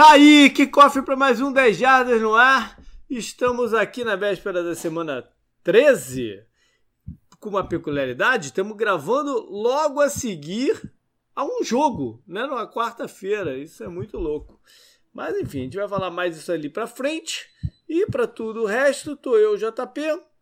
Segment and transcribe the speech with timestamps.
[0.00, 2.80] Tá aí, que cofre para mais um 10 Jardas no ar.
[3.10, 5.28] Estamos aqui na véspera da semana
[5.62, 6.42] 13,
[7.38, 10.90] com uma peculiaridade, estamos gravando logo a seguir
[11.36, 13.58] a um jogo, né, numa quarta-feira.
[13.58, 14.58] Isso é muito louco.
[15.12, 17.46] Mas enfim, a gente vai falar mais isso ali para frente.
[17.86, 20.00] E para tudo o resto, tô eu, JP,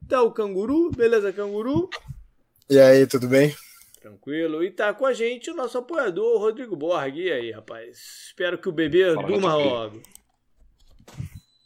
[0.08, 1.90] tá o Canguru, beleza, Canguru?
[2.70, 3.52] E aí, tudo bem?
[4.00, 4.62] Tranquilo.
[4.62, 7.16] E tá com a gente o nosso apoiador, Rodrigo Borg.
[7.16, 8.26] E aí, rapaz?
[8.26, 10.02] Espero que o bebê Fala, durma logo.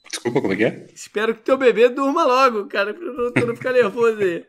[0.08, 0.86] Desculpa, como é que é?
[0.94, 4.44] Espero que teu bebê durma logo, cara, pra tu não ficar nervoso aí.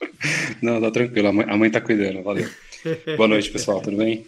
[0.62, 2.48] Não, tá tranquilo, a mãe, a mãe tá cuidando, valeu.
[3.16, 4.24] Boa noite, pessoal, tudo bem?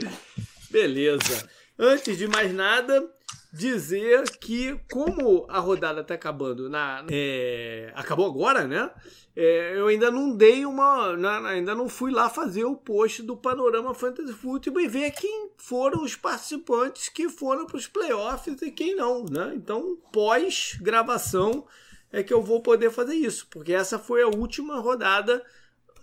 [0.71, 1.49] Beleza.
[1.79, 3.09] Antes de mais nada,
[3.53, 8.91] dizer que, como a rodada está acabando, na, é, acabou agora, né?
[9.35, 11.17] É, eu ainda não dei uma.
[11.17, 15.51] Na, ainda não fui lá fazer o post do Panorama Fantasy Football e ver quem
[15.57, 19.53] foram os participantes que foram para os playoffs e quem não, né?
[19.55, 21.67] Então, pós-gravação
[22.11, 25.43] é que eu vou poder fazer isso, porque essa foi a última rodada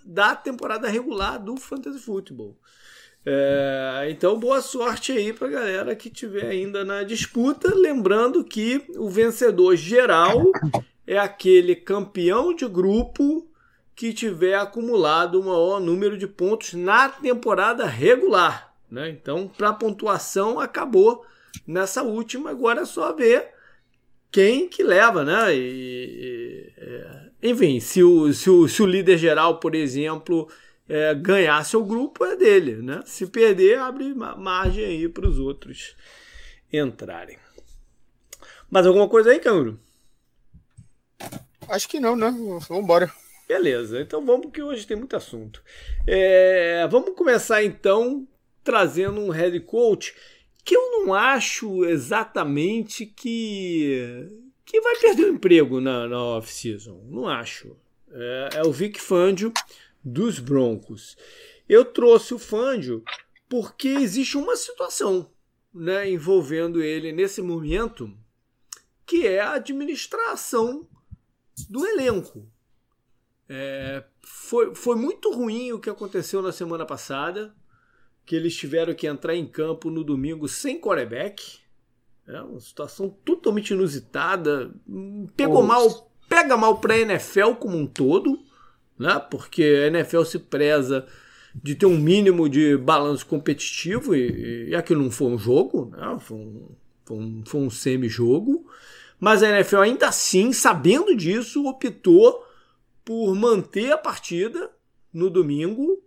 [0.04, 2.58] da temporada regular do Fantasy Football.
[3.26, 7.74] É, então, boa sorte aí para galera que tiver ainda na disputa.
[7.76, 10.44] Lembrando que o vencedor geral
[11.06, 13.48] é aquele campeão de grupo
[13.96, 18.74] que tiver acumulado o maior número de pontos na temporada regular.
[18.90, 19.10] Né?
[19.10, 21.26] Então, para pontuação, acabou
[21.68, 22.52] nessa última.
[22.52, 23.50] Agora é só ver
[24.32, 25.54] quem que leva, né?
[25.56, 30.48] E, e, é, enfim, se o, se, o, se o líder geral, por exemplo,
[30.90, 33.04] é, ganhar seu grupo é dele, né?
[33.06, 35.96] Se perder, abre margem aí para os outros
[36.74, 37.38] entrarem.
[38.70, 39.80] Mais alguma coisa aí, Canguru?
[41.68, 42.32] Acho que não, né?
[42.32, 43.12] Vamos embora.
[43.48, 45.64] Beleza, então vamos porque hoje tem muito assunto.
[46.06, 48.28] É, vamos começar então
[48.64, 50.16] trazendo um head coach
[50.64, 54.28] que eu não acho exatamente que
[54.66, 57.02] que vai perder o emprego na, na off-season.
[57.10, 57.76] Não acho.
[58.12, 59.52] É, é o Vic Fangio
[60.12, 61.16] dos Broncos.
[61.68, 63.04] Eu trouxe o Fangio
[63.48, 65.32] porque existe uma situação
[65.74, 68.12] né, envolvendo ele nesse momento,
[69.06, 70.88] que é a administração
[71.70, 72.48] do elenco.
[73.48, 77.56] É, foi, foi muito ruim o que aconteceu na semana passada,
[78.26, 81.60] que eles tiveram que entrar em campo no domingo sem quarterback.
[82.28, 84.72] É uma situação totalmente inusitada.
[85.36, 88.49] Pegou mal, pega mal para a NFL como um todo
[89.00, 89.18] né?
[89.32, 91.08] Porque a NFL se preza
[91.56, 96.18] de ter um mínimo de balanço competitivo e, e aquilo não foi um jogo, né?
[96.20, 96.70] foi um,
[97.06, 98.68] foi um, foi um semi-jogo.
[99.20, 102.46] Mas a NFL ainda assim, sabendo disso, optou
[103.04, 104.70] por manter a partida
[105.12, 106.04] no domingo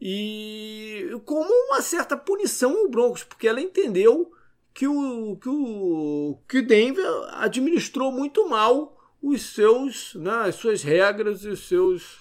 [0.00, 4.30] e como uma certa punição ao Broncos, porque ela entendeu
[4.72, 11.44] que o, que o, que Denver administrou muito mal os seus, né, as suas regras
[11.44, 12.18] e os seus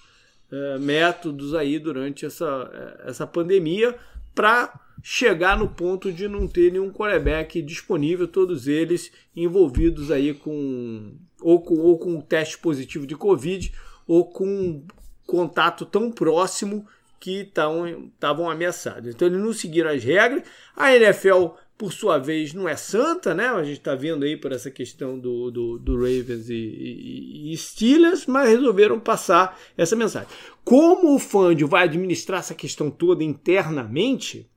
[0.52, 3.98] é, métodos aí durante essa, é, essa pandemia
[4.34, 11.16] para chegar no ponto de não ter nenhum quarterback disponível, todos eles envolvidos aí com
[11.42, 13.72] ou com, ou com teste positivo de Covid
[14.08, 14.84] ou com
[15.26, 16.88] contato tão próximo
[17.20, 19.14] que estavam ameaçados.
[19.14, 20.44] Então eles não seguiram as regras.
[20.76, 23.48] A NFL por sua vez, não é santa, né?
[23.50, 27.58] A gente está vendo aí por essa questão do, do, do Ravens e, e, e,
[27.58, 30.28] Steelers, mas resolveram passar essa mensagem.
[30.64, 34.50] Como o Fândio vai administrar essa questão toda internamente,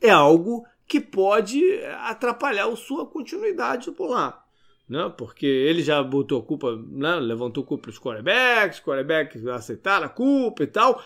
[0.00, 1.62] é algo que pode
[1.98, 4.42] atrapalhar a sua continuidade por lá.
[4.88, 5.12] Né?
[5.16, 7.16] Porque ele já botou a culpa, né?
[7.16, 11.02] levantou a culpa para os quarterbacks, os quarterbacks aceitaram a culpa e tal.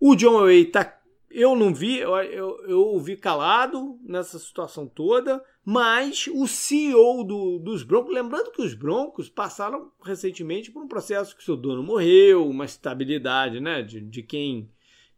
[0.00, 0.99] O John Way está
[1.30, 7.58] eu não vi, eu, eu, eu vi calado nessa situação toda, mas o CEO do,
[7.60, 12.48] dos Broncos, lembrando que os Broncos passaram recentemente por um processo que seu dono morreu,
[12.48, 14.68] uma estabilidade né, de, de quem,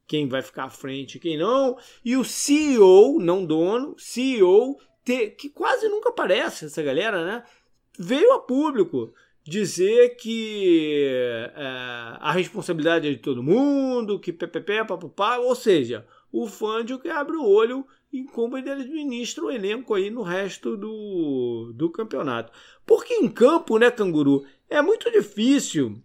[0.07, 5.31] quem vai ficar à frente e quem não, e o CEO, não dono, CEO, te,
[5.31, 7.45] que quase nunca aparece essa galera, né?
[7.99, 9.13] Veio a público
[9.45, 11.53] dizer que é,
[12.21, 17.37] a responsabilidade é de todo mundo, que PPP, papapá, ou seja, o Fândio que abre
[17.37, 22.53] o olho em como ele administra o elenco aí no resto do, do campeonato.
[22.87, 26.01] Porque em campo, né, Canguru, é muito difícil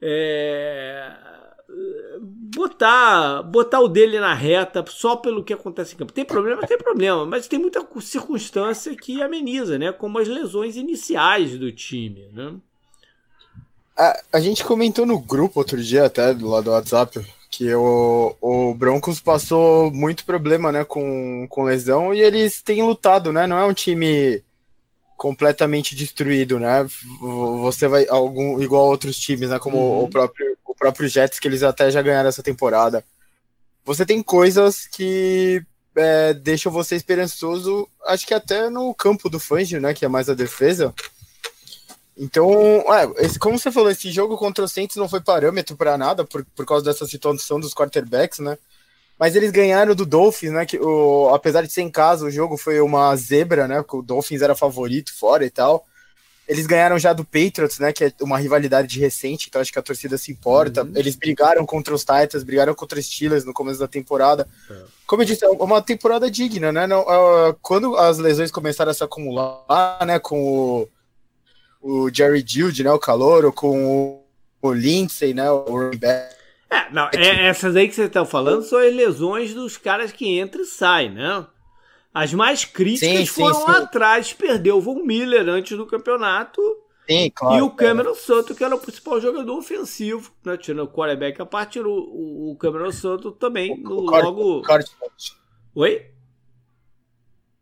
[0.00, 1.12] é,
[2.54, 6.12] botar, botar o dele na reta só pelo que acontece em campo.
[6.12, 6.66] Tem problema?
[6.66, 9.92] Tem problema, mas tem muita circunstância que ameniza, né?
[9.92, 12.54] Como as lesões iniciais do time, né?
[13.96, 18.36] A, a gente comentou no grupo outro dia, até do lado do WhatsApp, que o,
[18.40, 23.46] o Broncos passou muito problema né, com, com lesão e eles têm lutado, né?
[23.46, 24.42] Não é um time
[25.16, 26.86] completamente destruído, né?
[27.62, 29.58] Você vai algum igual outros times, né?
[29.58, 30.04] Como uhum.
[30.04, 33.04] o próprio próprio Jets que eles até já ganharam essa temporada.
[33.84, 35.64] Você tem coisas que
[35.96, 39.94] é, deixam você esperançoso, acho que até no campo do Fangio, né?
[39.94, 40.94] Que é mais a defesa.
[42.16, 42.50] Então,
[42.92, 46.24] é, esse, como você falou, esse jogo contra o Saints não foi parâmetro para nada
[46.24, 48.56] por, por causa dessa situação dos quarterbacks, né?
[49.18, 50.66] Mas eles ganharam do Dolphins, né?
[50.66, 53.84] Que o, apesar de ser em casa, o jogo foi uma zebra, né?
[53.90, 55.86] O Dolphins era favorito fora e tal.
[56.48, 57.92] Eles ganharam já do Patriots, né?
[57.92, 60.84] Que é uma rivalidade de recente, então acho que a torcida se importa.
[60.84, 60.92] Uhum.
[60.94, 64.48] Eles brigaram contra os Titans, brigaram contra os Steelers no começo da temporada.
[64.70, 64.74] É.
[65.06, 66.86] Como eu disse, é uma temporada digna, né?
[66.86, 70.18] Não, uh, quando as lesões começaram a se acumular, né?
[70.18, 70.88] Com o,
[71.80, 72.92] o Jerry Jude, né?
[72.92, 74.24] O Calor, com o,
[74.62, 75.50] o Lindsay, né?
[75.50, 75.90] O
[76.68, 80.38] é, não, é, essas aí que você está falando são as lesões dos caras que
[80.40, 81.46] entram e saem, né?
[82.16, 83.72] As mais críticas sim, foram sim, sim.
[83.72, 86.62] atrás, perdeu o Von Miller antes do campeonato.
[87.06, 88.14] Sim, claro, e o Cameron é.
[88.14, 90.56] Santo, que era o principal jogador ofensivo, né?
[90.56, 93.70] Tirando o quarterback a parte, o, o, Cameron Santo também.
[93.70, 94.62] O, no, o logo.
[95.74, 96.06] Oi?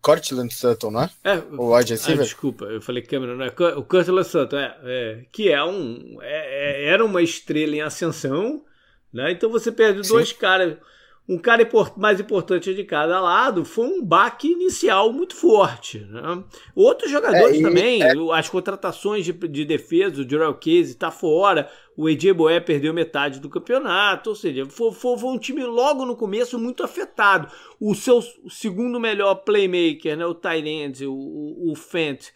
[0.00, 1.10] Cortland Sutton, né?
[1.24, 1.94] É, o wide?
[1.94, 3.48] Ah, desculpa, eu falei Cameron, não é?
[3.76, 8.64] O Cortland Sutton, é, é, que é um, é, é, era uma estrela em ascensão,
[9.12, 9.32] né?
[9.32, 10.76] Então você perde dois caras,
[11.26, 11.66] um cara
[11.96, 16.00] mais importante de cada lado, foi um baque inicial muito forte.
[16.00, 16.44] Né?
[16.74, 18.12] Outros jogadores é, também, é...
[18.32, 23.40] as contratações de, de defesa, o Jorel Case está fora, o AJ Boé perdeu metade
[23.40, 27.48] do campeonato, ou seja, foi, foi, foi, um time logo no começo muito afetado.
[27.80, 32.32] O seu segundo melhor playmaker, né, o Tyrande, o, o, o Fent,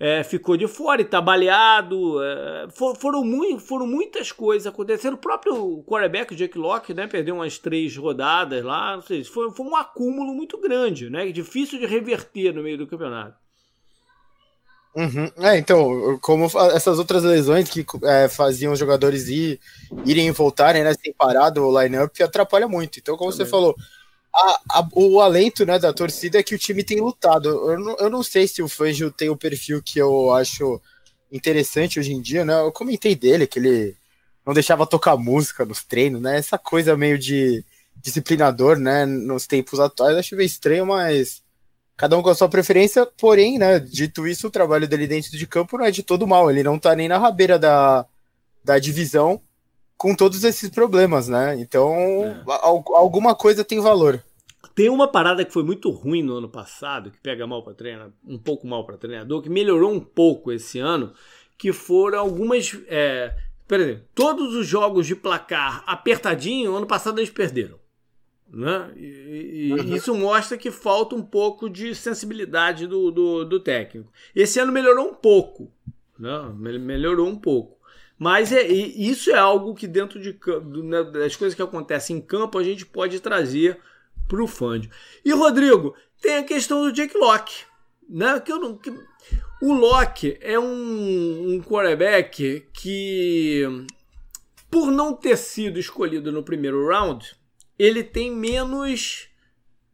[0.00, 2.24] é, ficou de fora e tá baleado.
[2.24, 5.12] É, for, foram, muito, foram muitas coisas acontecendo.
[5.12, 8.96] O próprio quarterback, o Jake Locke, né, perdeu umas três rodadas lá.
[8.96, 11.30] Não sei, foi, foi um acúmulo muito grande, né?
[11.30, 13.36] Difícil de reverter no meio do campeonato.
[14.96, 15.30] Uhum.
[15.36, 19.60] É, então, como essas outras lesões que é, faziam os jogadores ir,
[20.04, 22.98] irem e voltarem, né, sem parar do line-up, atrapalha muito.
[22.98, 23.44] Então, como Também.
[23.44, 23.76] você falou,
[24.34, 27.48] a, a, o alento né, da torcida é que o time tem lutado.
[27.48, 30.80] Eu não, eu não sei se o Fangio tem o perfil que eu acho
[31.30, 32.60] interessante hoje em dia, né?
[32.60, 33.96] Eu comentei dele que ele
[34.46, 36.38] não deixava tocar música nos treinos, né?
[36.38, 37.64] Essa coisa meio de
[37.96, 39.04] disciplinador, né?
[39.04, 41.42] Nos tempos atuais, acho meio estranho, mas
[41.96, 43.06] cada um com a sua preferência.
[43.06, 43.78] Porém, né?
[43.80, 46.50] Dito isso, o trabalho dele dentro de campo não é de todo mal.
[46.50, 48.06] Ele não tá nem na rabeira da,
[48.64, 49.40] da divisão
[50.00, 51.60] com todos esses problemas, né?
[51.60, 52.42] Então, é.
[52.96, 54.24] alguma coisa tem valor.
[54.74, 58.10] Tem uma parada que foi muito ruim no ano passado, que pega mal para treinar,
[58.26, 61.12] um pouco mal para treinador, que melhorou um pouco esse ano,
[61.58, 62.74] que foram algumas.
[62.88, 63.36] É,
[63.68, 67.78] por exemplo, todos os jogos de placar apertadinho, ano passado eles perderam.
[68.50, 68.90] Né?
[68.96, 69.94] E, e uhum.
[69.94, 74.10] isso mostra que falta um pouco de sensibilidade do, do, do técnico.
[74.34, 75.70] Esse ano melhorou um pouco.
[76.18, 76.30] Né?
[76.78, 77.79] Melhorou um pouco.
[78.20, 80.38] Mas é, isso é algo que dentro de,
[80.84, 83.80] né, das coisas que acontecem em campo a gente pode trazer
[84.28, 84.90] para o Fândio.
[85.24, 87.64] E Rodrigo, tem a questão do Jake Locke.
[88.06, 88.38] Né?
[88.40, 88.90] Que eu não, que,
[89.62, 93.64] o Locke é um, um quarterback que,
[94.70, 97.34] por não ter sido escolhido no primeiro round,
[97.78, 99.30] ele tem menos,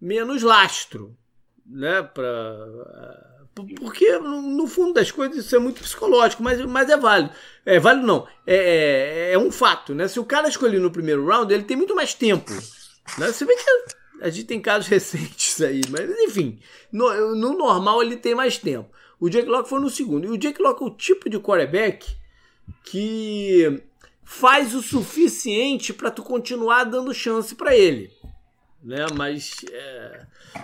[0.00, 1.16] menos lastro
[1.64, 7.32] né, para porque, no fundo das coisas, isso é muito psicológico, mas, mas é válido.
[7.64, 8.28] É válido não.
[8.46, 10.06] É, é, é um fato, né?
[10.08, 12.52] Se o cara escolher no primeiro round, ele tem muito mais tempo.
[13.16, 13.26] Né?
[13.32, 13.64] Você vê que
[14.20, 16.58] a gente tem casos recentes aí, mas enfim,
[16.92, 18.90] no, no normal ele tem mais tempo.
[19.18, 20.26] O Jake Locke foi no segundo.
[20.26, 22.14] E o Jake Locke é o tipo de quarterback
[22.84, 23.82] que
[24.22, 28.10] faz o suficiente para tu continuar dando chance para ele
[28.86, 29.06] né?
[29.14, 30.20] Mas é,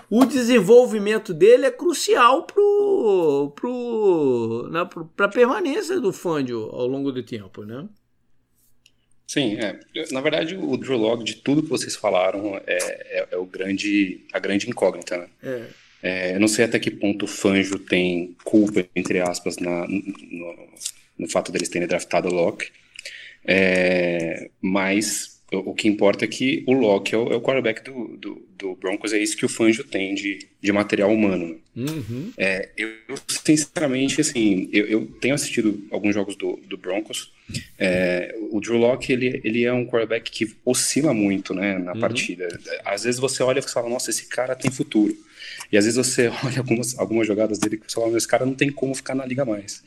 [0.08, 7.10] o desenvolvimento dele é crucial pro, pro, né, para a permanência do Fangio ao longo
[7.10, 7.86] do tempo, né?
[9.26, 9.80] Sim, é.
[10.12, 14.24] na verdade o Drew Log de tudo que vocês falaram é, é, é o grande,
[14.32, 15.28] a grande incógnita, né?
[15.42, 15.66] É.
[16.02, 20.68] É, eu não sei até que ponto o Fangio tem culpa, entre aspas, na, no,
[21.16, 22.70] no fato deles terem draftado o Locke,
[23.44, 28.16] é, mas o que importa é que o Locke é o, é o quarterback do,
[28.16, 31.58] do, do, Broncos, é isso que o Fangio tem de, de material humano.
[31.76, 32.32] Uhum.
[32.36, 32.90] É, eu,
[33.28, 37.32] sinceramente, assim, eu, eu, tenho assistido alguns jogos do, do Broncos.
[37.78, 42.00] É, o Drew Locke, ele, ele é um quarterback que oscila muito né, na uhum.
[42.00, 42.48] partida.
[42.84, 45.16] Às vezes você olha e fala, nossa, esse cara tem futuro.
[45.70, 48.70] E às vezes você olha algumas, algumas jogadas dele você fala, esse cara não tem
[48.70, 49.82] como ficar na liga mais.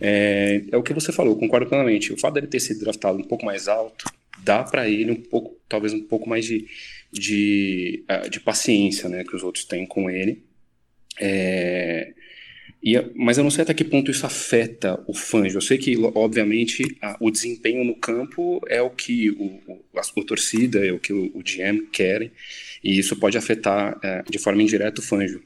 [0.00, 2.12] É, é o que você falou, concordo plenamente.
[2.12, 4.04] O fato dele ter sido draftado um pouco mais alto,
[4.42, 6.66] dá para ele um pouco, talvez um pouco mais de,
[7.10, 10.42] de, ah, de paciência, né, que os outros têm com ele.
[11.20, 12.12] É,
[12.82, 15.58] E, mas eu não sei até que ponto isso afeta o Fangio.
[15.58, 20.00] Eu sei que, obviamente, a, o desempenho no campo é o que o, o, a,
[20.00, 22.32] a torcida, é o que o, o GM querem,
[22.82, 25.40] e isso pode afetar é, de forma indireta o Fangio.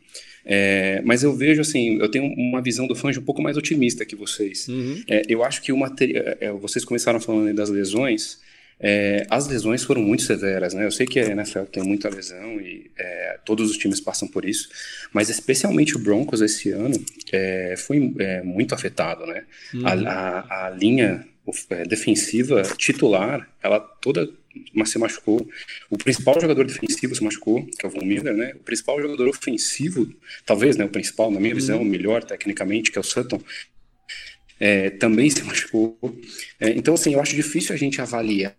[0.46, 4.06] É, mas eu vejo assim, eu tenho uma visão do Fangio um pouco mais otimista
[4.06, 4.68] que vocês.
[4.68, 5.02] Uhum.
[5.06, 6.24] É, eu acho que o material.
[6.40, 8.40] É, vocês começaram falando das lesões.
[8.78, 10.84] É, as lesões foram muito severas, né?
[10.84, 14.44] Eu sei que a NFL tem muita lesão e é, todos os times passam por
[14.44, 14.68] isso,
[15.12, 16.94] mas especialmente o Broncos esse ano
[17.32, 19.44] é, foi é, muito afetado, né?
[19.72, 19.86] Uhum.
[19.86, 21.26] A, a, a, linha
[21.70, 24.28] é, defensiva titular, ela toda
[24.72, 25.46] mas se machucou.
[25.90, 28.54] O principal jogador defensivo se machucou, que é o Von Miller, né?
[28.54, 30.10] O principal jogador ofensivo,
[30.46, 30.84] talvez, né?
[30.86, 31.60] O principal, na minha uhum.
[31.60, 33.38] visão, o melhor tecnicamente, que é o Sutton,
[34.58, 35.98] é, também se machucou.
[36.58, 38.56] Então, assim, eu acho difícil a gente avaliar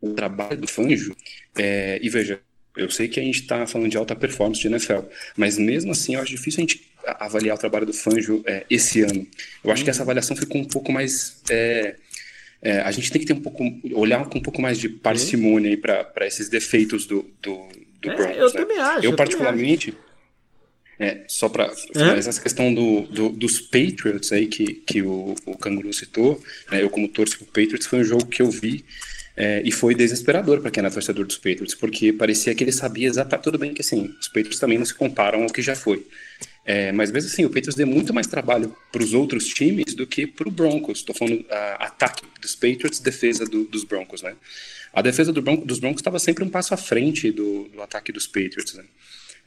[0.00, 1.14] o trabalho do Fanjo.
[1.56, 2.40] É, e veja,
[2.76, 5.00] eu sei que a gente está falando de alta performance de NFL,
[5.36, 9.02] mas mesmo assim eu acho difícil a gente avaliar o trabalho do Fanjo é, esse
[9.02, 9.26] ano.
[9.64, 11.42] Eu acho que essa avaliação ficou um pouco mais.
[11.50, 11.96] É,
[12.62, 15.76] é, a gente tem que ter um pouco olhar com um pouco mais de parcimônia
[15.78, 17.68] para esses defeitos do, do,
[18.00, 18.36] do é, Broncos.
[18.36, 18.52] Eu né?
[18.52, 19.04] também acho.
[19.06, 19.94] Eu, eu particularmente.
[21.02, 25.56] É, só para finalizar essa questão do, do, dos Patriots aí que, que o, o
[25.56, 26.38] Canguru citou,
[26.70, 28.84] né, eu como torço pro Patriots, foi um jogo que eu vi
[29.40, 33.08] é, e foi desesperador para quem era torcedor dos Patriots, porque parecia que ele sabia
[33.08, 33.44] exatamente.
[33.44, 36.06] Tudo bem que assim, os Patriots também não se comparam ao que já foi.
[36.62, 40.06] É, mas mesmo assim, o Patriots deu muito mais trabalho para os outros times do
[40.06, 40.98] que para o Broncos.
[40.98, 41.42] Estou falando
[41.78, 44.36] ataque dos Patriots, defesa do, dos Broncos, né?
[44.92, 48.26] A defesa do dos Broncos estava sempre um passo à frente do, do ataque dos
[48.26, 48.84] Patriots, né?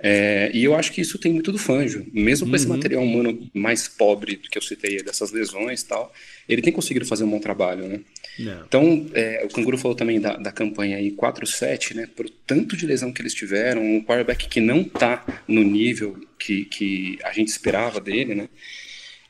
[0.05, 2.05] É, e eu acho que isso tem muito do Fanjo.
[2.12, 2.55] Mesmo com uhum.
[2.57, 6.13] esse material humano mais pobre do que eu citei, dessas lesões e tal,
[6.48, 8.01] ele tem conseguido fazer um bom trabalho, né?
[8.38, 8.65] Não.
[8.65, 12.10] Então, é, o Canguru falou também da, da campanha aí 4-7, né?
[12.13, 16.65] Por tanto de lesão que eles tiveram, um quarterback que não tá no nível que,
[16.65, 18.50] que a gente esperava dele, né?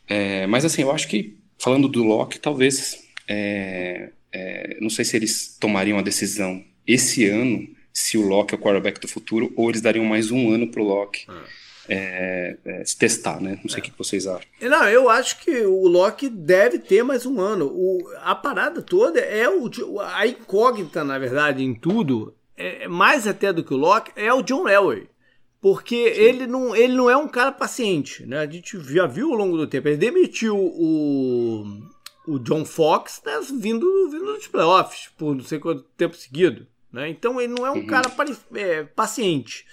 [0.07, 5.15] É, mas assim, eu acho que, falando do Locke, talvez, é, é não sei se
[5.15, 9.69] eles tomariam a decisão esse ano se o Locke é o quarterback do futuro, ou
[9.69, 11.43] eles dariam mais um ano pro Locke ah.
[11.87, 13.59] é, é, se testar, né?
[13.63, 13.89] Não sei o é.
[13.89, 14.49] que vocês acham.
[14.59, 17.67] Não, eu acho que o Locke deve ter mais um ano.
[17.67, 19.69] O, a parada toda é o,
[20.01, 24.41] a incógnita, na verdade, em tudo, é, mais até do que o Locke, é o
[24.41, 25.07] John Elway.
[25.61, 28.39] Porque ele não, ele não é um cara paciente, né?
[28.39, 29.87] A gente já viu ao longo do tempo.
[29.87, 31.63] Ele demitiu o,
[32.27, 36.67] o John Fox né, vindo, vindo dos playoffs por não sei quanto tempo seguido.
[36.93, 37.09] Né?
[37.09, 37.87] Então ele não é um uhum.
[37.87, 38.09] cara
[38.53, 39.65] é, paciente.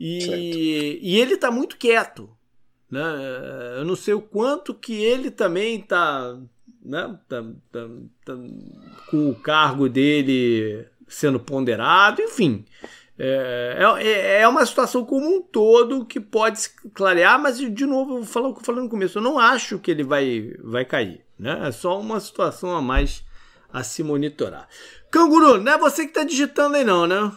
[0.00, 2.28] E, e ele está muito quieto.
[2.90, 3.02] Né?
[3.76, 6.36] Eu não sei o quanto que ele também está
[6.86, 7.18] né?
[7.28, 7.88] Tá, tá,
[8.24, 8.34] tá,
[9.10, 12.64] com o cargo dele sendo ponderado, enfim.
[13.18, 18.12] É, é, é uma situação como um todo que pode se clarear, mas de novo,
[18.12, 20.54] eu vou falar o que eu falei no começo, eu não acho que ele vai,
[20.62, 21.24] vai cair.
[21.38, 21.66] Né?
[21.66, 23.24] É só uma situação a mais
[23.72, 24.68] a se monitorar.
[25.16, 27.32] Canguru, não é você que está digitando aí não, né?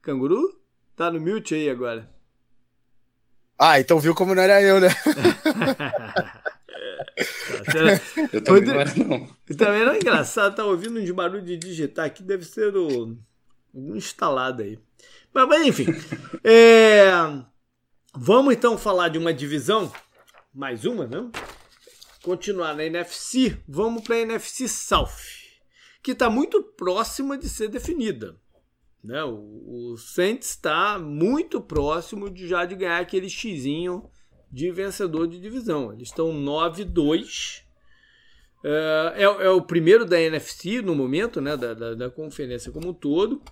[0.00, 0.56] Canguru?
[0.94, 2.08] Tá no mute aí agora.
[3.58, 4.88] Ah, então viu como não era eu, né?
[8.32, 9.26] eu também não era, não.
[9.56, 13.18] Também não é engraçado, tá ouvindo um barulho de digitar aqui, deve ser o,
[13.74, 14.78] um instalado aí.
[15.34, 15.86] Mas, mas enfim.
[16.44, 17.10] É,
[18.14, 19.92] vamos então falar de uma divisão,
[20.54, 21.32] mais uma, não?
[22.22, 25.08] Continuar na NFC, vamos para a NFC South,
[26.02, 28.36] que está muito próxima de ser definida.
[29.02, 29.22] Né?
[29.24, 34.08] O, o Saints está muito próximo de já de ganhar aquele xizinho
[34.50, 35.92] de vencedor de divisão.
[35.92, 37.62] Eles estão 9-2.
[38.64, 41.56] É, é, é, o primeiro da NFC no momento, né?
[41.56, 43.42] Da, da, da conferência como um todo.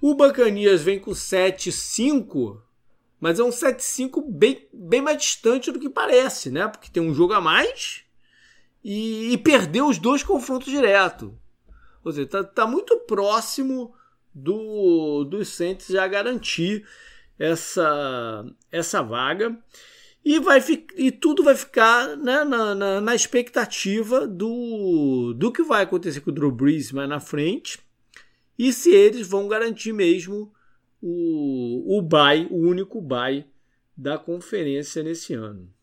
[0.00, 2.60] O Bacanias vem com 7-5,
[3.20, 6.66] mas é um 7-5 bem, bem mais distante do que parece, né?
[6.68, 8.03] Porque tem um jogo a mais
[8.84, 11.36] e, e perdeu os dois confrontos direto.
[12.04, 13.94] Ou seja, está tá muito próximo
[14.34, 16.86] do, dos Saints já garantir
[17.38, 19.58] essa, essa vaga.
[20.22, 20.62] E, vai,
[20.96, 26.30] e tudo vai ficar né, na, na, na, expectativa do, do que vai acontecer com
[26.30, 27.78] o Drew Brees mais na frente.
[28.58, 30.52] E se eles vão garantir mesmo
[31.00, 33.46] o, o bye, o único bye
[33.96, 35.74] da conferência nesse ano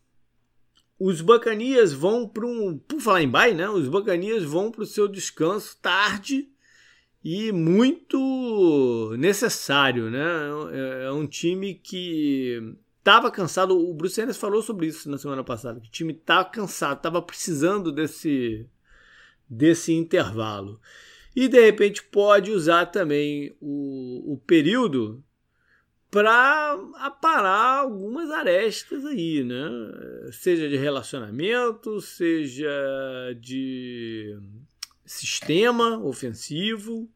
[0.98, 2.78] os Bacanias vão para um.
[2.78, 3.68] Por falar em bye, né?
[3.68, 6.48] Os Bacanias vão para o seu descanso tarde
[7.24, 10.20] e muito necessário, né?
[10.72, 13.78] É, é um time que estava cansado.
[13.78, 15.80] O Bruce Ennis falou sobre isso na semana passada.
[15.80, 18.66] Que o time estava cansado, estava precisando desse,
[19.48, 20.80] desse intervalo.
[21.34, 25.22] E de repente pode usar também o, o período
[26.12, 29.66] para aparar algumas arestas aí, né?
[30.30, 32.70] Seja de relacionamento, seja
[33.40, 34.38] de
[35.06, 37.08] sistema ofensivo,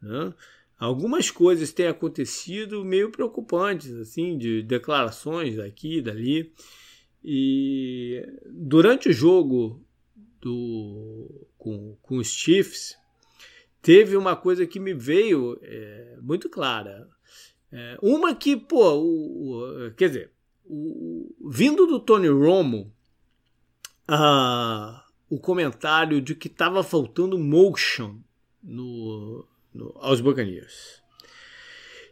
[0.00, 0.32] né?
[0.78, 6.52] Algumas coisas têm acontecido meio preocupantes, assim, de declarações daqui e dali.
[7.24, 9.84] E durante o jogo
[10.40, 12.96] do, com, com os Chiefs,
[13.82, 17.08] teve uma coisa que me veio é, muito clara.
[17.72, 20.30] É, uma que, pô, o, o, quer dizer,
[20.64, 22.92] o, vindo do Tony Romo,
[24.06, 28.16] a, o comentário de que estava faltando motion
[28.62, 31.02] no, no, aos Buccaneers.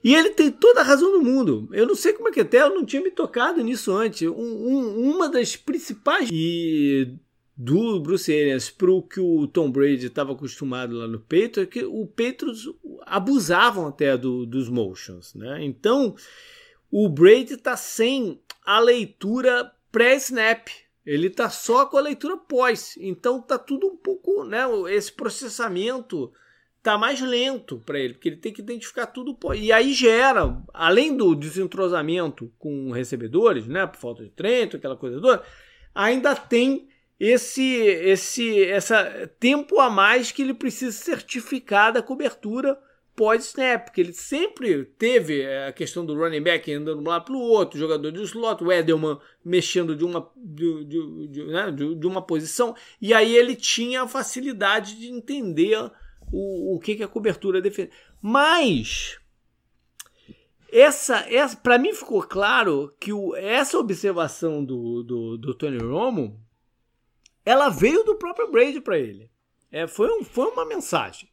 [0.03, 1.67] E ele tem toda a razão do mundo.
[1.73, 4.29] Eu não sei como é que até eu não tinha me tocado nisso antes.
[4.29, 6.29] Um, um, uma das principais.
[6.31, 7.17] E
[7.57, 11.67] do Bruce Arians para o que o Tom Brady estava acostumado lá no Patriots é
[11.67, 12.69] que o Patriots
[13.07, 15.65] abusavam até do, dos motions, né?
[15.65, 16.17] Então
[16.91, 20.69] o Brady está sem a leitura pré-snap,
[21.07, 24.65] ele está só com a leitura pós, então tá tudo um pouco, né?
[24.89, 26.33] Esse processamento
[26.83, 29.61] tá mais lento para ele, porque ele tem que identificar tudo pós.
[29.61, 33.87] E aí gera, além do desentrosamento com recebedores, né?
[33.87, 35.43] Por falta de treino, aquela coisa toda,
[35.95, 42.79] ainda tem esse esse essa tempo a mais que ele precisa certificar da cobertura
[43.15, 47.25] pós-snap, porque ele sempre teve é, a questão do running back andando de um lado
[47.27, 51.71] para o outro, jogador de slot, o Edelman mexendo de uma, de, de, de, né,
[51.71, 55.79] de, uma posição, e aí ele tinha a facilidade de entender
[56.33, 57.91] o, o que, que a cobertura defende.
[58.21, 59.19] Mas
[60.73, 66.44] essa, essa para mim ficou claro que o, essa observação do, do, do Tony Romo
[67.45, 69.31] ela veio do próprio Brady para ele.
[69.71, 71.29] É, foi, um, foi uma mensagem.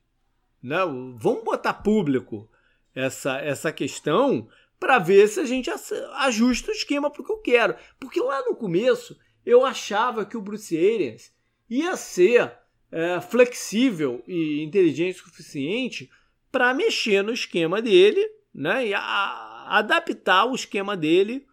[0.62, 0.78] Né?
[1.16, 2.50] Vamos botar público
[2.94, 4.48] essa, essa questão
[4.80, 5.70] para ver se a gente
[6.16, 7.76] ajusta o esquema para o que eu quero.
[8.00, 11.32] Porque lá no começo eu achava que o Bruce Arians
[11.70, 12.52] ia ser
[12.92, 16.10] é, flexível e inteligente o suficiente
[16.52, 18.88] para mexer no esquema dele né?
[18.88, 21.46] e a, adaptar o esquema dele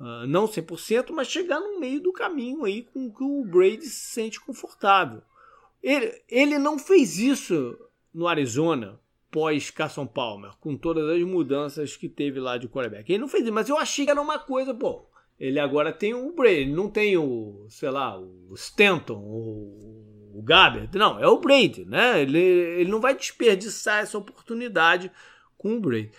[0.00, 4.12] Uh, não 100%, mas chegar no meio do caminho aí com que o Brady se
[4.12, 5.20] sente confortável.
[5.82, 7.78] Ele, ele não fez isso
[8.12, 8.98] no Arizona
[9.30, 13.12] pós Carson Palmer, com todas as mudanças que teve lá de quarterback.
[13.12, 15.06] Ele não fez isso, mas eu achei que era uma coisa, pô,
[15.38, 20.90] ele agora tem o Brady, não tem o, sei lá, o Stanton, o, o Gabbert,
[20.94, 22.22] não, é o Brady, né?
[22.22, 25.10] Ele, ele não vai desperdiçar essa oportunidade
[25.56, 26.10] com o Brady.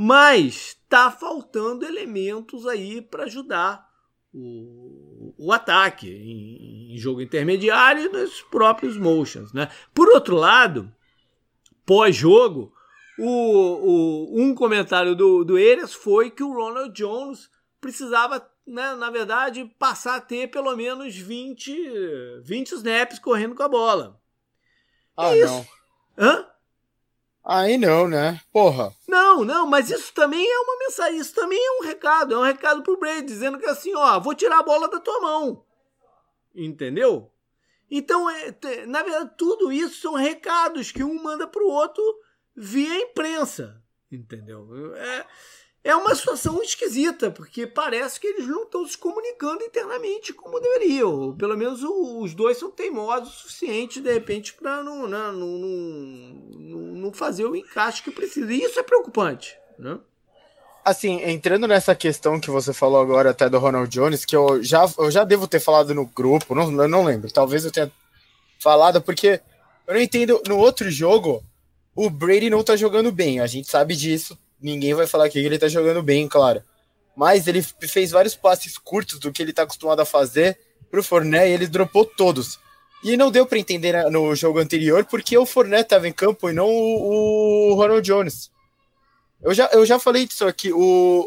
[0.00, 3.84] Mas tá faltando elementos aí para ajudar
[4.32, 9.52] o, o ataque em, em, jogo intermediário e nos próprios motions.
[9.52, 9.68] Né?
[9.92, 10.88] Por outro lado,
[11.84, 12.72] pós-jogo,
[13.18, 19.10] o, o, um comentário do, do Eres foi que o Ronald Jones precisava, né, na
[19.10, 24.20] verdade, passar a ter pelo menos 20, 20 snaps correndo com a bola.
[25.16, 25.66] Ah, é não.
[26.16, 26.46] Hã?
[27.44, 28.40] Aí não, né?
[28.52, 28.96] Porra.
[29.08, 32.42] Não, não, mas isso também é uma mensagem, isso também é um recado, é um
[32.42, 35.64] recado pro Brady, dizendo que assim, ó, vou tirar a bola da tua mão.
[36.54, 37.32] Entendeu?
[37.90, 38.54] Então, é,
[38.86, 42.04] na verdade, tudo isso são recados que um manda pro outro
[42.54, 43.82] via imprensa.
[44.12, 44.94] Entendeu?
[44.94, 45.26] É,
[45.88, 51.34] é uma situação esquisita, porque parece que eles não estão se comunicando internamente como deveriam.
[51.34, 55.48] Pelo menos os dois são teimosos o suficiente, de repente, para não, não, não,
[56.94, 58.52] não, fazer o encaixe que precisa.
[58.52, 59.56] E isso é preocupante.
[59.78, 59.98] Né?
[60.84, 64.84] Assim, entrando nessa questão que você falou agora até do Ronald Jones, que eu já,
[64.98, 67.90] eu já devo ter falado no grupo, não, eu não lembro, talvez eu tenha
[68.58, 69.40] falado, porque
[69.86, 71.42] eu não entendo, no outro jogo,
[71.96, 75.58] o Brady não tá jogando bem, a gente sabe disso, ninguém vai falar que ele
[75.58, 76.62] tá jogando bem, claro.
[77.16, 80.58] Mas ele fez vários passes curtos do que ele tá acostumado a fazer
[80.90, 82.58] pro Forné e ele dropou todos.
[83.02, 86.52] E não deu para entender no jogo anterior porque o Forné tava em campo e
[86.52, 88.50] não o, o Ronald Jones.
[89.40, 90.72] Eu já, eu já falei disso aqui.
[90.72, 90.78] O,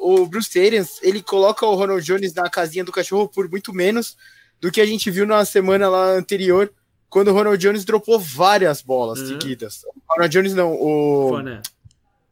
[0.02, 4.18] o Bruce Arians, ele coloca o Ronald Jones na casinha do cachorro por muito menos
[4.60, 6.72] do que a gente viu na semana lá anterior,
[7.10, 9.28] quando o Ronald Jones dropou várias bolas uhum.
[9.28, 9.84] seguidas.
[9.86, 11.30] O Ronald Jones não, o.
[11.30, 11.62] Forné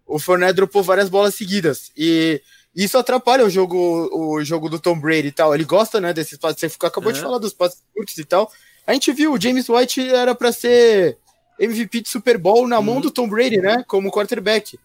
[0.09, 1.91] o Fournette dropou várias bolas seguidas.
[1.95, 2.41] E
[2.75, 5.53] isso atrapalha o jogo, o jogo do Tom Brady e tal.
[5.53, 6.59] Ele gosta, né, desses passes.
[6.59, 8.51] Você acabou de falar dos passes curtos e tal.
[8.87, 11.17] A gente viu, o James White era para ser
[11.59, 13.01] MVP de Super Bowl na mão uhum.
[13.01, 14.79] do Tom Brady, né, como quarterback.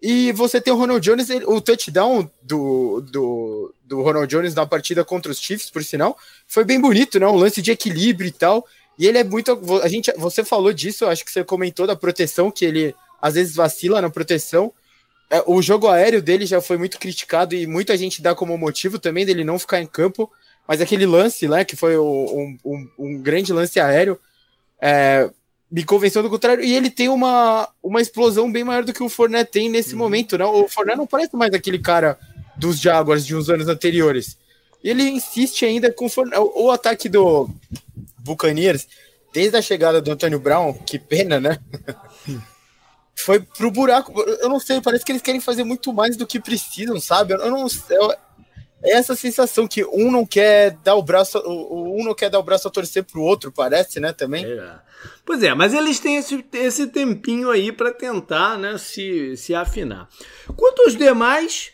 [0.00, 4.66] E você tem o Ronald Jones, ele, o touchdown do, do, do Ronald Jones na
[4.66, 7.26] partida contra os Chiefs, por sinal, foi bem bonito, né?
[7.26, 8.66] Um lance de equilíbrio e tal.
[8.98, 9.58] E ele é muito.
[9.82, 12.94] A gente, você falou disso, acho que você comentou da proteção que ele
[13.24, 14.70] às vezes vacila na proteção.
[15.30, 18.98] é, o jogo aéreo dele já foi muito criticado e muita gente dá como motivo
[18.98, 20.30] também dele não ficar em campo.
[20.68, 24.20] Mas aquele lance, né, que foi um, um, um grande lance aéreo,
[24.78, 25.30] é,
[25.70, 26.62] me convenceu do contrário.
[26.62, 30.00] E ele tem uma, uma explosão bem maior do que o Fournette tem nesse uhum.
[30.00, 30.44] momento, né?
[30.44, 32.18] O Fournette não parece mais aquele cara
[32.58, 34.36] dos Jaguars de uns anos anteriores.
[34.82, 37.48] Ele insiste ainda com o, o ataque do
[38.18, 38.86] Buccaneers,
[39.32, 41.58] desde a chegada do Antônio Brown, que pena, né?
[43.16, 44.12] Foi pro buraco.
[44.22, 47.34] Eu não sei, parece que eles querem fazer muito mais do que precisam, sabe?
[47.34, 47.96] Eu não sei.
[48.82, 52.38] É essa sensação que um não quer dar o braço, o, um não quer dar
[52.38, 54.44] o braço a torcer pro outro, parece, né, também.
[54.44, 54.74] É.
[55.24, 60.06] Pois é, mas eles têm esse, esse tempinho aí para tentar, né, se, se afinar.
[60.54, 61.72] Quanto aos demais,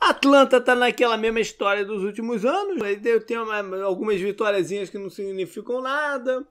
[0.00, 2.82] Atlanta tá naquela mesma história dos últimos anos,
[3.24, 6.44] tem uma, algumas vitóriazinhas que não significam nada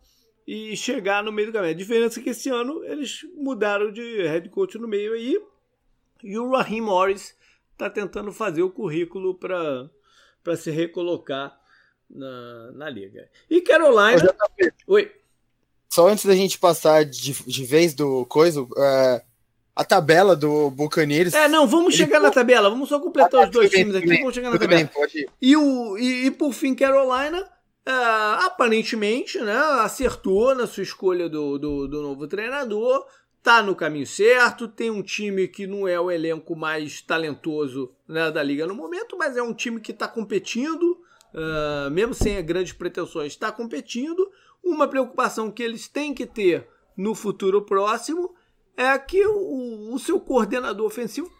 [0.48, 1.74] e chegar no meio do caminho.
[1.74, 5.38] A diferença é que esse ano eles mudaram de head coach no meio aí
[6.24, 7.36] e o Raheem Morris
[7.74, 11.60] está tentando fazer o currículo para se recolocar
[12.10, 13.30] na, na liga.
[13.50, 14.34] E Carolina.
[14.88, 15.12] Oi.
[15.90, 19.24] Só antes da gente passar de, de vez do coisa, é,
[19.76, 21.34] a tabela do Buccaneers.
[21.34, 24.08] É, não, vamos chegar na tabela, vamos só completar ah, os dois bem, times aqui,
[24.08, 24.90] bem, vamos chegar na tabela.
[25.14, 25.26] Bem.
[25.42, 27.48] E, o, e, e por fim, Carolina.
[27.88, 33.08] Uh, aparentemente, né, acertou na sua escolha do, do, do, novo treinador,
[33.42, 38.30] tá no caminho certo, tem um time que não é o elenco mais talentoso né,
[38.30, 41.02] da liga no momento, mas é um time que está competindo,
[41.34, 44.30] uh, mesmo sem grandes pretensões, está competindo.
[44.62, 48.36] Uma preocupação que eles têm que ter no futuro próximo
[48.76, 51.32] é que o, o seu coordenador ofensivo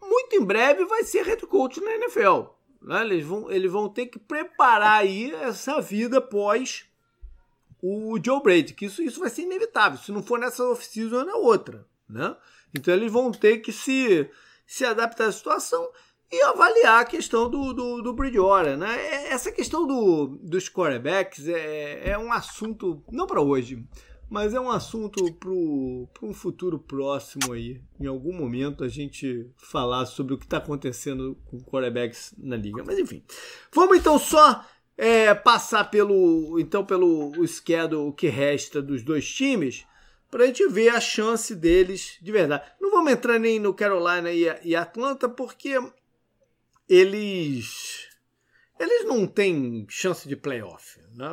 [0.00, 2.48] muito em breve vai ser head coach na NFL.
[2.84, 3.02] Né?
[3.02, 6.84] Eles, vão, eles vão ter que preparar aí essa vida pós
[7.82, 9.98] o Joe Brady, que isso, isso vai ser inevitável.
[9.98, 11.84] Se não for nessa off-season, é na outra.
[12.08, 12.36] Né?
[12.74, 14.30] Então eles vão ter que se,
[14.66, 15.90] se adaptar à situação
[16.30, 18.76] e avaliar a questão do, do, do Bridgewater.
[18.76, 18.96] Né?
[18.98, 23.84] É, essa questão do, dos quarterbacks é, é um assunto, não para hoje,
[24.32, 27.82] mas é um assunto para um futuro próximo aí.
[28.00, 32.82] Em algum momento a gente falar sobre o que está acontecendo com quarterbacks na liga.
[32.82, 33.22] Mas enfim.
[33.70, 34.64] Vamos então só
[34.96, 39.84] é, passar pelo então pelo o schedule que resta dos dois times
[40.30, 42.64] para a gente ver a chance deles de verdade.
[42.80, 45.78] Não vamos entrar nem no Carolina e, e Atlanta porque
[46.88, 48.08] eles
[48.80, 51.28] eles não têm chance de playoff, né?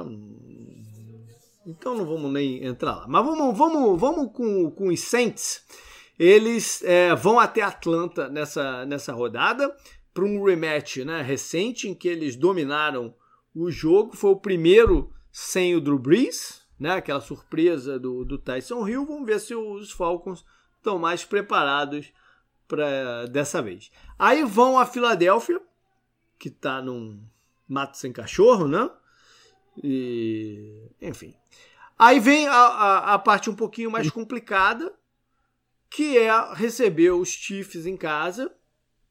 [1.66, 3.08] Então não vamos nem entrar lá.
[3.08, 5.66] Mas vamos, vamos, vamos com, com os Saints.
[6.18, 9.76] Eles é, vão até Atlanta nessa, nessa rodada
[10.14, 13.14] para um rematch né, recente em que eles dominaram
[13.54, 14.16] o jogo.
[14.16, 19.06] Foi o primeiro sem o Drew Brees, né, aquela surpresa do, do Tyson Hill.
[19.06, 20.46] Vamos ver se os Falcons
[20.78, 22.12] estão mais preparados
[22.68, 23.92] para dessa vez.
[24.18, 25.62] Aí vão a Filadélfia,
[26.38, 27.22] que está num
[27.68, 28.90] mato sem cachorro, né?
[29.84, 31.34] E, enfim.
[31.98, 34.94] Aí vem a, a, a, parte um pouquinho mais complicada,
[35.90, 38.52] que é receber os Chiefs em casa,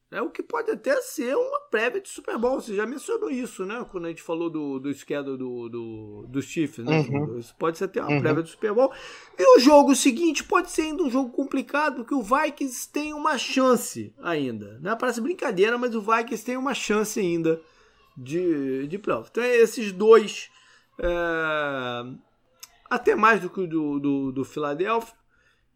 [0.09, 2.59] né, o que pode até ser uma prévia de Super Bowl.
[2.59, 3.85] Você já mencionou isso, né?
[3.91, 7.01] Quando a gente falou do, do schedule do, do, dos Chiefs, né?
[7.01, 7.37] Uhum.
[7.37, 8.19] Isso pode ser até uma uhum.
[8.19, 8.91] prévia de Super Bowl.
[9.37, 13.37] E o jogo seguinte pode ser ainda um jogo complicado, porque o Vikings tem uma
[13.37, 14.79] chance ainda.
[14.79, 14.95] Né?
[14.99, 17.61] Parece brincadeira, mas o Vikings tem uma chance ainda
[18.21, 19.29] de, de playoff.
[19.31, 20.49] Então, esses dois
[20.99, 21.09] é,
[22.89, 25.17] até mais do que o do, do, do Philadelphia.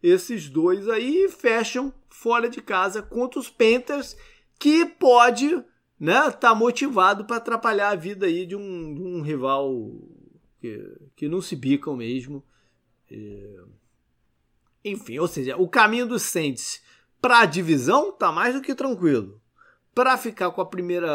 [0.02, 4.16] Esses dois aí fecham fora de casa contra os Panthers,
[4.58, 5.64] que pode
[5.98, 9.72] né, tá motivado para atrapalhar a vida aí de um, de um rival
[10.60, 12.44] que, que não se bicam mesmo.
[13.10, 13.60] É...
[14.84, 16.82] Enfim, ou seja, o caminho dos Saints
[17.20, 19.40] para a divisão tá mais do que tranquilo.
[19.94, 21.08] Para ficar com a primeira,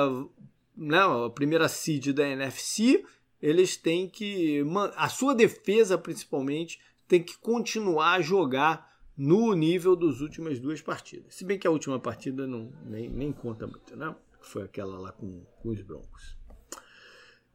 [0.79, 3.03] né, a primeira seed da NFC,
[3.41, 4.63] eles têm que.
[4.95, 11.35] A sua defesa, principalmente, tem que continuar a jogar no nível das últimas duas partidas.
[11.35, 14.15] Se bem que a última partida não, nem, nem conta muito, né?
[14.41, 16.37] Foi aquela lá com, com os Broncos.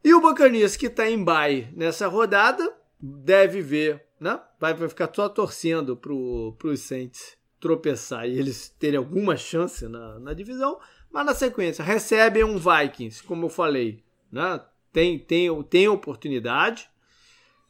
[0.03, 4.39] E o Buccaneers, que está em bye nessa rodada, deve ver, né?
[4.59, 10.19] Vai, vai ficar só torcendo para os Saints tropeçar e eles terem alguma chance na,
[10.19, 10.79] na divisão.
[11.15, 14.59] Mas na sequência, recebem um Vikings, como eu falei, né?
[14.91, 16.89] tem, tem, tem oportunidade.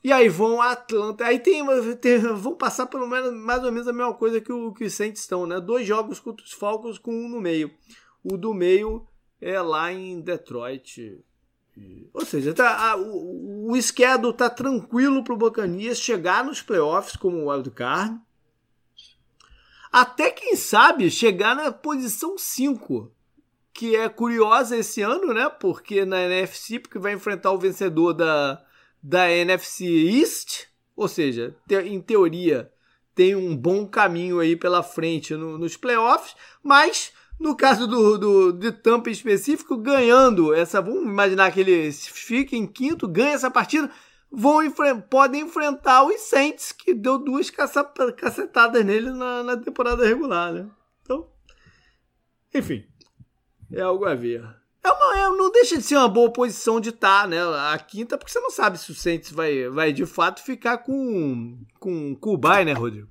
[0.03, 1.23] E aí vão a Atlanta.
[1.23, 1.63] Aí tem,
[1.97, 4.93] tem, vão passar pelo menos mais ou menos a mesma coisa que, o, que os
[4.95, 5.60] Saints estão, né?
[5.60, 7.71] Dois jogos contra os Falcons com um no meio.
[8.23, 9.08] O do meio
[9.39, 11.23] é lá em Detroit.
[12.15, 17.15] Ou seja, tá, a, o, o schedule tá tranquilo para o Bacanias chegar nos playoffs
[17.15, 18.19] como o wildcard.
[19.91, 23.12] até quem sabe chegar na posição 5,
[23.75, 25.49] que é curiosa esse ano, né?
[25.49, 28.63] Porque na NFC, porque vai enfrentar o vencedor da,
[29.03, 32.71] da NFC East, ou seja, te, em teoria
[33.13, 38.53] tem um bom caminho aí pela frente no, nos playoffs, mas no caso do, do,
[38.53, 40.81] de Tampa em específico, ganhando essa.
[40.81, 43.91] Vamos imaginar que ele fica em quinto, ganha essa partida,
[44.31, 44.59] vão
[45.09, 50.65] podem enfrentar os Saints, que deu duas cacetadas nele na, na temporada regular, né?
[51.01, 51.27] Então,
[52.53, 52.85] enfim,
[53.75, 54.43] é algo a ver.
[54.83, 57.38] É uma, é, não deixa de ser uma boa posição de estar, tá, né?
[57.39, 61.59] A quinta, porque você não sabe se o Saints vai, vai de fato ficar com,
[61.79, 63.09] com, Bay, né, Rodrigo?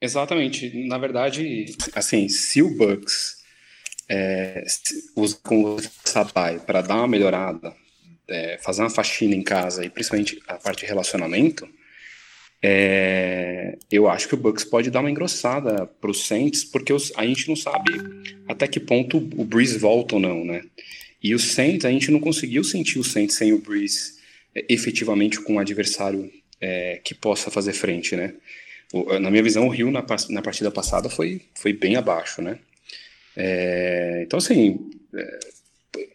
[0.00, 0.88] Exatamente.
[0.88, 3.44] Na verdade, assim, se o Bucks
[4.08, 4.64] é,
[5.14, 7.76] usa com o Sabai para dar uma melhorada,
[8.26, 11.68] é, fazer uma faxina em casa e principalmente a parte de relacionamento,
[12.62, 17.12] é, eu acho que o Bucks pode dar uma engrossada para os Saints, porque os,
[17.16, 17.92] a gente não sabe
[18.46, 20.62] até que ponto o Breeze volta ou não, né?
[21.22, 24.14] E o Saints, a gente não conseguiu sentir o Saints sem o Breeze
[24.54, 28.34] é, efetivamente com um adversário é, que possa fazer frente, né?
[29.20, 32.58] na minha visão, o Rio na, na partida passada foi, foi bem abaixo, né?
[33.36, 35.40] É, então, assim, é,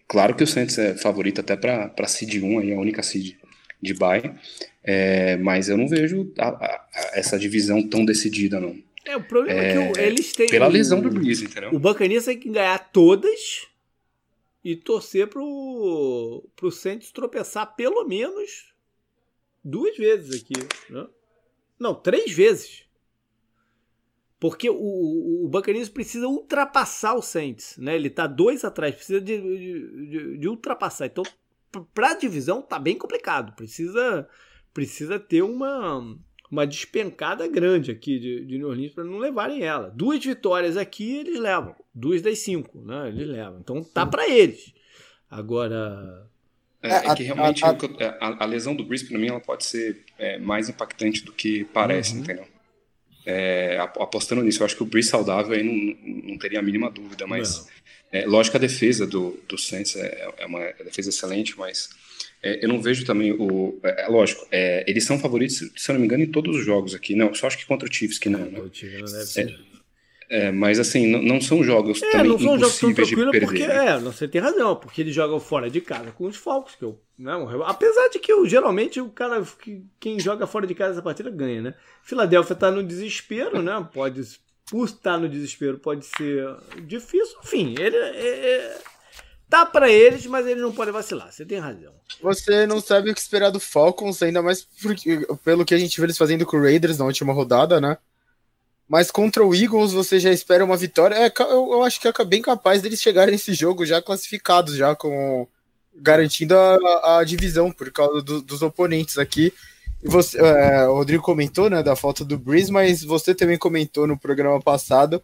[0.08, 3.36] claro que o Santos é favorito até para seed 1, aí, a única seed
[3.86, 4.36] de bye,
[4.84, 8.76] é, mas eu não vejo a, a, essa divisão tão decidida, não.
[9.06, 10.48] É, o problema é, que é, eles têm.
[10.48, 11.70] Pela lesão do Breeze, entendeu?
[11.74, 13.68] O Bacanias tem que ganhar todas
[14.64, 18.74] e torcer pro, pro Santos tropeçar pelo menos
[19.64, 20.54] duas vezes aqui,
[20.90, 21.08] né?
[21.80, 22.86] Não, três vezes.
[24.40, 27.96] Porque o, o, o Buccaneers precisa ultrapassar o Saints, né?
[27.96, 31.08] Ele tá dois atrás, precisa de, de, de ultrapassar.
[31.08, 31.24] Então,
[31.82, 33.56] para a divisão tá bem complicado.
[33.56, 34.28] Precisa
[34.74, 36.18] precisa ter uma
[36.52, 39.90] uma despencada grande aqui de, de New Orleans para não levarem ela.
[39.90, 43.10] Duas vitórias aqui eles levam, duas das cinco, né?
[43.10, 43.60] Eles levam.
[43.60, 44.74] Então tá para eles.
[45.30, 46.30] Agora
[46.86, 49.66] é, é, é que realmente a, a, a, lesão do Breeze, para mim, ela pode
[49.66, 52.20] ser é, mais impactante do que parece, uhum.
[52.20, 52.46] entendeu?
[53.26, 56.92] É, apostando nisso, eu acho que o Breeze saudável aí não, não teria a mínima
[56.92, 57.68] dúvida, mas
[58.16, 61.90] é, lógico que a defesa do, do Saints é, é uma defesa excelente, mas
[62.42, 63.80] é, eu não vejo também o.
[63.84, 67.16] É, lógico, eles são favoritos, se eu não me engano, em todos os jogos aqui.
[67.16, 68.60] Não, só acho que contra o Chiefs que não, né?
[68.60, 69.60] O Chiefs não deve ser.
[70.30, 73.68] É, mas assim, não, não, são jogos é, também não são jogos tão tranquilos porque,
[73.68, 73.90] né?
[73.90, 77.00] é, você tem razão, porque eles jogam fora de casa com os Falcons, que eu,
[77.18, 80.94] não, né, apesar de que eu, geralmente o cara, que, quem joga fora de casa
[80.94, 81.76] essa partida ganha, né?
[82.02, 83.88] Filadélfia tá no desespero, né?
[83.94, 84.22] Pode,
[84.70, 88.82] por estar no desespero, pode ser difícil, enfim, ele é, é
[89.50, 91.94] tá para eles, mas eles não podem vacilar, você tem razão.
[92.22, 95.96] Você não sabe o que esperar do Falcons, ainda mais porque, pelo que a gente
[95.96, 97.98] viu eles fazendo com o Raiders na última rodada, né?
[98.88, 101.16] Mas contra o Eagles você já espera uma vitória.
[101.16, 104.96] É, eu, eu acho que é bem capaz deles chegarem nesse jogo já classificados, já
[104.96, 105.48] com
[105.96, 109.52] garantindo a, a divisão por causa do, dos oponentes aqui.
[110.06, 114.06] E você, é, o Rodrigo comentou né, da falta do Breeze, mas você também comentou
[114.06, 115.22] no programa passado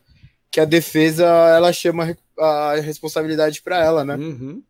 [0.50, 4.16] que a defesa ela chama a responsabilidade para ela, né?
[4.16, 4.64] Uhum.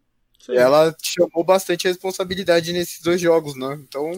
[0.49, 3.79] Ela chamou bastante responsabilidade nesses dois jogos, né?
[3.87, 4.11] Então,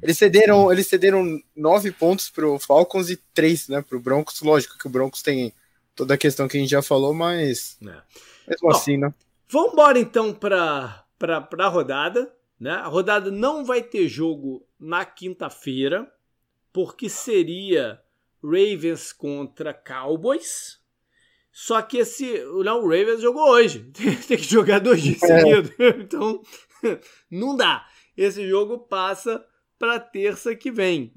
[0.00, 4.40] eles cederam, eles cederam nove pontos pro Falcons e três, né, pro Broncos.
[4.42, 5.52] Lógico que o Broncos tem
[5.96, 7.86] toda a questão que a gente já falou, mas é.
[8.48, 9.12] mesmo Bom, assim, né?
[9.48, 12.74] Vamos embora então para para a rodada, né?
[12.74, 16.08] A rodada não vai ter jogo na quinta-feira,
[16.72, 18.00] porque seria
[18.40, 20.80] Ravens contra Cowboys,
[21.50, 22.38] só que esse.
[22.64, 23.80] Não, o Ravens jogou hoje.
[24.28, 25.40] Tem que jogar dois dias é.
[25.40, 25.72] seguidos.
[25.98, 26.40] Então,
[27.28, 27.84] não dá.
[28.16, 29.44] Esse jogo passa
[29.76, 31.12] para terça que vem.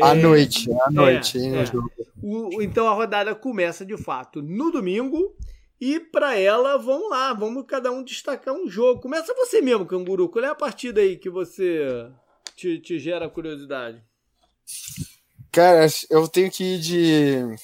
[0.00, 1.38] À é, noite, à noite.
[1.38, 1.64] É, é.
[2.22, 5.36] O, então a rodada começa de fato no domingo.
[5.80, 9.00] E para ela, vamos lá, vamos cada um destacar um jogo.
[9.00, 10.28] Começa você mesmo, Canguru.
[10.28, 12.10] Qual é a partida aí que você
[12.56, 14.02] te, te gera curiosidade?
[15.52, 17.56] Cara, eu tenho que ir de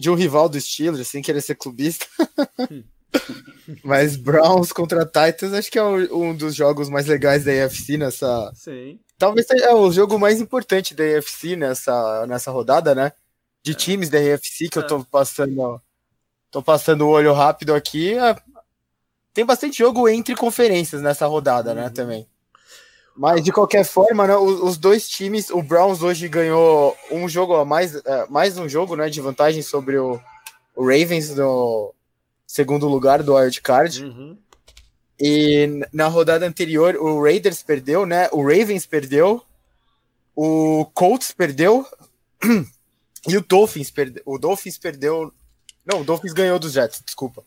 [0.00, 2.06] de um rival do Steelers, sem querer ser clubista.
[3.84, 8.50] Mas Browns contra Titans acho que é um dos jogos mais legais da AFC nessa.
[8.54, 8.98] Sim.
[9.18, 13.12] Talvez seja o jogo mais importante da AFC nessa, nessa rodada, né?
[13.62, 13.74] De é.
[13.74, 14.82] times da AFC que é.
[14.82, 15.80] eu tô passando.
[16.50, 18.14] Tô passando o olho rápido aqui.
[18.14, 18.36] É,
[19.32, 21.92] tem bastante jogo entre conferências nessa rodada, né, uhum.
[21.92, 22.28] Também.
[23.16, 27.64] Mas de qualquer forma, né, os, dois times, o Browns hoje ganhou um jogo a
[27.64, 30.18] mais, é, mais um jogo, né, de vantagem sobre o,
[30.74, 31.94] o Ravens no
[32.46, 34.04] segundo lugar do wild card.
[34.04, 34.38] Uhum.
[35.20, 38.28] E na rodada anterior, o Raiders perdeu, né?
[38.32, 39.42] O Ravens perdeu,
[40.34, 41.86] o Colts perdeu,
[43.28, 45.32] e o Dolphins, perde, o Dolphins perdeu.
[45.90, 47.42] Não, o Dolphins ganhou dos Jets, desculpa.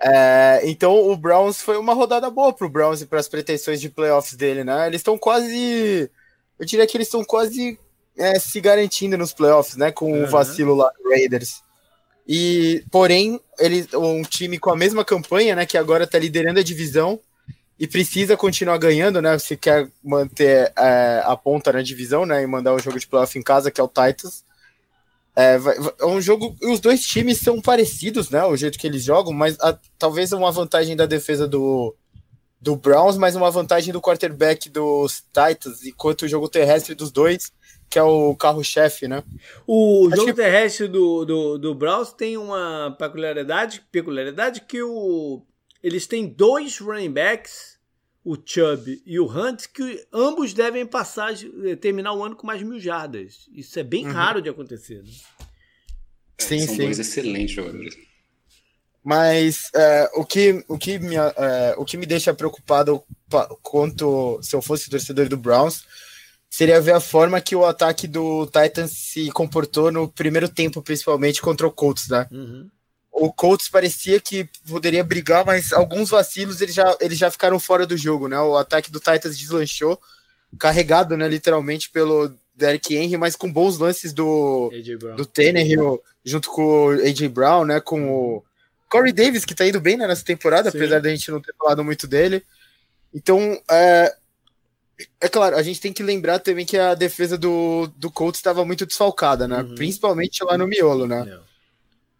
[0.00, 3.88] É, então o Browns foi uma rodada boa pro Browns e para as pretensões de
[3.88, 4.86] playoffs dele, né?
[4.86, 6.10] Eles estão quase.
[6.58, 7.78] Eu diria que eles estão quase
[8.16, 9.90] é, se garantindo nos playoffs, né?
[9.90, 10.24] Com uhum.
[10.24, 11.62] o vacilo lá do Raiders.
[12.28, 15.66] E, porém, ele, um time com a mesma campanha, né?
[15.66, 17.20] Que agora está liderando a divisão
[17.78, 19.38] e precisa continuar ganhando, né?
[19.38, 22.42] Se quer manter é, a ponta na divisão, né?
[22.42, 24.44] E mandar o jogo de playoff em casa, que é o Titans.
[25.36, 25.56] É,
[26.00, 26.56] é, um jogo.
[26.62, 28.42] Os dois times são parecidos, né?
[28.44, 31.94] O jeito que eles jogam, mas a, talvez uma vantagem da defesa do,
[32.60, 37.52] do Browns, mas uma vantagem do quarterback dos Titans, enquanto o jogo terrestre dos dois,
[37.90, 39.22] que é o carro-chefe, né?
[39.66, 40.42] O Acho jogo que...
[40.42, 45.42] terrestre do, do, do Browns tem uma peculiaridade, peculiaridade que o,
[45.82, 47.75] eles têm dois running backs,
[48.26, 51.32] o Chubb e o Hunt, que ambos devem passar,
[51.80, 53.48] terminar o ano com mais mil jardas.
[53.52, 54.12] Isso é bem uhum.
[54.12, 55.00] raro de acontecer.
[55.04, 55.12] Né?
[56.36, 56.82] Sim, São sim.
[56.82, 57.96] dois excelentes jogadores.
[59.04, 63.00] Mas é, o, que, o, que me, é, o que me deixa preocupado
[63.62, 65.84] quanto se eu fosse torcedor do Browns
[66.50, 71.40] seria ver a forma que o ataque do Titans se comportou no primeiro tempo, principalmente
[71.40, 72.26] contra o Colts, né?
[72.32, 72.68] Uhum.
[73.18, 77.86] O Colts parecia que poderia brigar, mas alguns vacilos eles já, eles já ficaram fora
[77.86, 78.38] do jogo, né?
[78.38, 79.98] O ataque do Titans deslanchou,
[80.58, 84.70] carregado, né, literalmente pelo Derrick Henry, mas com bons lances do,
[85.16, 87.28] do Tannehill, junto com o A.J.
[87.30, 88.44] Brown, né, com o
[88.86, 90.76] Corey Davis, que tá indo bem né, nessa temporada, Sim.
[90.76, 92.44] apesar da gente não ter falado muito dele.
[93.14, 94.14] Então, é,
[95.22, 98.62] é claro, a gente tem que lembrar também que a defesa do, do Colts estava
[98.62, 99.62] muito desfalcada, né?
[99.62, 99.74] Uhum.
[99.74, 101.24] Principalmente lá no miolo, né?
[101.24, 101.45] Não.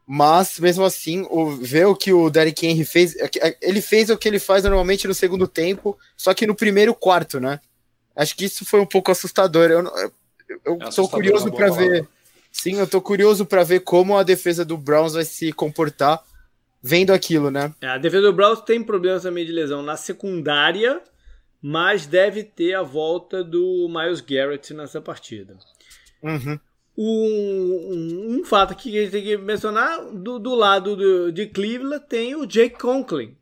[0.07, 4.09] Mas, mesmo assim, o, ver o que o Derrick Henry fez, é é, ele fez
[4.09, 7.61] o que ele faz normalmente no segundo tempo, só que no primeiro quarto, né?
[8.15, 9.71] Acho que isso foi um pouco assustador.
[9.71, 10.13] Eu, eu,
[10.65, 12.09] eu é tô curioso para ver.
[12.53, 16.23] Sim, eu tô curioso para ver como a defesa do Browns vai se comportar
[16.83, 17.75] vendo aquilo, né?
[17.81, 21.03] É, a defesa do Browns tem problemas também de lesão na secundária
[21.69, 25.57] mas deve ter a volta do Miles Garrett nessa partida.
[26.23, 26.59] Uhum.
[26.99, 32.05] Um, um, fato que a gente tem que mencionar, do, do lado do, de Cleveland
[32.09, 33.37] tem o Jake Conklin,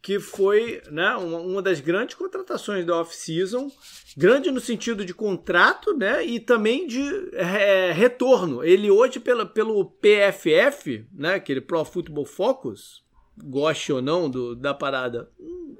[0.00, 3.70] que foi né, uma, uma das grandes contratações da off-season,
[4.16, 8.62] grande no sentido de contrato né, e também de é, retorno.
[8.62, 13.02] Ele hoje, pela, pelo PFF, né, aquele Pro Football Focus,
[13.36, 15.28] goste ou não do, da parada,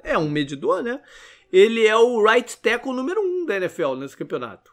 [0.02, 1.00] é um medidor, né?
[1.52, 4.71] ele é o right tackle número um da NFL nesse campeonato.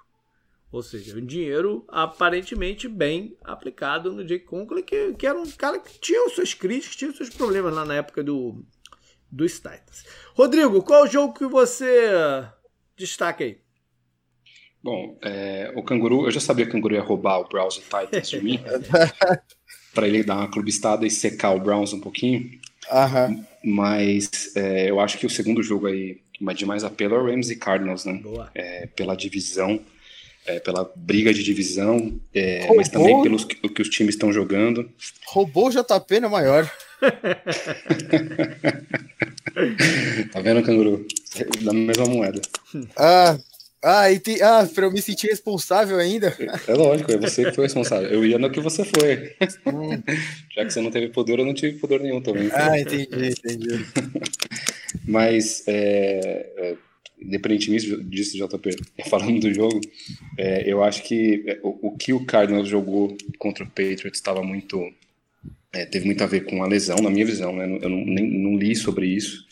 [0.72, 5.80] Ou seja, um dinheiro aparentemente bem aplicado no Jake Conklin, que, que era um cara
[5.80, 8.64] que tinha suas críticas, tinha seus problemas lá na época do,
[9.32, 10.06] dos Titans.
[10.36, 12.48] Rodrigo, qual é o jogo que você
[12.96, 13.58] destaca aí?
[14.82, 17.82] Bom, é, o Canguru, eu já sabia que o Canguru ia roubar o Browns e
[17.82, 18.60] Titans de mim,
[19.94, 22.60] para ele dar uma clubistada e secar o Browns um pouquinho.
[22.92, 23.46] Uhum.
[23.64, 27.26] Mas é, eu acho que o segundo jogo aí mas de mais apelo é o
[27.26, 28.22] Rams e Cardinals, né?
[28.56, 29.80] É, pela divisão,
[30.50, 34.90] é, pela briga de divisão, é, mas também pelos que, os times estão jogando.
[35.28, 36.68] Roubou o JP na maior.
[40.32, 41.06] tá vendo, canguru?
[41.62, 42.42] Da mesma moeda.
[42.98, 43.38] Ah,
[43.84, 46.36] ah, e tem, ah, pra eu me sentir responsável ainda.
[46.68, 48.10] É lógico, é você que foi responsável.
[48.10, 49.36] Eu ia no que você foi.
[49.68, 50.02] Hum.
[50.56, 52.50] Já que você não teve poder, eu não tive poder nenhum também.
[52.52, 53.86] Ah, entendi, entendi.
[55.08, 56.76] Mas, é, é,
[57.22, 58.78] independentemente disso, JP,
[59.10, 59.80] falando do jogo,
[60.38, 64.44] é, eu acho que é, o, o, que o Cardinals jogou contra o Patriots estava
[64.44, 64.92] muito.
[65.72, 67.66] É, teve muito a ver com a lesão, na minha visão, né?
[67.82, 69.46] Eu não, nem, não li sobre isso,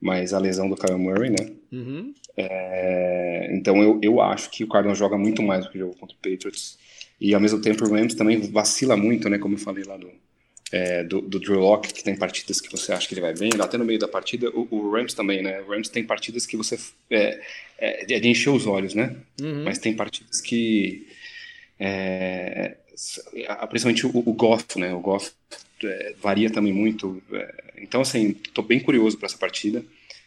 [0.00, 1.50] mas a lesão do Kyle Murray, né?
[1.72, 2.14] Uhum.
[2.36, 6.16] É, então eu, eu acho que o Cardinals joga muito mais do que jogou contra
[6.16, 6.78] o Patriots.
[7.20, 9.38] E ao mesmo tempo o Rams também vacila muito, né?
[9.38, 10.10] Como eu falei lá do,
[10.74, 13.50] é, do, do Drew Locke, que tem partidas que você acha que ele vai bem,
[13.60, 15.60] até no meio da partida, o, o Rams também, né?
[15.60, 16.76] O Rams tem partidas que você
[17.08, 17.40] é,
[17.78, 19.14] é, é de encher os olhos, né?
[19.40, 19.62] Uhum.
[19.62, 21.06] Mas tem partidas que
[21.78, 22.74] é,
[23.68, 24.92] principalmente o, o Goff, né?
[24.92, 25.30] O Goff
[25.84, 27.22] é, varia também muito.
[27.30, 29.84] É, então, assim, tô bem curioso para essa partida.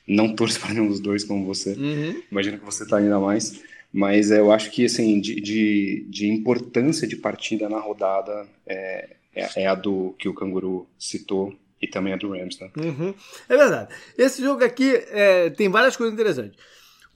[0.07, 1.73] Não torço para nenhum dos dois como você.
[1.73, 2.23] Uhum.
[2.31, 3.61] Imagino que você tá ainda mais.
[3.91, 9.63] Mas eu acho que, assim, de, de, de importância de partida na rodada, é, é,
[9.63, 12.71] é, a do que o Canguru citou e também a do Rams, né?
[12.75, 13.13] Uhum.
[13.47, 13.93] É verdade.
[14.17, 16.59] Esse jogo aqui é, tem várias coisas interessantes.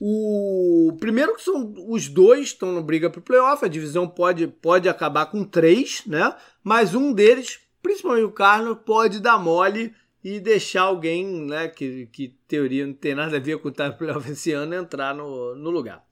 [0.00, 4.46] O primeiro que são os dois estão no briga para o playoff, a divisão pode,
[4.46, 6.34] pode acabar com três, né?
[6.62, 9.92] Mas um deles, principalmente o Carlos, pode dar mole
[10.22, 14.30] e deixar alguém, né, que, que teoria não tem nada a ver com o playoff
[14.30, 16.04] esse ano, entrar no, no lugar.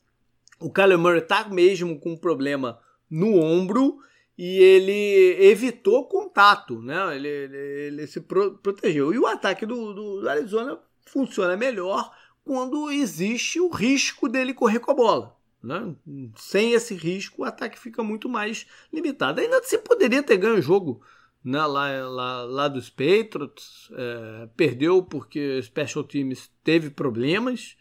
[0.58, 3.98] O Kyler Murray tá mesmo com um problema no ombro
[4.42, 7.14] e ele evitou contato, né?
[7.14, 9.12] Ele, ele, ele se pro, protegeu.
[9.12, 12.10] E o ataque do, do, Arizona funciona melhor
[12.42, 15.36] quando existe o risco dele correr com a bola.
[15.62, 15.94] Né?
[16.36, 19.42] Sem esse risco, o ataque fica muito mais limitado.
[19.42, 21.02] Ainda se poderia ter ganho o jogo
[21.44, 27.76] né, lá, lá, lá dos Patriots, é, perdeu porque Special Teams teve problemas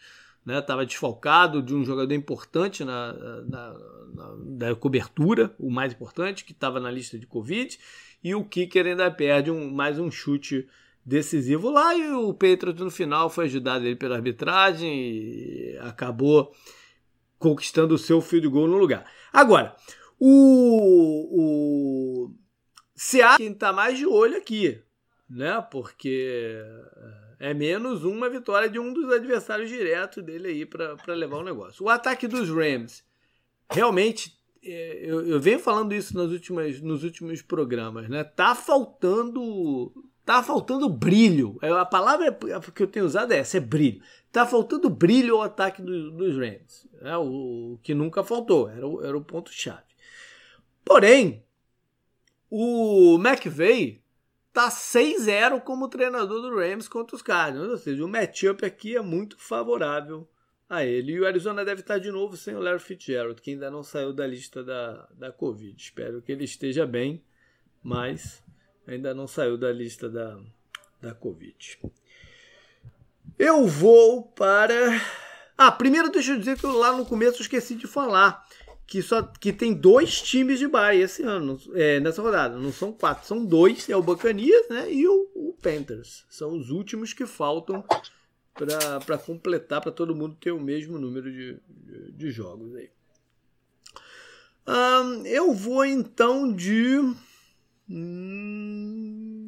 [0.45, 3.73] né, desfalcado de um jogador importante na, na,
[4.13, 7.77] na, da cobertura, o mais importante, que estava na lista de Covid,
[8.23, 10.67] e o Kicker ainda perde um, mais um chute
[11.05, 16.53] decisivo lá, e o Patriots no final foi ajudado ele pela arbitragem e acabou
[17.37, 19.05] conquistando o seu field goal no lugar.
[19.31, 19.75] Agora,
[20.19, 22.31] o, o
[22.95, 24.81] Seattle quem está mais de olho aqui,
[25.29, 25.65] né?
[25.71, 26.61] Porque
[27.39, 31.85] é menos uma vitória de um dos adversários diretos dele aí para levar o negócio.
[31.85, 33.03] O ataque dos Rams,
[33.71, 38.23] realmente, é, eu, eu venho falando isso nas últimas, nos últimos programas, né?
[38.23, 39.93] Tá faltando.
[40.25, 41.57] Tá faltando brilho.
[41.61, 42.37] É, a palavra
[42.75, 44.01] que eu tenho usado é essa, é brilho.
[44.31, 46.87] Tá faltando brilho ao ataque do, dos Rams.
[47.01, 49.81] É o, o, que nunca faltou, era o, era o ponto-chave.
[50.85, 51.43] Porém,
[52.49, 53.98] o McVeigh
[54.59, 57.69] tá 6-0 como treinador do Rams contra os Cardinals.
[57.69, 60.27] Ou seja, o matchup aqui é muito favorável
[60.69, 61.13] a ele.
[61.13, 64.11] E o Arizona deve estar de novo sem o Larry Fitzgerald, que ainda não saiu
[64.11, 65.81] da lista da, da Covid.
[65.81, 67.23] Espero que ele esteja bem,
[67.81, 68.43] mas
[68.85, 70.37] ainda não saiu da lista da,
[71.01, 71.79] da Covid.
[73.37, 75.01] Eu vou para.
[75.57, 78.45] Ah, primeiro deixa eu dizer que eu lá no começo esqueci de falar
[78.89, 82.57] que só que tem dois times de bye esse ano, é, nessa rodada.
[82.57, 83.87] Não são quatro, são dois.
[83.87, 86.25] É o Bacanias né, e o, o Panthers.
[86.27, 87.85] São os últimos que faltam
[89.05, 92.89] para completar, para todo mundo ter o mesmo número de, de, de jogos aí.
[95.25, 96.97] Eu vou então de.
[97.87, 99.39] Hum,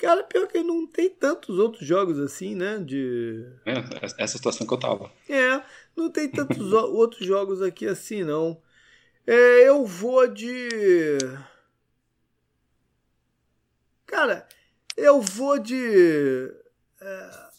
[0.00, 2.78] Cara, pior que não tem tantos outros jogos assim, né?
[2.78, 3.44] De...
[3.66, 3.74] É,
[4.18, 5.12] essa situação que eu tava.
[5.28, 5.62] É,
[6.00, 8.60] não tem tantos outros jogos aqui assim, não.
[9.26, 11.18] É, eu vou de.
[14.06, 14.48] Cara,
[14.96, 16.52] eu vou de.
[17.00, 17.50] É...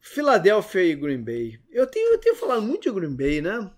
[0.00, 1.60] Filadélfia e Green Bay.
[1.70, 3.70] Eu tenho, eu tenho falado muito de Green Bay, né?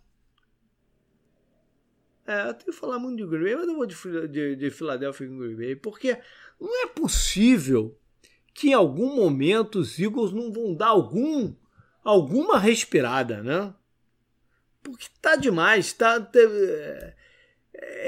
[2.28, 5.24] É, eu tenho falar muito de Green Bay, mas eu vou de, de, de Filadélfia
[5.24, 6.20] e Green Bay, porque
[6.60, 7.98] não é possível
[8.52, 11.54] que em algum momento os Eagles não vão dar algum
[12.04, 13.72] alguma respirada, né?
[14.82, 17.14] Porque tá demais, tá, tá é,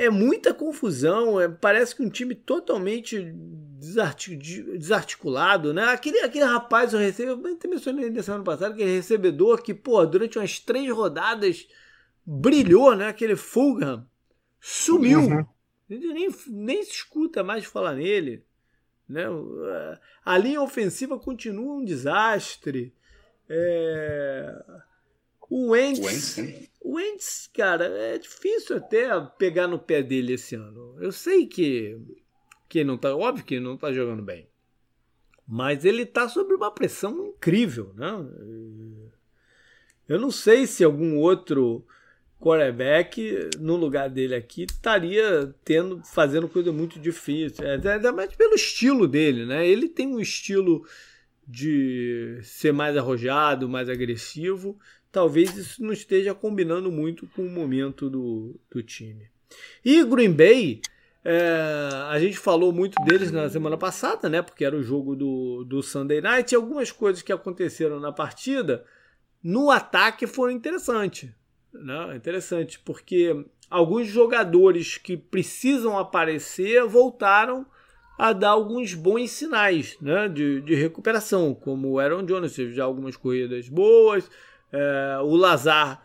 [0.07, 3.35] é muita confusão, é, parece que um time totalmente
[3.79, 5.85] desarticulado, né?
[5.85, 10.05] Aquele, aquele rapaz, eu recebi, eu até mencionei na semana passada, aquele recebedor que, pô,
[10.05, 11.67] durante umas três rodadas
[12.25, 13.09] brilhou, né?
[13.09, 14.07] Aquele Fulham
[14.61, 15.21] sumiu.
[15.21, 15.47] Uhum.
[15.89, 18.45] Nem, nem se escuta mais falar nele.
[19.09, 19.25] Né?
[20.25, 22.95] A linha ofensiva continua um desastre.
[23.51, 24.63] É...
[25.49, 26.37] O Wentz,
[26.81, 30.97] o Wentz, cara, é difícil até pegar no pé dele esse ano.
[31.01, 31.99] Eu sei que,
[32.69, 34.49] que não tá, óbvio que ele não tá jogando bem.
[35.49, 38.09] Mas ele tá sob uma pressão incrível, né?
[40.09, 41.85] Eu não sei se algum outro
[42.39, 48.55] quarterback no lugar dele aqui estaria tendo fazendo coisa muito difícil, é, ainda mais pelo
[48.55, 49.67] estilo dele, né?
[49.67, 50.87] Ele tem um estilo
[51.51, 54.79] de ser mais arrojado, mais agressivo.
[55.11, 59.29] Talvez isso não esteja combinando muito com o momento do, do time.
[59.85, 60.81] E Green Bay,
[61.25, 64.41] é, a gente falou muito deles na semana passada, né?
[64.41, 66.53] Porque era o jogo do, do Sunday Night.
[66.53, 68.85] E algumas coisas que aconteceram na partida
[69.43, 71.31] no ataque foram interessantes.
[71.73, 72.15] Né?
[72.15, 77.67] Interessante, porque alguns jogadores que precisam aparecer voltaram
[78.21, 80.29] a dar alguns bons sinais né?
[80.29, 84.31] de, de recuperação, como o Aaron Jones teve já algumas corridas boas,
[84.71, 86.05] é, o Lazar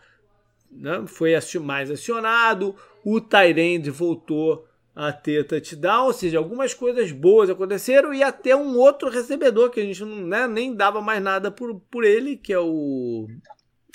[0.72, 1.04] né?
[1.06, 8.14] foi mais acionado, o Tyrande voltou a ter touchdown, ou seja, algumas coisas boas aconteceram
[8.14, 11.78] e até um outro recebedor que a gente não, né, nem dava mais nada por,
[11.90, 13.28] por ele, que é o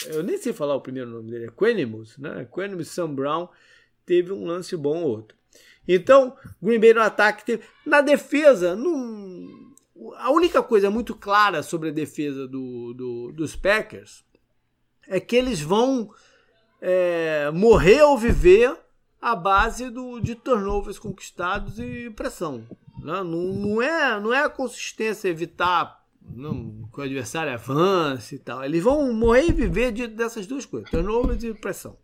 [0.05, 2.47] eu nem sei falar o primeiro nome dele, é Quenimus, né?
[2.53, 3.47] Quenimus Sam Brown
[4.05, 5.40] teve um lance bom ou outro.
[5.93, 7.63] Então, Green Bay no ataque teve.
[7.85, 8.77] Na defesa,
[10.17, 14.23] a única coisa muito clara sobre a defesa do, do dos Packers
[15.07, 16.09] é que eles vão
[16.81, 18.75] é, morrer ou viver
[19.21, 22.65] à base do, de turnovers conquistados e pressão.
[22.99, 23.23] Né?
[23.23, 28.63] Não, não, é, não é a consistência evitar não, que o adversário avance e tal.
[28.63, 31.97] Eles vão morrer e viver de, dessas duas coisas, turnovers e pressão.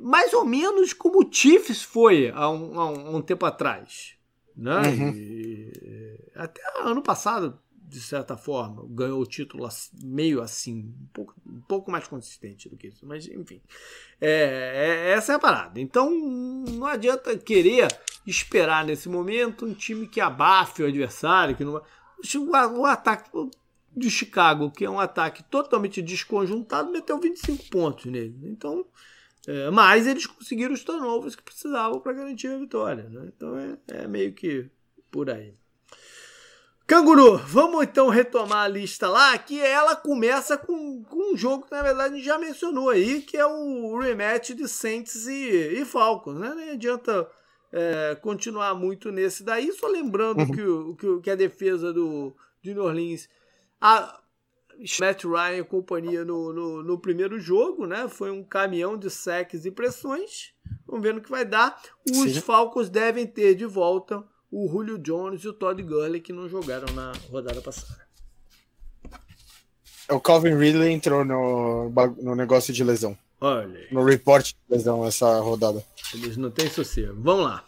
[0.00, 4.14] Mais ou menos como o Chiefs foi há um, há um, um tempo atrás.
[4.56, 4.80] Né?
[4.80, 5.12] Uhum.
[5.14, 9.68] E, até ano passado, de certa forma, ganhou o título
[10.02, 13.60] meio assim, um pouco, um pouco mais consistente do que isso, mas enfim.
[14.20, 15.78] É, é, essa é a parada.
[15.78, 17.88] Então não adianta querer
[18.26, 23.30] esperar nesse momento um time que abafe o adversário, que não o, o ataque
[23.94, 28.38] de Chicago, que é um ataque totalmente desconjuntado, meteu 25 pontos nele.
[28.44, 28.86] Então,
[29.46, 33.04] é, mas eles conseguiram os turnovers que precisavam para garantir a vitória.
[33.04, 33.30] Né?
[33.36, 34.70] Então é, é, meio que
[35.10, 35.54] por aí.
[36.86, 41.72] Canguru, vamos então retomar a lista lá, que ela começa com, com um jogo que
[41.72, 45.84] na verdade a gente já mencionou aí, que é o rematch de Saints e, e
[45.84, 46.38] Falcons.
[46.38, 46.52] Né?
[46.54, 47.28] Não adianta
[47.72, 50.50] é, continuar muito nesse daí, só lembrando uhum.
[50.50, 53.28] que, o, que, que a defesa do, de New Orleans
[53.80, 54.21] a
[55.00, 58.08] Matt Ryan e companhia no, no, no, primeiro jogo, né?
[58.08, 60.52] Foi um caminhão de secs e pressões.
[60.86, 61.80] Vamos ver no que vai dar.
[62.08, 62.40] Os Sim.
[62.40, 66.92] Falcons devem ter de volta o Julio Jones e o Todd Gurley que não jogaram
[66.94, 68.02] na rodada passada.
[70.10, 73.16] O Calvin Ridley entrou no, no negócio de lesão.
[73.40, 73.86] Olha.
[73.90, 75.84] No report de lesão essa rodada.
[76.12, 77.14] Eles não têm sossego.
[77.20, 77.64] Vamos lá.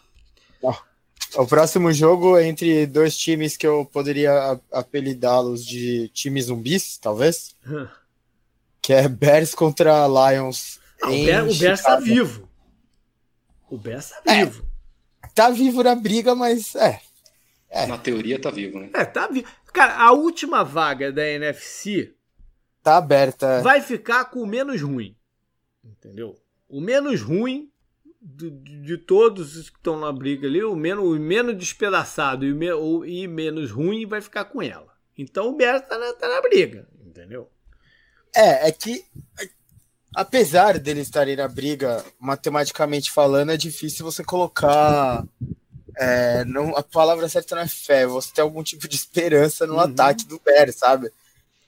[1.37, 7.55] O próximo jogo é entre dois times que eu poderia apelidá-los de times zumbis, talvez.
[8.81, 10.79] que é Bears contra Lions.
[11.01, 12.49] Ah, o, Bear, o Bears tá vivo.
[13.69, 14.65] O Bears tá é, vivo.
[15.33, 17.01] Tá vivo na briga, mas é.
[17.69, 17.85] é.
[17.85, 18.89] Na teoria tá vivo, né?
[18.93, 19.47] É, tá vivo.
[19.73, 22.13] Cara, a última vaga da NFC
[22.81, 23.61] tá aberta.
[23.61, 25.17] Vai ficar com o menos ruim.
[25.83, 26.39] Entendeu?
[26.69, 27.69] O menos ruim
[28.25, 32.51] de, de, todos os que estão na briga ali, o menos, o menos despedaçado e,
[32.51, 34.91] o, me, o, e menos ruim vai ficar com ela.
[35.15, 37.49] Então o Bears tá na, tá na briga, entendeu?
[38.35, 39.05] É, é que
[40.15, 45.23] apesar deles estarem na briga, matematicamente falando, é difícil você colocar.
[45.97, 49.75] É, não, a palavra certa não é fé, você tem algum tipo de esperança no
[49.75, 49.81] uhum.
[49.81, 51.11] ataque do Bears, sabe?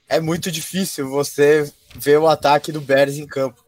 [0.08, 3.64] É muito difícil você ver o ataque do Bears em campo.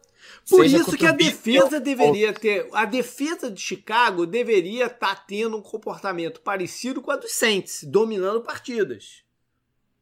[0.49, 2.67] Por isso que a defesa deveria ter.
[2.73, 7.83] A defesa de Chicago deveria estar tá tendo um comportamento parecido com a dos Saints,
[7.83, 9.23] dominando partidas.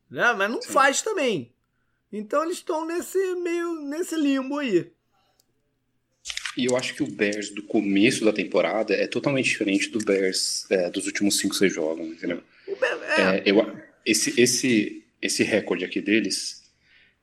[0.10, 0.34] Né?
[0.34, 0.72] Mas não Sim.
[0.72, 1.54] faz também.
[2.12, 4.92] Então eles estão nesse meio nesse limbo aí.
[6.58, 10.66] E eu acho que o Bears do começo da temporada é totalmente diferente do Bears
[10.70, 12.44] é, dos últimos 5, 6 jogos, entendeu?
[13.18, 13.22] É.
[13.22, 16.64] É, eu, esse, esse, esse recorde aqui deles.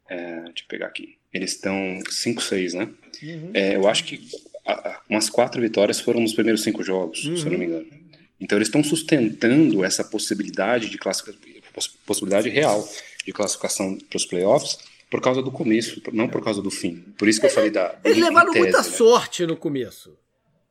[0.08, 1.18] É, deixa eu pegar aqui.
[1.37, 2.89] Eles estão 5-6, né?
[3.22, 3.51] Uhum.
[3.55, 4.28] É, eu acho que
[5.09, 7.37] umas quatro vitórias foram nos primeiros cinco jogos, uhum.
[7.37, 7.87] se eu não me engano.
[8.41, 11.41] Então eles estão sustentando essa possibilidade de classificação,
[12.05, 12.87] possibilidade real
[13.24, 14.78] de classificação para os playoffs
[15.11, 16.97] por causa do começo, não por causa do fim.
[17.18, 17.97] Por isso que eu falei da.
[18.05, 18.84] Eles levaram tese, muita né?
[18.84, 20.16] sorte no começo.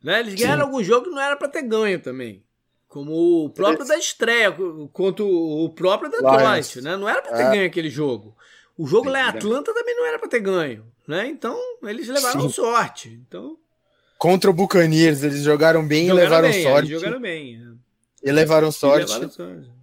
[0.03, 0.19] Né?
[0.19, 0.71] Eles ganharam Sim.
[0.71, 2.43] algum jogo que não era para ter ganho também.
[2.87, 4.55] Como o próprio da estreia,
[4.93, 6.95] contra o próprio Detroit, né?
[6.95, 7.49] Não era para ter é.
[7.49, 8.35] ganho aquele jogo.
[8.77, 11.27] O jogo lá em Atlanta também não era para ter ganho, né?
[11.27, 12.49] Então eles levaram Sim.
[12.49, 13.21] sorte.
[13.27, 13.57] Então
[14.17, 16.89] contra o Buccaneers eles jogaram bem jogaram e levaram bem, sorte.
[16.89, 17.61] jogaram bem.
[18.23, 18.29] É.
[18.29, 19.11] E levaram sorte.
[19.11, 19.75] E levaram sorte.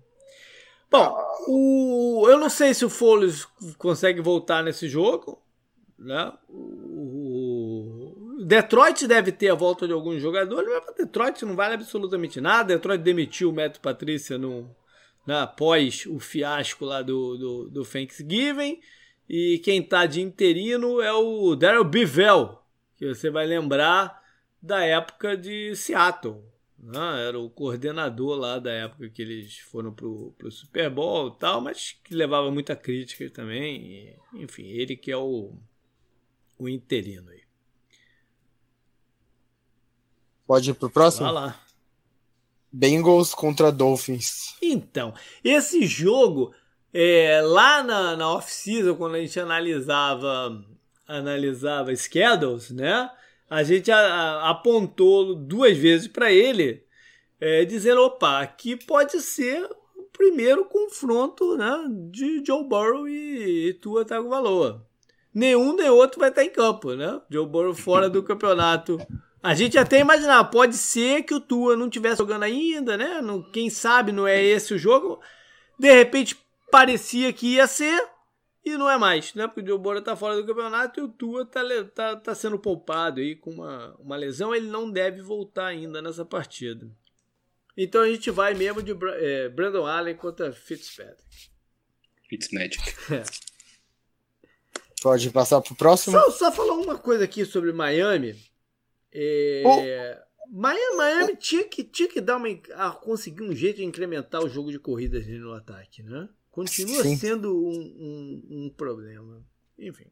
[0.91, 1.17] Bom,
[1.49, 3.47] o, eu não sei se o Foles
[3.79, 5.41] consegue voltar nesse jogo,
[5.99, 6.31] né?
[6.51, 12.43] O Detroit deve ter a volta de alguns jogadores, mas para Detroit não vale absolutamente
[12.43, 12.75] nada.
[12.75, 14.69] Detroit demitiu o Matt Patrícia no,
[15.27, 18.81] né, após o fiasco lá do, do, do Thanksgiving.
[19.29, 22.59] E quem está de interino é o Daryl Bivell,
[22.97, 24.23] que você vai lembrar
[24.61, 26.43] da época de Seattle.
[26.79, 27.29] Né?
[27.29, 31.61] Era o coordenador lá da época que eles foram pro, pro Super Bowl e tal,
[31.61, 34.17] mas que levava muita crítica também.
[34.35, 35.55] E, enfim, ele que é o,
[36.59, 37.43] o interino aí.
[40.47, 41.25] Pode ir pro próximo?
[41.27, 41.61] Vai lá.
[42.73, 44.57] Bengals contra Dolphins.
[44.63, 45.13] Então,
[45.45, 46.55] esse jogo,
[46.93, 50.65] é, lá na, na off-season, quando a gente analisava,
[51.07, 53.11] analisava schedules, né?
[53.51, 56.83] A gente a, a, apontou duas vezes para ele,
[57.39, 63.75] é, dizendo: opa, aqui pode ser o primeiro confronto né, de Joe Burrow e, e
[63.75, 64.87] Tua Tagovailoa.
[65.35, 67.21] Nenhum nem outro vai estar em campo, né?
[67.31, 68.99] Joe Burrow fora do campeonato
[69.43, 73.21] a gente até imaginava, pode ser que o Tua não estivesse jogando ainda, né?
[73.21, 75.21] Não, quem sabe não é esse o jogo.
[75.77, 76.39] De repente
[76.71, 78.09] parecia que ia ser
[78.65, 79.49] e não é mais, né?
[79.49, 81.61] Porque o Joe Bora tá fora do campeonato e o Tua tá,
[81.93, 84.55] tá, tá sendo poupado aí com uma, uma lesão.
[84.55, 86.89] Ele não deve voltar ainda nessa partida.
[87.77, 91.51] Então a gente vai mesmo de é, Brandon Allen contra Fitzpatrick.
[92.29, 92.81] Fitzmagic.
[93.13, 93.25] É.
[95.03, 96.17] Pode passar pro próximo?
[96.17, 98.37] Só, só falar uma coisa aqui sobre Miami
[99.13, 100.33] É, oh.
[100.51, 102.49] Miami, Miami tinha, que, tinha que dar uma,
[103.01, 106.29] conseguir um jeito de incrementar o jogo de corridas no ataque, né?
[106.51, 107.17] Continua Sim.
[107.17, 109.43] sendo um, um, um problema.
[109.79, 110.07] Enfim.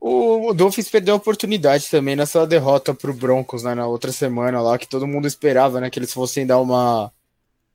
[0.00, 4.78] O, Dolphins perdeu a oportunidade também nessa derrota pro Broncos né, na outra semana lá,
[4.78, 5.88] que todo mundo esperava, né?
[5.90, 7.10] Que eles fossem dar uma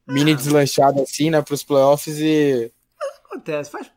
[0.07, 0.35] mini ah.
[0.35, 2.71] deslanchada assim, né, pros playoffs e.
[3.25, 3.87] Acontece, faz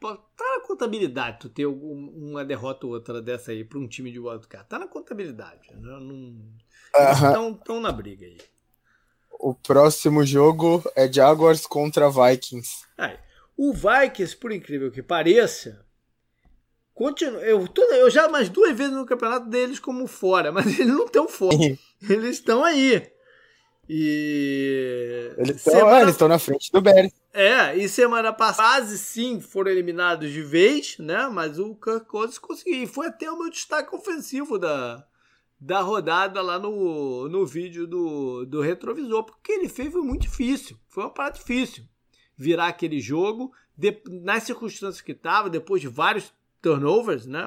[0.59, 4.69] na contabilidade tu ter uma derrota ou outra dessa aí para um time de wildcard.
[4.69, 5.75] Tá na contabilidade.
[5.75, 5.81] Né?
[5.81, 6.37] Não,
[7.13, 8.39] estão, estão na briga aí.
[9.31, 12.87] O próximo jogo é Jaguars contra Vikings.
[12.97, 13.19] Aí,
[13.57, 15.85] o Vikings, por incrível que pareça,
[16.95, 20.87] Continua, eu, toda, eu já mais duas vezes no campeonato deles como fora, mas eles
[20.87, 21.57] não estão fora.
[22.09, 23.11] eles estão aí.
[23.89, 25.33] E.
[25.37, 27.13] Eles estão é, na frente do Bears.
[27.33, 31.29] É, e semana passada quase sim foram eliminados de vez, né?
[31.29, 32.83] Mas o Kirk Cousins conseguiu.
[32.83, 35.05] E foi até o meu destaque ofensivo da,
[35.61, 39.25] da rodada lá no, no vídeo do, do retrovisor.
[39.25, 40.77] Porque ele fez foi muito difícil.
[40.89, 41.85] Foi uma parada difícil.
[42.37, 47.45] Virar aquele jogo de, nas circunstâncias que estava, depois de vários turnovers, né?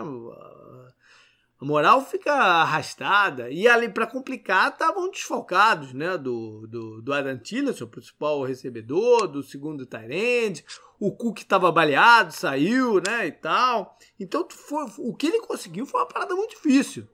[1.66, 3.49] Moral fica arrastada.
[3.49, 6.16] E ali, para complicar, estavam desfalcados, né?
[6.16, 10.63] Do, do, do Adam Tillerson, o principal recebedor, do segundo Tyrande.
[10.99, 13.26] O Cook estava baleado, saiu, né?
[13.26, 13.97] E tal.
[14.20, 17.07] Então, foi, o que ele conseguiu foi uma parada muito difícil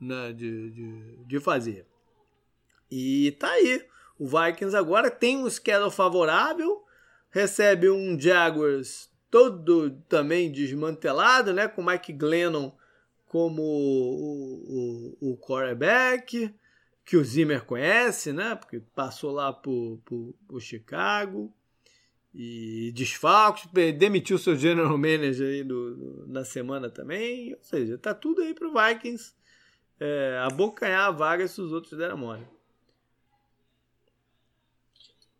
[0.00, 1.86] né, de, de, de fazer.
[2.90, 3.86] E tá aí.
[4.18, 6.82] O Vikings agora tem um schedule favorável,
[7.30, 11.68] recebe um Jaguars todo também desmantelado, né?
[11.68, 12.72] Com Mike Glennon
[13.36, 16.54] como o, o, o quarterback,
[17.04, 18.54] que o Zimmer conhece, né?
[18.54, 21.52] Porque passou lá por, por, por Chicago.
[22.34, 23.68] E desfalques,
[23.98, 27.52] demitiu seu general manager aí no, na semana também.
[27.52, 29.34] Ou seja, tá tudo aí pro Vikings
[30.00, 32.46] é, abocanhar a vaga se os outros deram mole.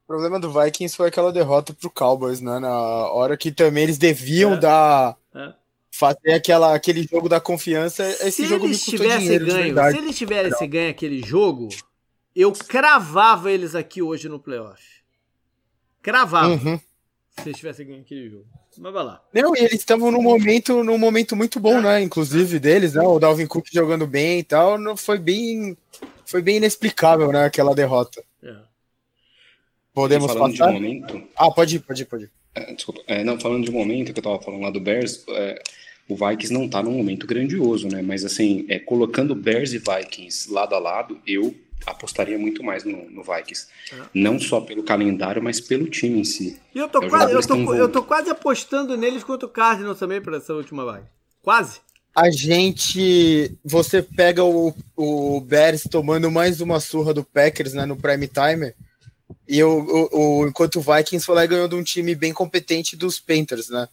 [0.04, 2.58] O problema do Vikings foi aquela derrota pro Cowboys, né?
[2.58, 4.58] Na hora que também eles deviam é.
[4.58, 5.16] dar.
[5.34, 5.54] É.
[5.98, 8.04] Fazer aquela, aquele jogo da confiança.
[8.20, 11.68] Esse se jogo eles tivessem ganho, se eles tivessem ganho aquele jogo,
[12.34, 14.82] eu cravava eles aqui hoje no playoff.
[16.02, 16.48] Cravava.
[16.48, 16.78] Uhum.
[17.38, 18.46] Se eles tivessem ganho aquele jogo.
[18.78, 19.22] Mas vai lá.
[19.32, 22.02] Não, e eles estavam num momento, num momento muito bom, né?
[22.02, 23.02] Inclusive deles, né?
[23.02, 24.78] O Dalvin Cook jogando bem e tal.
[24.78, 25.76] Não foi bem.
[26.26, 27.46] Foi bem inexplicável, né?
[27.46, 28.22] Aquela derrota.
[29.96, 30.66] Podemos falando passar?
[30.66, 31.22] de momento.
[31.34, 32.30] Ah, pode ir, pode ir, pode ir.
[32.54, 33.00] É, desculpa.
[33.06, 35.62] É, não, falando de momento que eu tava falando lá do Bears, é,
[36.08, 38.02] o Vikings não tá num momento grandioso, né?
[38.02, 41.54] Mas assim, é, colocando Bears e Vikings lado a lado, eu
[41.84, 43.66] apostaria muito mais no, no Vikings.
[43.92, 44.06] Ah.
[44.14, 46.60] Não só pelo calendário, mas pelo time em si.
[46.74, 49.98] E eu tô, é, quase, eu, tô, eu tô quase apostando neles contra o Cardinals
[49.98, 51.10] também para essa última vaga.
[51.42, 51.80] Quase.
[52.14, 53.56] A gente.
[53.64, 58.74] Você pega o, o Bears tomando mais uma surra do Packers né, no prime timer
[59.48, 62.32] e o, o, o, enquanto o Vikings foi lá e ganhou de um time bem
[62.32, 63.88] competente dos Panthers, né?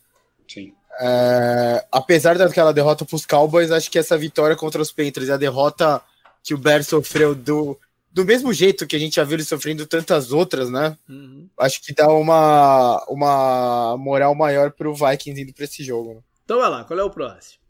[0.47, 0.73] Sim.
[0.99, 5.37] É, apesar daquela derrota para os Cowboys, acho que essa vitória contra os Panthers, a
[5.37, 6.01] derrota
[6.43, 7.79] que o Bears sofreu do,
[8.11, 10.95] do mesmo jeito que a gente já viu ele sofrendo tantas outras, né?
[11.09, 11.47] Uhum.
[11.57, 16.15] Acho que dá uma, uma moral maior para o Vikings indo para esse jogo.
[16.15, 16.19] Né?
[16.45, 17.62] Então vai lá, qual é o próximo?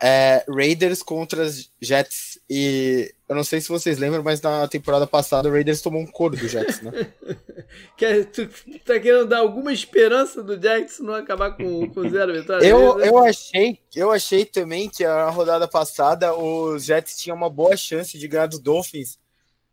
[0.00, 1.48] É, Raiders contra
[1.80, 2.38] Jets.
[2.48, 6.06] E eu não sei se vocês lembram, mas na temporada passada o Raiders tomou um
[6.06, 7.12] couro do Jets, né?
[7.96, 8.48] Quer, tu
[8.84, 12.66] tá querendo dar alguma esperança do Jets não acabar com, com zero vitória?
[12.66, 17.76] eu, eu, achei, eu achei também que a rodada passada os Jets tinham uma boa
[17.76, 19.18] chance de ganhar dos Dolphins,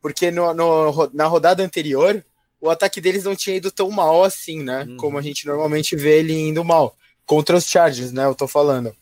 [0.01, 2.23] porque no, no, na rodada anterior
[2.59, 4.85] o ataque deles não tinha ido tão mal assim, né?
[4.89, 4.97] Uhum.
[4.97, 6.97] Como a gente normalmente vê ele indo mal.
[7.25, 8.25] Contra os Chargers, né?
[8.25, 8.95] Eu tô falando.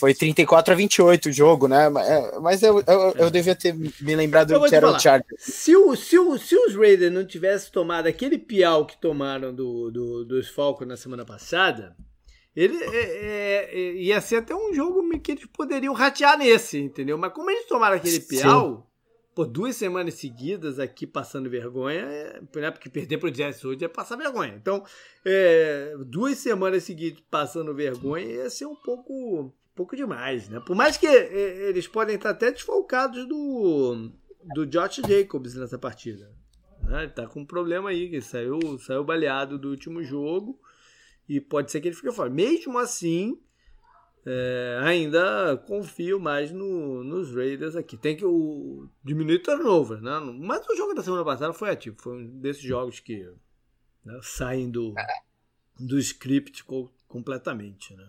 [0.00, 1.90] Foi 34 a 28 o jogo, né?
[2.40, 5.42] Mas eu, eu, eu devia ter me lembrado que era falar, o Chargers.
[5.42, 9.90] Se, o, se, o, se os Raiders não tivessem tomado aquele piau que tomaram do,
[9.90, 11.94] do, dos Falcons na semana passada,
[12.56, 17.18] ele é, é, é, ia ser até um jogo que eles poderiam ratear nesse, entendeu?
[17.18, 18.90] Mas como eles tomaram aquele piau,
[19.34, 22.70] por duas semanas seguidas aqui passando vergonha, é, né?
[22.70, 24.54] porque perder pro Jets hoje é passar vergonha.
[24.56, 24.82] Então,
[25.26, 30.60] é, duas semanas seguidas passando vergonha ia ser um pouco pouco demais, né?
[30.60, 34.10] Por mais que é, eles podem estar até desfalcados do,
[34.54, 36.30] do Josh Jacobs nessa partida.
[36.82, 37.04] Né?
[37.04, 40.60] Ele tá com um problema aí, que saiu, saiu baleado do último jogo
[41.28, 42.28] e pode ser que ele fique fora.
[42.28, 43.40] Mesmo assim,
[44.26, 47.96] é, ainda confio mais no, nos Raiders aqui.
[47.96, 50.18] Tem que o, diminuir o turnover, né?
[50.38, 51.96] Mas o jogo da semana passada foi ativo.
[52.00, 53.30] Foi um desses jogos que
[54.04, 54.94] né, saem do,
[55.78, 56.64] do script
[57.06, 58.06] completamente, né?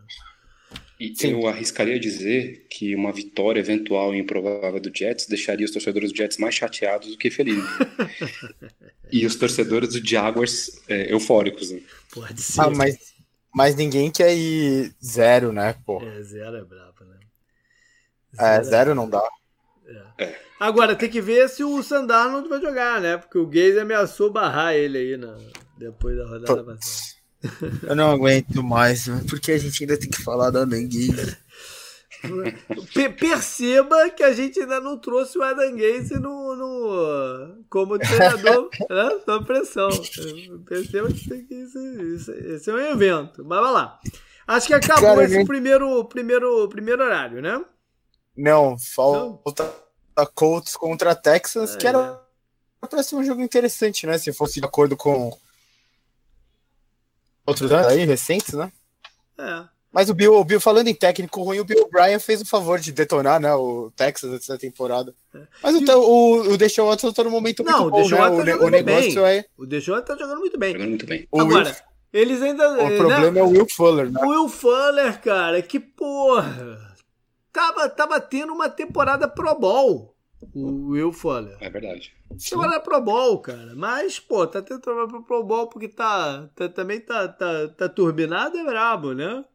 [1.00, 1.32] E Sim.
[1.32, 6.18] eu arriscaria dizer que uma vitória eventual e improvável do Jets deixaria os torcedores do
[6.18, 7.66] Jets mais chateados do que felizes.
[9.12, 11.72] e os torcedores do Jaguars é, eufóricos.
[11.72, 11.82] Né?
[12.14, 12.62] Pode ah, ser.
[12.62, 13.14] Ah, mas,
[13.52, 15.76] mas ninguém quer ir zero, né?
[15.84, 16.04] Pô.
[16.04, 17.18] É, zero é brabo, né?
[18.36, 19.28] Zero é, zero não dá.
[20.18, 20.26] É.
[20.26, 20.40] É.
[20.60, 23.18] Agora, tem que ver se o Sandarnold vai jogar, né?
[23.18, 25.36] Porque o Gaze ameaçou barrar ele aí na,
[25.76, 27.21] depois da rodada passada.
[27.84, 31.38] Eu não aguento mais, porque a gente ainda tem que falar da Adanguese.
[33.20, 39.20] Perceba que a gente ainda não trouxe o Adanguese no, no, como treinador né?
[39.26, 39.90] sob pressão.
[40.68, 43.44] Perceba que, que isso, esse é um evento.
[43.44, 44.00] Mas vai lá.
[44.48, 47.64] Acho que acabou Cara, esse primeiro, primeiro, primeiro horário, né?
[48.36, 49.74] Não, falta
[50.16, 52.22] a Colts contra a Texas, é, que era
[52.84, 52.88] é.
[52.88, 54.18] para ser um jogo interessante, né?
[54.18, 55.36] Se fosse de acordo com
[57.46, 58.72] outros anos aí, recentes, né?
[59.38, 59.64] É.
[59.92, 62.80] Mas o Bill, o Bill, falando em técnico ruim, o Bill Bryan fez o favor
[62.80, 65.14] de detonar, né, o Texas essa temporada.
[65.36, 65.40] É.
[65.62, 68.30] Mas o, o, o Deshaun Watson tá no momento não, muito bom, né?
[68.30, 69.38] O, tá o, o negócio bem.
[69.40, 69.46] é...
[69.58, 70.72] O Deshaun tá jogando muito bem.
[70.72, 71.28] Jogando muito bem.
[71.34, 72.22] Agora, Will...
[72.22, 72.70] eles ainda...
[72.70, 72.98] O né?
[72.98, 74.22] problema é o Will Fuller, né?
[74.24, 76.92] O Will Fuller, cara, que porra...
[77.52, 80.16] Tava, tava tendo uma temporada Pro Bowl.
[80.54, 81.56] O Will Fuller.
[81.60, 82.14] É verdade.
[82.52, 83.74] Agora é Pro Bowl, cara.
[83.76, 88.58] Mas, pô, tá tentando pro Pro Bowl porque tá, tá também tá, tá, tá turbinado,
[88.58, 89.46] é brabo, né?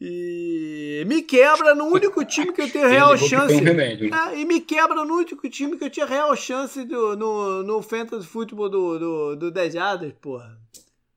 [0.00, 3.54] E me quebra no único time que eu tenho real chance.
[3.54, 4.16] Um remédio, né?
[4.32, 7.82] é, e me quebra no único time que eu tinha real chance do, no, no
[7.82, 10.58] Fantasy Football do, do, do 10 Yardas, porra.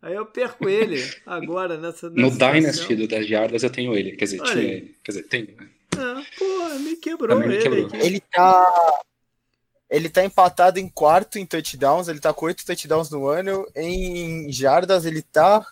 [0.01, 2.09] Aí eu perco ele agora nessa.
[2.09, 2.53] nessa no situação.
[2.53, 4.13] Dynasty do 10 Yardas eu tenho ele.
[4.13, 4.95] Quer dizer, tinha ele.
[5.03, 5.69] Quer dizer, tem, né?
[5.99, 7.57] Ah, pô, me quebrou ele.
[7.57, 8.01] Quebrou.
[8.01, 9.01] Ele tá.
[9.89, 13.67] Ele tá empatado em quarto em touchdowns, ele tá com oito touchdowns no ano.
[13.75, 15.65] Em jardas, ele tá.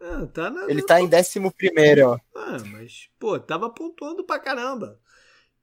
[0.00, 2.20] Ah, tá na, ele tá em décimo primeiro.
[2.34, 4.98] Ah, mas, pô, tava pontuando pra caramba.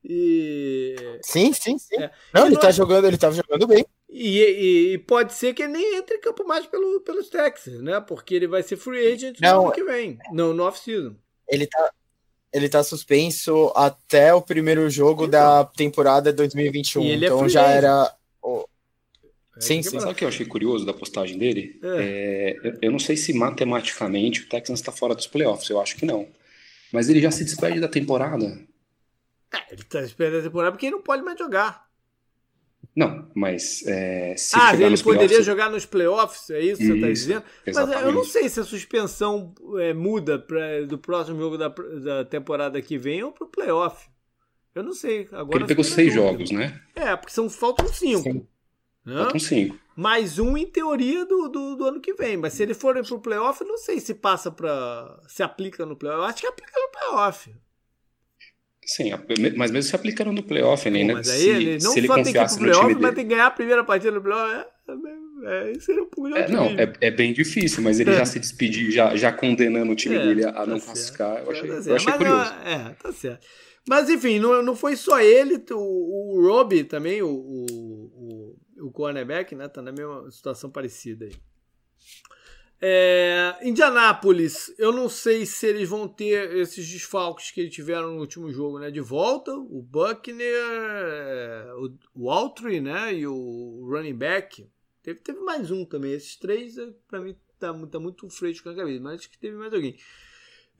[0.04, 0.96] E.
[1.22, 2.02] Sim, sim, sim.
[2.02, 2.10] É.
[2.34, 3.86] Não, ele, tá jogando, ele tava jogando bem.
[4.10, 7.82] E, e, e, pode ser que ele nem entre em campo mais pelo, pelos Texas,
[7.82, 8.00] né?
[8.00, 10.18] Porque ele vai ser free agent no ano que vem.
[10.32, 11.16] Não, no off-season.
[11.48, 11.92] Ele tá,
[12.52, 15.40] ele tá suspenso até o primeiro jogo então.
[15.40, 17.04] da temporada 2021.
[17.04, 18.14] É então é já era.
[18.42, 18.66] Oh.
[19.60, 20.00] Sim, sim.
[20.00, 21.80] Sabe o que eu achei curioso da postagem dele?
[21.84, 22.58] É.
[22.64, 26.06] É, eu não sei se matematicamente o Texans está fora dos playoffs, eu acho que
[26.06, 26.28] não.
[26.92, 28.46] Mas ele já se despede da temporada.
[29.54, 31.89] É, ele está despedindo da temporada porque ele não pode mais jogar.
[33.00, 37.08] Não, mas é, se Ah, ele poderia jogar nos playoffs, é isso que você está
[37.08, 37.44] dizendo?
[37.66, 37.96] Exatamente.
[37.96, 42.26] Mas eu não sei se a suspensão é, muda pra, do próximo jogo da, da
[42.26, 44.10] temporada que vem ou para o playoff.
[44.76, 45.30] Eu não sei.
[45.32, 46.78] Agora ele pegou seis jogos, né?
[46.94, 48.46] É, porque são, faltam cinco.
[49.06, 49.16] Né?
[49.16, 49.80] Faltam cinco.
[49.96, 52.36] Mais um, em teoria, do, do, do ano que vem.
[52.36, 55.22] Mas se ele for para o playoff, eu não sei se passa para.
[55.26, 56.20] se aplica no playoff.
[56.22, 57.50] Eu acho que aplica no playoff.
[58.90, 59.12] Sim,
[59.56, 61.04] mas mesmo se aplicando no playoff, né?
[61.04, 63.24] Mas aí se, ele não se ele só tem que ir pro playoff, mas tem
[63.24, 64.52] que ganhar a primeira partida no playoff.
[64.52, 64.68] É,
[65.46, 68.90] é, é, seria um é, Não, é, é, bem difícil, mas ele já se despediu,
[68.90, 71.38] já, já condenando o time é, dele a, tá não classificar.
[71.44, 72.52] Eu achei, tá eu achei curioso.
[72.66, 73.46] É, tá certo.
[73.88, 78.92] Mas enfim, não, não foi só ele, o, o Robbie também, o, o, o, o
[78.92, 79.68] cornerback, né?
[79.68, 81.34] Tá na mesma situação parecida aí.
[82.82, 88.22] É, Indianápolis, eu não sei se eles vão ter esses desfalques que eles tiveram no
[88.22, 88.90] último jogo, né?
[88.90, 93.14] De volta, o Buckner, é, o, o Altry, né?
[93.14, 94.66] E o running back.
[95.04, 96.14] Teve, teve mais um também.
[96.14, 99.58] Esses três, é, para mim, tá, tá muito fresco na cabeça, mas acho que teve
[99.58, 99.98] mais alguém.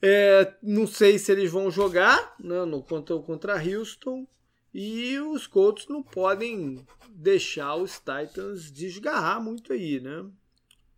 [0.00, 4.26] É, não sei se eles vão jogar né, no, contra, contra Houston.
[4.72, 6.78] E os Colts não podem
[7.10, 10.24] deixar os Titans desgarrar muito aí, né?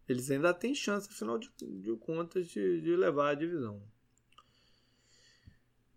[0.09, 3.80] Eles ainda têm chance, afinal de, de contas, de, de, levar a divisão.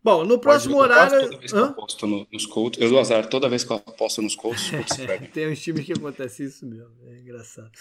[0.03, 1.22] Bom, no próximo horário.
[1.22, 3.78] Toda vez que eu aposto no, nos Colts, eu dou azar toda vez que eu
[3.78, 4.70] aposto nos Colts.
[5.34, 7.72] Tem uns times que acontece isso mesmo, é engraçado.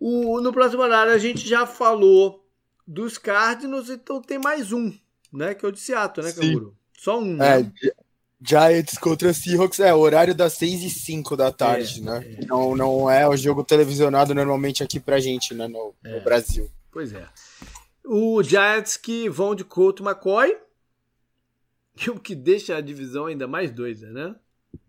[0.00, 2.44] O, no próximo horário a gente já falou
[2.86, 4.92] dos Cardinals, então tem mais um,
[5.32, 5.54] né?
[5.54, 6.76] Que é o de Seattle, né, Canguru?
[6.98, 7.42] Só um.
[7.42, 7.72] É, né?
[8.46, 12.36] Giants contra Seahawks é horário das 6 e 5 da tarde, é, né?
[12.40, 12.44] É.
[12.44, 15.66] Não, não é o jogo televisionado normalmente aqui pra gente, né?
[15.66, 16.18] No, é.
[16.18, 16.70] no Brasil.
[16.92, 17.26] Pois é.
[18.04, 20.58] O Giants que vão de Colt McCoy,
[22.08, 24.34] o que deixa a divisão ainda mais doida, né?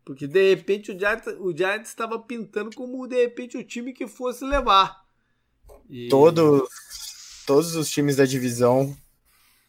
[0.04, 4.06] Porque de repente o Giants, o Giants estava pintando como de repente o time que
[4.06, 5.06] fosse levar.
[5.90, 6.10] E...
[6.10, 6.68] Todo,
[7.48, 8.96] todos os times da divisão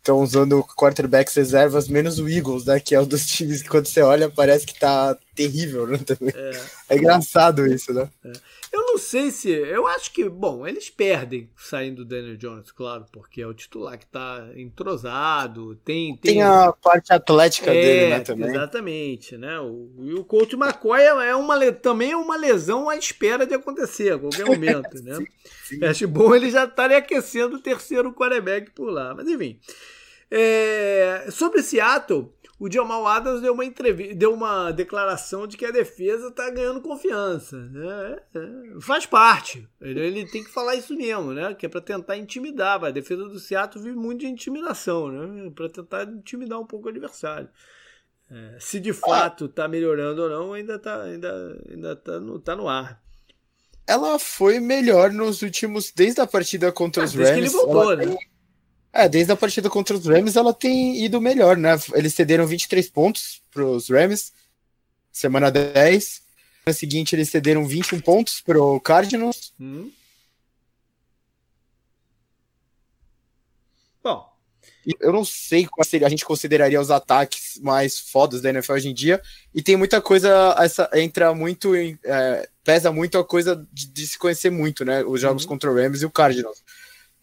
[0.07, 2.79] estão usando quarterbacks reservas, menos o Eagles, né?
[2.79, 5.99] Que é um dos times que quando você olha parece que tá, terrível, né?
[5.99, 6.33] Também.
[6.35, 6.61] É.
[6.91, 8.09] é engraçado isso, né?
[8.25, 8.33] É.
[8.73, 9.51] Eu não sei se.
[9.51, 13.99] Eu acho que, bom, eles perdem saindo do Daniel Jones, claro, porque é o titular
[13.99, 15.77] que tá entrosado.
[15.77, 18.21] Tem, tem, tem a parte atlética é, dele, né?
[18.21, 18.49] Também.
[18.51, 19.59] Exatamente, né?
[19.61, 24.13] O, e o coach McCoy é uma, também é uma lesão à espera de acontecer
[24.13, 25.15] a qualquer momento, né?
[25.17, 25.27] sim,
[25.65, 25.85] sim.
[25.85, 29.15] Acho bom ele já estarem aquecendo o terceiro quarterback por lá.
[29.15, 29.59] Mas enfim.
[30.31, 35.71] É, sobre Seattle, o Jamal Adams deu uma entrevista, deu uma declaração de que a
[35.71, 37.57] defesa está ganhando confiança.
[37.57, 38.19] Né?
[38.35, 39.69] É, faz parte.
[39.81, 41.55] Ele, ele, tem que falar isso mesmo, né?
[41.55, 42.83] Que é para tentar intimidar.
[42.83, 45.51] A defesa do Seattle vive muito de intimidação, né?
[45.55, 47.49] Para tentar intimidar um pouco o adversário.
[48.31, 52.57] É, se de fato está melhorando ou não, ainda está ainda, ainda tá no, tá
[52.57, 53.01] no ar.
[53.87, 57.31] Ela foi melhor nos últimos, desde a partida contra ah, os Rams.
[57.31, 58.07] Que ele voltou, né?
[58.07, 58.19] Tem
[59.05, 61.71] é, desde a partida contra os Rams ela tem ido melhor, né?
[61.95, 64.33] Eles cederam 23 pontos para os Rams,
[65.13, 66.23] semana 10.
[66.67, 69.53] Na seguinte, eles cederam 21 pontos para o Cardinals.
[69.61, 69.91] Hum.
[74.03, 74.37] Bom.
[75.01, 78.89] Eu não sei qual seria, a gente consideraria os ataques mais fodas da NFL hoje
[78.89, 79.21] em dia.
[79.55, 84.07] E tem muita coisa, essa entra muito, em, é, pesa muito a coisa de, de,
[84.07, 85.05] se conhecer muito, né?
[85.05, 85.49] Os jogos uhum.
[85.49, 86.63] contra o Rams e o Cardinals.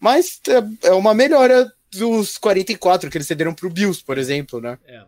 [0.04, 4.60] Mas é, é uma melhora dos 44 que eles cederam para o Bills, por exemplo,
[4.60, 4.78] né?
[4.84, 5.02] É.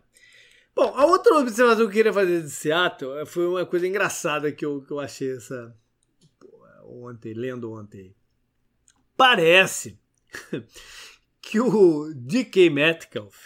[0.74, 4.64] Bom, a outra observação que eu queria fazer de Seattle foi uma coisa engraçada que
[4.64, 5.76] eu, que eu achei essa
[6.82, 8.16] ontem, lendo ontem.
[9.14, 9.98] Parece
[11.42, 13.36] que o DK Metcalf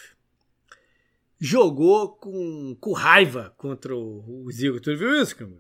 [1.41, 4.81] jogou com, com raiva contra o, Zico.
[4.81, 5.51] Tu viu isso, cara?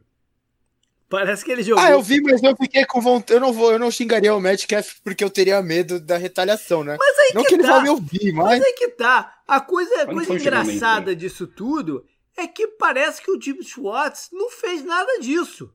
[1.10, 1.82] Parece que ele jogou.
[1.82, 3.32] Ah, eu vi, mas eu fiquei com vontade.
[3.32, 6.96] Eu não vou, eu não xingaria o Metcalf porque eu teria medo da retaliação, né?
[6.96, 7.70] Mas aí não que, que ele tá.
[7.72, 8.46] vai me ouvir, mas.
[8.46, 9.42] Mas aí que tá.
[9.46, 12.06] A coisa, a coisa engraçada disso tudo
[12.36, 15.74] é que parece que o Jim Schwartz não fez nada disso.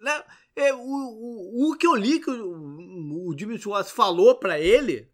[0.00, 0.24] Né?
[0.56, 5.08] É, o, o, o que eu li que o, o Jimmy Schwartz falou para ele,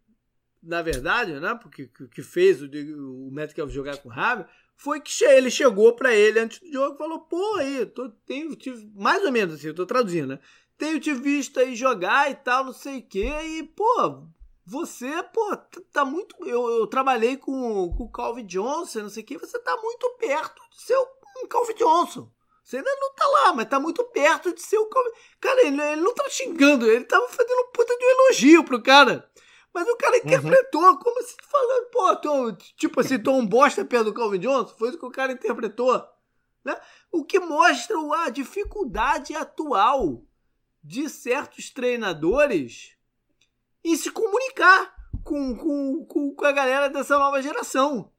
[0.62, 1.58] na verdade, né?
[1.60, 4.48] Porque que fez o, o Metcalf jogar com raiva,
[4.80, 8.56] foi que ele chegou para ele antes do jogo e falou: pô, aí, tô, tenho,
[8.56, 10.38] tive, mais ou menos assim, eu tô traduzindo, né?
[10.78, 14.24] Tenho te visto aí jogar e tal, não sei o quê, e, pô,
[14.64, 15.54] você, pô,
[15.92, 16.34] tá muito.
[16.46, 20.08] Eu, eu trabalhei com, com o Calvin Johnson, não sei o quê, você tá muito
[20.18, 22.30] perto de ser um Calvin Johnson.
[22.64, 25.10] Você ainda não tá lá, mas tá muito perto de ser o Calvin.
[25.40, 29.28] Cara, ele, ele não tá xingando, ele tava fazendo puta de um elogio pro cara.
[29.72, 30.98] Mas o cara interpretou uhum.
[30.98, 34.74] como se falando, pô, tô, tipo assim, tô um bosta perto do Calvin Johnson.
[34.76, 36.04] Foi isso que o cara interpretou.
[36.64, 36.78] Né?
[37.10, 40.24] O que mostra a dificuldade atual
[40.82, 42.96] de certos treinadores
[43.84, 48.10] em se comunicar com, com, com, com a galera dessa nova geração.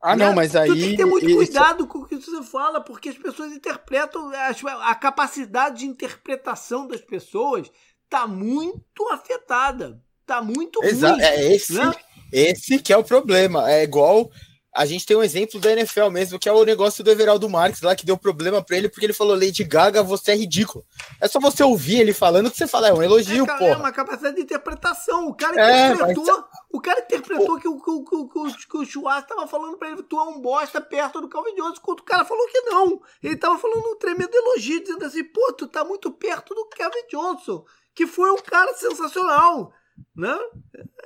[0.00, 0.26] Ah, né?
[0.26, 0.68] não, mas aí.
[0.68, 4.30] Tu tem que ter muito cuidado com o que você fala, porque as pessoas interpretam.
[4.30, 7.70] A, a capacidade de interpretação das pessoas
[8.08, 11.14] tá muito afetada tá muito Exato.
[11.14, 11.24] ruim.
[11.24, 11.92] É esse, né?
[12.30, 13.68] esse que é o problema.
[13.70, 14.30] É igual
[14.74, 17.80] a gente tem um exemplo da NFL mesmo, que é o negócio do Everaldo Marques
[17.80, 20.84] lá, que deu problema pra ele, porque ele falou, Lady Gaga, você é ridículo.
[21.20, 23.64] É só você ouvir ele falando que você fala, é um elogio, é, pô.
[23.64, 25.26] É uma capacidade de interpretação.
[25.26, 26.44] O cara é, interpretou, mas...
[26.70, 30.22] o cara interpretou que, o, que, que, que o tava falando pra ele, tu é
[30.22, 33.00] um bosta perto do Calvin Johnson, enquanto o cara falou que não.
[33.22, 37.06] Ele tava falando um tremendo elogio, dizendo assim, pô, tu tá muito perto do Calvin
[37.10, 37.64] Johnson,
[37.94, 39.72] que foi um cara sensacional
[40.14, 40.38] né?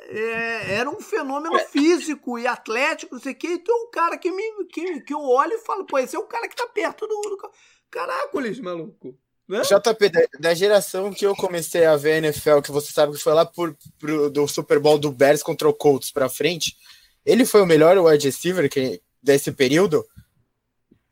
[0.09, 1.65] É, era um fenômeno é.
[1.67, 5.21] físico e atlético, não sei o que, então o cara que, me, que, que eu
[5.21, 7.21] olho e falo, pô, esse é o cara que tá perto do.
[7.21, 7.51] do...
[7.91, 9.19] Caracoles, maluco.
[9.49, 9.61] Né?
[9.61, 13.19] JP, da, da, geração que eu comecei a ver a NFL, que você sabe que
[13.19, 16.75] foi lá por, pro, do Super Bowl do Bears contra o Colts pra frente,
[17.25, 19.97] ele foi o melhor wide receiver que, desse período?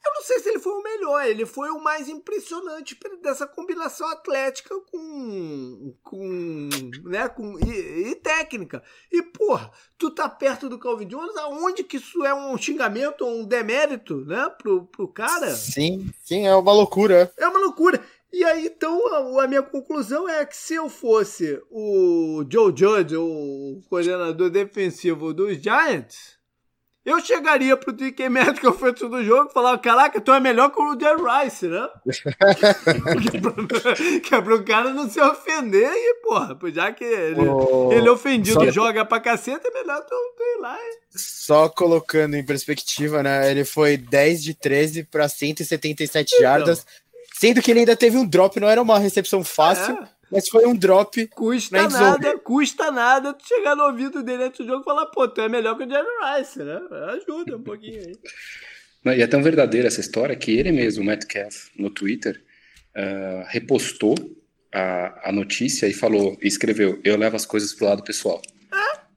[0.04, 4.06] Eu não sei se ele foi o melhor, ele foi o mais impressionante dessa combinação
[4.08, 5.94] atlética com.
[6.02, 6.68] com.
[7.04, 7.58] né, com.
[7.58, 8.82] e, e técnica.
[9.10, 13.40] E, porra, tu tá perto do Calvin Jones, aonde que isso é um xingamento ou
[13.40, 15.50] um demérito, né, pro, pro cara?
[15.54, 17.32] Sim, sim, é uma loucura.
[17.36, 18.00] É uma loucura.
[18.32, 23.16] E aí, então, a, a minha conclusão é que se eu fosse o Joe Judge,
[23.16, 26.39] o coordenador defensivo dos Giants
[27.10, 30.80] eu chegaria pro DK Metcalf antes do jogo e falava, caraca, tu é melhor que
[30.80, 31.88] o Jerry Rice, né?
[34.22, 38.64] que é pro cara não se ofender e, porra, já que ele, oh, ele ofendido
[38.64, 38.70] só...
[38.70, 40.78] joga pra caceta, é melhor tu, ir lá.
[41.14, 43.50] Só colocando em perspectiva, né?
[43.50, 46.40] Ele foi 10 de 13 para 177 então.
[46.40, 46.86] jardas,
[47.34, 49.94] sendo que ele ainda teve um drop, não era uma recepção fácil.
[49.94, 50.19] É.
[50.30, 51.26] Mas foi um drop.
[51.28, 55.26] Custa nada, custa nada tu chegar no ouvido dele antes do jogo e falar, pô,
[55.26, 56.06] tu é melhor que o Jerry
[56.38, 56.80] Rice, né?
[57.14, 58.12] Ajuda um pouquinho aí.
[59.02, 62.44] E é tão verdadeira essa história que ele mesmo, o Metcalf, no Twitter,
[62.94, 64.14] uh, repostou
[64.70, 68.42] a, a notícia e falou, e escreveu, eu levo as coisas pro lado pessoal.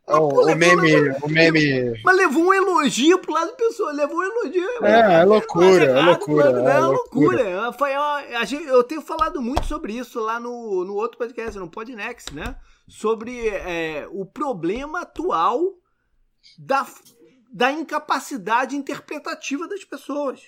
[0.06, 2.02] Oh, o meme, o meme.
[2.04, 4.86] Mas levou um elogio pro lado pessoal, levou um elogio.
[4.86, 6.46] É, é loucura, é loucura.
[6.46, 7.44] É, é loucura.
[7.44, 7.74] loucura.
[7.74, 11.70] Foi, a gente, eu tenho falado muito sobre isso lá no, no outro podcast, no
[11.70, 12.58] Podnext, né?
[12.86, 15.62] Sobre é, o problema atual
[16.58, 16.86] da,
[17.54, 20.42] da incapacidade interpretativa das pessoas.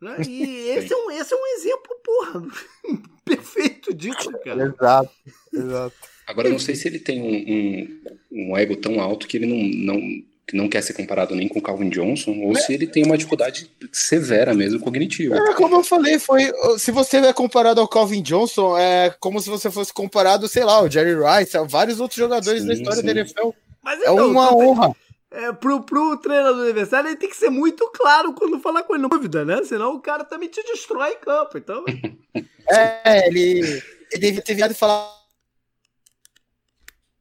[0.00, 0.16] Né?
[0.26, 2.42] E esse é, um, esse é um exemplo, porra,
[3.24, 4.64] perfeito disso, cara.
[4.64, 5.12] Exato,
[5.52, 6.15] exato.
[6.26, 9.46] Agora, eu não sei se ele tem um, um, um ego tão alto que ele
[9.46, 10.00] não, não,
[10.46, 12.60] que não quer ser comparado nem com o Calvin Johnson, ou é.
[12.60, 15.36] se ele tem uma dificuldade severa mesmo cognitiva.
[15.36, 16.52] É, como eu falei, foi.
[16.78, 20.74] Se você é comparado ao Calvin Johnson, é como se você fosse comparado, sei lá,
[20.74, 23.06] ao Jerry Rice, a vários outros jogadores sim, da história sim.
[23.06, 23.50] da NFL.
[23.82, 24.96] Mas, é então, uma honra.
[25.30, 28.94] É, pro, pro treinador do aniversário, ele tem que ser muito claro quando falar com
[28.94, 29.62] ele, não dúvida, né?
[29.64, 31.58] Senão o cara também te destrói em campo.
[31.58, 31.84] Então.
[32.70, 35.15] é, ele, ele devia ter vindo falar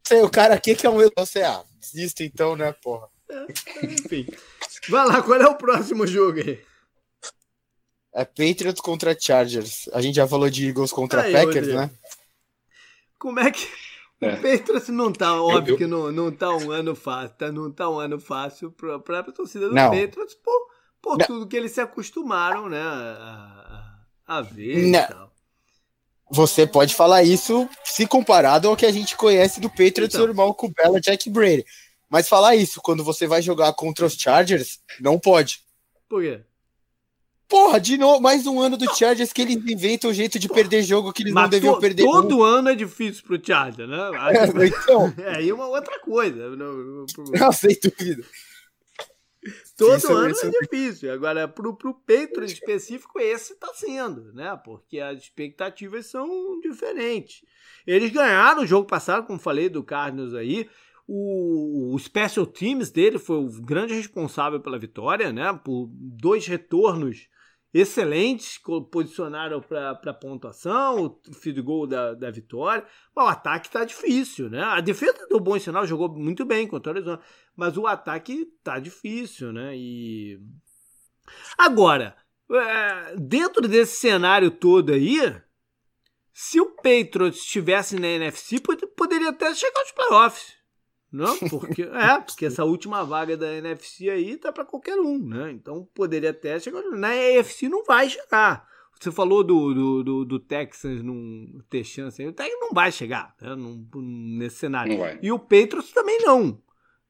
[0.07, 0.97] sei, o cara aqui que é um.
[1.17, 3.07] Você, ah, desista então, né, porra.
[3.29, 3.45] É,
[3.83, 4.27] enfim.
[4.89, 6.63] Vai lá, qual é o próximo jogo aí?
[8.13, 9.89] É Patriots contra Chargers.
[9.91, 11.89] A gente já falou de Eagles contra aí, Packers, né?
[13.19, 13.67] Como é que.
[14.21, 14.33] É.
[14.33, 15.77] O Patriots não tá, óbvio eu, eu...
[15.77, 17.51] que não, não tá um ano fácil, tá?
[17.51, 19.91] Não tá um ano fácil pra, pra torcida do não.
[19.91, 20.69] Patriots por,
[21.01, 22.81] por tudo que eles se acostumaram, né?
[22.81, 24.99] A, a, a ver não.
[24.99, 25.34] e tal
[26.35, 30.27] você pode falar isso se comparado ao que a gente conhece do Patriots então.
[30.27, 31.65] normal com o Bella Jack Brady.
[32.09, 35.61] Mas falar isso quando você vai jogar contra os Chargers, não pode.
[36.07, 36.41] Por quê?
[37.47, 40.81] Porra, de novo, mais um ano do Chargers que eles inventam o jeito de perder
[40.81, 42.03] jogo que eles Mas não deviam perder.
[42.03, 43.97] Todo ano é difícil pro Chargers, né?
[44.35, 45.13] É, então.
[45.23, 46.49] é aí uma outra coisa.
[46.55, 48.23] Não, não, não sem dúvida.
[49.77, 50.45] Todo isso, ano isso.
[50.45, 51.11] é difícil.
[51.13, 54.57] Agora, pro, pro Patriots específico, esse está sendo, né?
[54.63, 57.43] Porque as expectativas são diferentes.
[57.85, 60.69] Eles ganharam o jogo passado, como falei, do Cardinals aí.
[61.07, 65.53] O, o special teams dele foi o grande responsável pela vitória, né?
[65.63, 67.27] Por dois retornos
[67.77, 68.57] excelentes,
[68.89, 72.85] posicionaram para pontuação, o field goal da, da vitória.
[73.13, 74.63] Mas o ataque está difícil, né?
[74.63, 77.19] A defesa do bom sinal jogou muito bem contra o Arizona,
[77.53, 79.75] mas o ataque tá difícil, né?
[79.75, 80.39] E
[81.57, 82.15] agora,
[82.49, 85.19] é, dentro desse cenário todo aí,
[86.31, 88.55] se o Patriots estivesse na NFC,
[88.95, 90.53] poderia até chegar aos playoffs.
[91.11, 95.51] Não, porque é, porque essa última vaga da NFC aí tá para qualquer um, né?
[95.51, 96.81] Então poderia até chegar.
[96.91, 98.67] Na AFC não vai chegar.
[98.99, 102.25] Você falou do, do, do, do Texans não ter chance.
[102.25, 103.53] O Texans não vai chegar né?
[103.55, 103.87] Num,
[104.37, 104.93] nesse cenário.
[105.21, 106.61] E o Patriots também não.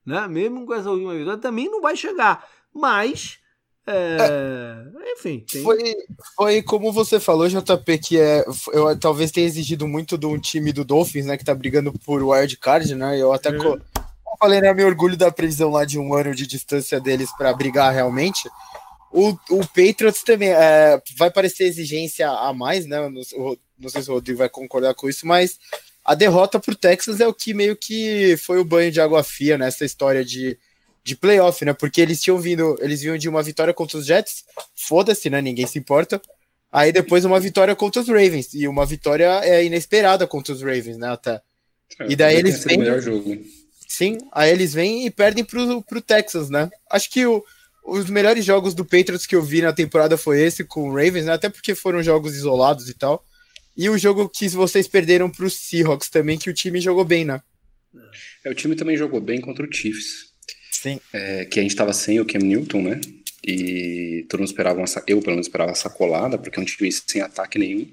[0.06, 0.28] Né?
[0.28, 2.48] Mesmo com essa última vitória, também não vai chegar.
[2.74, 3.40] Mas.
[3.88, 4.84] É,
[5.14, 5.46] enfim.
[5.52, 5.62] Tem...
[5.62, 5.96] Foi,
[6.36, 10.72] foi como você falou, JP, que é, eu talvez tenha exigido muito de um time
[10.72, 11.38] do Dolphins, né?
[11.38, 13.20] Que tá brigando por wild card, né?
[13.20, 13.80] Eu até uhum
[14.38, 14.74] falei, né?
[14.74, 18.50] Meu orgulho da previsão lá de um ano de distância deles para brigar realmente.
[19.12, 23.10] O, o Patriots também é, vai parecer exigência a mais, né?
[23.10, 25.58] Não, não sei se o Rodrigo vai concordar com isso, mas
[26.04, 29.24] a derrota para o Texas é o que meio que foi o banho de água
[29.24, 30.58] fria nessa história de,
[31.06, 31.72] de playoff, né?
[31.72, 34.44] Porque eles tinham vindo, eles vinham de uma vitória contra os Jets,
[34.74, 35.40] foda-se, né?
[35.40, 36.20] Ninguém se importa.
[36.72, 40.98] Aí depois uma vitória contra os Ravens, e uma vitória é inesperada contra os Ravens,
[40.98, 41.10] né?
[41.10, 41.42] Até.
[42.00, 42.80] É, e daí eles vêm.
[43.88, 46.72] Sim, aí eles vêm e perdem pro, pro Texas, né?
[46.90, 47.46] Acho que o,
[47.86, 51.26] os melhores jogos do Patriots que eu vi na temporada foi esse com o Ravens,
[51.26, 51.34] né?
[51.34, 53.24] Até porque foram jogos isolados e tal.
[53.78, 57.42] E o jogo que vocês perderam pro Seahawks também, que o time jogou bem, né?
[58.44, 60.35] É, o time também jogou bem contra o Chiefs.
[60.86, 61.00] Sim.
[61.12, 63.02] É, que a gente estava sem o Cam Newton, né?
[63.44, 66.92] E todo mundo esperava uma, eu pelo menos esperava essa colada, porque é um time
[66.92, 67.88] sem ataque nenhum.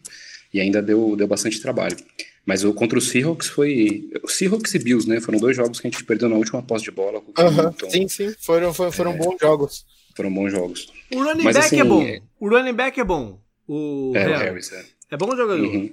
[0.52, 1.96] E ainda deu, deu bastante trabalho.
[2.44, 4.10] Mas o contra o Seahawks foi.
[4.22, 5.22] O Seahawks e Bills, né?
[5.22, 7.22] Foram dois jogos que a gente perdeu na última posse de bola.
[7.22, 8.34] Com o uhum, então, sim, sim.
[8.38, 9.86] Foram, foram, foram é, bons jogos.
[10.14, 10.92] Foram bons jogos.
[11.14, 12.02] O running Mas, back assim, é bom.
[12.02, 12.20] É...
[12.38, 13.40] O running back é bom.
[13.66, 14.84] O, é, o Harris, é.
[15.12, 15.64] É bom jogador.
[15.64, 15.90] Uhum.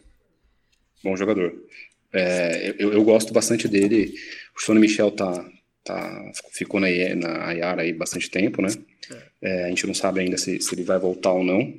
[1.01, 1.53] Bom jogador.
[2.11, 4.13] É, eu, eu gosto bastante dele.
[4.57, 5.45] O Sony Michel tá,
[5.83, 8.69] tá, ficou na, na Yara aí bastante tempo, né?
[9.41, 9.63] É.
[9.63, 11.73] a gente não sabe ainda se, se ele vai voltar ou não.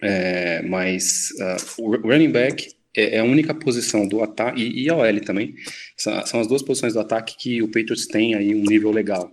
[0.00, 4.88] É, mas uh, o running back é, é, a única posição do ataque, e, e
[4.90, 5.54] a OL também,
[5.96, 9.32] são, as duas posições do ataque que o Patriots tem aí um nível legal.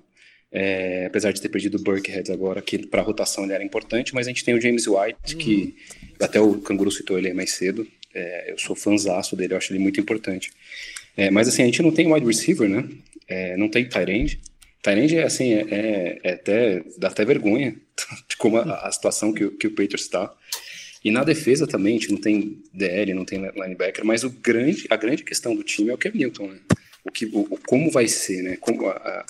[0.51, 4.27] É, apesar de ter perdido o Burkhead agora, que para rotação ele era importante, mas
[4.27, 5.37] a gente tem o James White, uhum.
[5.37, 5.75] que
[6.19, 9.79] até o Canguru citou ele mais cedo, é, eu sou fãzaço dele, eu acho ele
[9.79, 10.51] muito importante.
[11.17, 12.87] É, mas assim, a gente não tem wide receiver, né?
[13.27, 14.39] É, não tem end,
[14.85, 17.75] Tyrande é assim, é, é, é, até, dá até vergonha
[18.29, 20.31] de como a, a situação que, que o Patriots está.
[21.03, 24.85] E na defesa também, a gente não tem DL, não tem linebacker, mas o grande,
[24.89, 26.59] a grande questão do time é o Cam Newton, né?
[27.03, 28.57] O que, o, como vai ser, né?
[28.57, 29.25] Como a, a,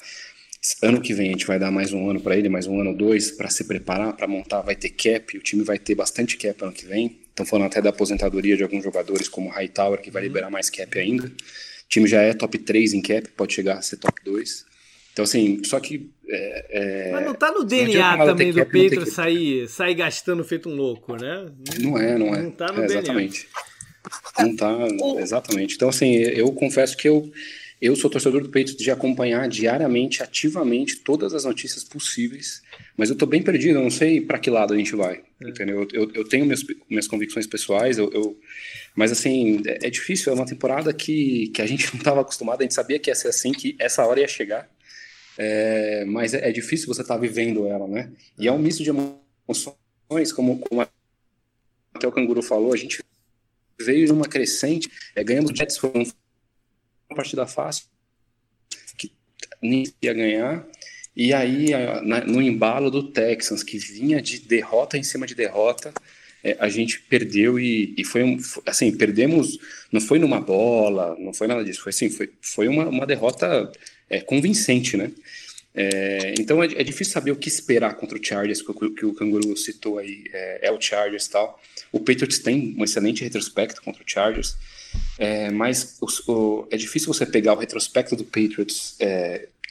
[0.81, 2.91] ano que vem a gente vai dar mais um ano para ele, mais um ano
[2.91, 6.37] ou dois, para se preparar, para montar, vai ter cap, o time vai ter bastante
[6.37, 7.19] cap ano que vem.
[7.29, 10.69] Estão falando até da aposentadoria de alguns jogadores, como o Hightower, que vai liberar mais
[10.69, 11.29] cap ainda.
[11.85, 14.65] O time já é top 3 em cap, pode chegar a ser top 2.
[15.13, 16.11] Então, assim, só que.
[16.27, 17.11] É, é...
[17.11, 21.45] Mas não tá no DNA também do Pedro sair, sair gastando feito um louco, né?
[21.79, 22.41] Não é, não é.
[22.41, 22.99] Não tá no é, DNA.
[22.99, 23.47] Exatamente.
[24.37, 24.87] Não tá,
[25.19, 25.75] exatamente.
[25.75, 27.31] Então, assim, eu confesso que eu,
[27.81, 32.61] eu sou torcedor do Peito de acompanhar diariamente, ativamente, todas as notícias possíveis,
[32.97, 35.49] mas eu tô bem perdido, eu não sei para que lado a gente vai, é.
[35.49, 35.87] entendeu?
[35.91, 38.39] Eu, eu tenho minhas, minhas convicções pessoais, eu, eu
[38.95, 42.61] mas assim, é, é, difícil, é uma temporada que, que a gente não estava acostumado,
[42.61, 44.69] a gente sabia que ia ser assim, que essa hora ia chegar,
[45.37, 48.11] é, mas é, é, difícil você estar tá vivendo ela, né?
[48.37, 50.87] E é um misto de emoções, como, como
[51.93, 53.03] até o Canguru falou, a gente
[53.79, 57.85] veio numa crescente, é, ganhamos o Jets, foi uma partida fácil,
[58.97, 59.11] que
[60.01, 60.65] ia ganhar,
[61.15, 61.67] e aí
[62.25, 65.93] no embalo do Texans, que vinha de derrota em cima de derrota,
[66.45, 68.37] é, a gente perdeu e, e foi, um,
[68.67, 69.57] assim, perdemos,
[69.91, 73.71] não foi numa bola, não foi nada disso, foi assim, foi, foi uma, uma derrota
[74.07, 75.11] é, convincente, né?
[75.73, 79.13] É, então é, é, difícil saber o que esperar contra o Chargers, que, que o
[79.15, 81.59] Canguru citou aí, é, é, o Chargers e tal.
[81.91, 84.55] O Patriots tem um excelente retrospecto contra o Chargers,
[85.17, 88.97] é, mas o, o, é difícil você pegar o retrospecto do Patriots,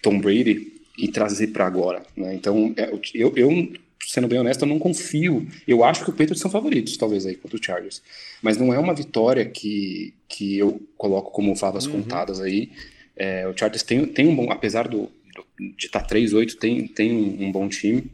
[0.02, 2.02] Tom Brady, e trazer para agora.
[2.16, 2.34] Né?
[2.34, 3.72] Então, é, eu, eu,
[4.06, 5.46] sendo bem honesto, eu não confio.
[5.66, 8.02] Eu acho que o Patriots são favoritos, talvez, aí contra o Chargers.
[8.42, 12.02] Mas não é uma vitória que, que eu coloco como favas uhum.
[12.02, 12.70] contadas aí.
[13.16, 15.44] É, o Chargers tem, tem um bom, apesar do, do
[15.76, 18.10] de estar tá 3-8, tem, tem um, um bom time.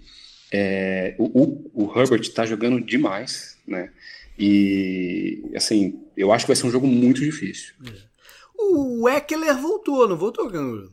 [0.53, 3.91] É, o, o, o, Herbert está jogando demais, né?
[4.39, 7.75] E assim, eu acho que vai ser um jogo muito difícil.
[7.87, 8.11] É.
[8.59, 10.93] O Eckler voltou, não voltou, Canguru?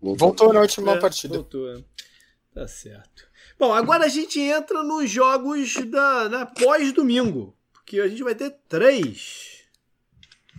[0.00, 1.34] Voltou, voltou na última é, partida.
[1.34, 1.82] Voltou, é.
[2.54, 3.28] tá certo.
[3.58, 8.56] Bom, agora a gente entra nos jogos da, da pós-domingo, porque a gente vai ter
[8.68, 9.60] três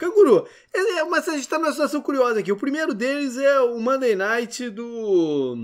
[0.01, 2.51] Canguru, é, mas a gente está numa situação curiosa aqui.
[2.51, 5.55] O primeiro deles é o Monday Night do.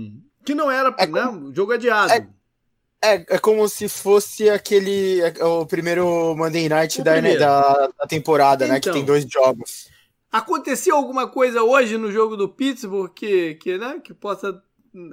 [0.44, 1.52] Que não era é né, como...
[1.52, 2.12] jogo adiado.
[2.12, 2.28] É,
[3.02, 5.20] é, é, como se fosse aquele.
[5.22, 8.80] É, o primeiro Monday Night da, da, da, temporada, então, né?
[8.80, 9.14] Que tem então.
[9.14, 9.88] dois jogos.
[10.30, 14.62] Aconteceu alguma coisa hoje no jogo do Pittsburgh que, que, né, que possa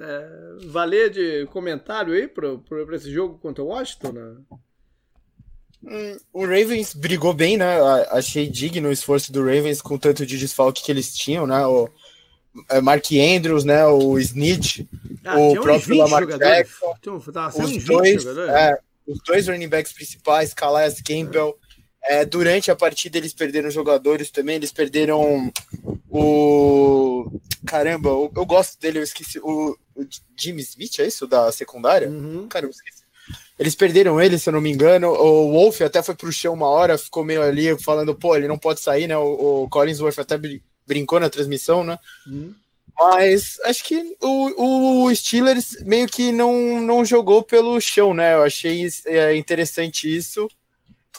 [0.00, 2.58] é, valer de comentário aí para
[2.94, 4.12] esse jogo contra o Washington?
[4.12, 4.36] Né?
[5.84, 7.78] Hum, o Ravens brigou bem, né?
[8.10, 11.64] Achei digno o esforço do Ravens com tanto de desfalque que eles tinham, né?
[11.64, 11.88] O
[12.70, 13.86] é, Mark Andrews, né?
[13.86, 14.80] O Snitch,
[15.24, 16.94] ah, o próprio Lamar Jackson.
[17.62, 21.56] os, dois, é, os dois running backs principais, Calais Campbell.
[22.08, 25.52] É, durante a partida eles perderam jogadores também, eles perderam
[26.08, 27.30] o.
[27.66, 29.38] Caramba, eu, eu gosto dele, eu esqueci.
[29.40, 31.26] O, o Jimmy Smith, é isso?
[31.26, 32.08] Da secundária?
[32.08, 32.46] Uhum.
[32.48, 33.06] Caramba, esqueci
[33.58, 35.08] eles perderam ele, se eu não me engano.
[35.08, 38.58] O Wolf até foi pro chão uma hora, ficou meio ali falando, pô, ele não
[38.58, 39.16] pode sair, né?
[39.16, 40.38] O, o Collinsworth até
[40.86, 41.98] brincou na transmissão, né?
[42.26, 42.54] Uhum.
[42.98, 48.34] Mas acho que o, o Steelers meio que não, não jogou pelo chão, né?
[48.34, 50.48] Eu achei é, interessante isso.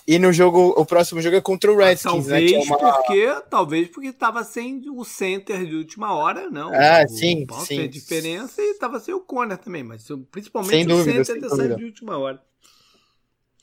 [0.08, 2.58] E no jogo, o próximo jogo é contra o Redskins, talvez né?
[2.58, 2.78] É uma...
[2.78, 6.72] porque, talvez porque estava sem o center de última hora, não.
[6.74, 7.76] Ah, o, sim, o sim.
[7.76, 11.56] Fez diferença e estava sem o corner também, mas principalmente sem dúvida, o center ter
[11.56, 12.41] saído de última hora.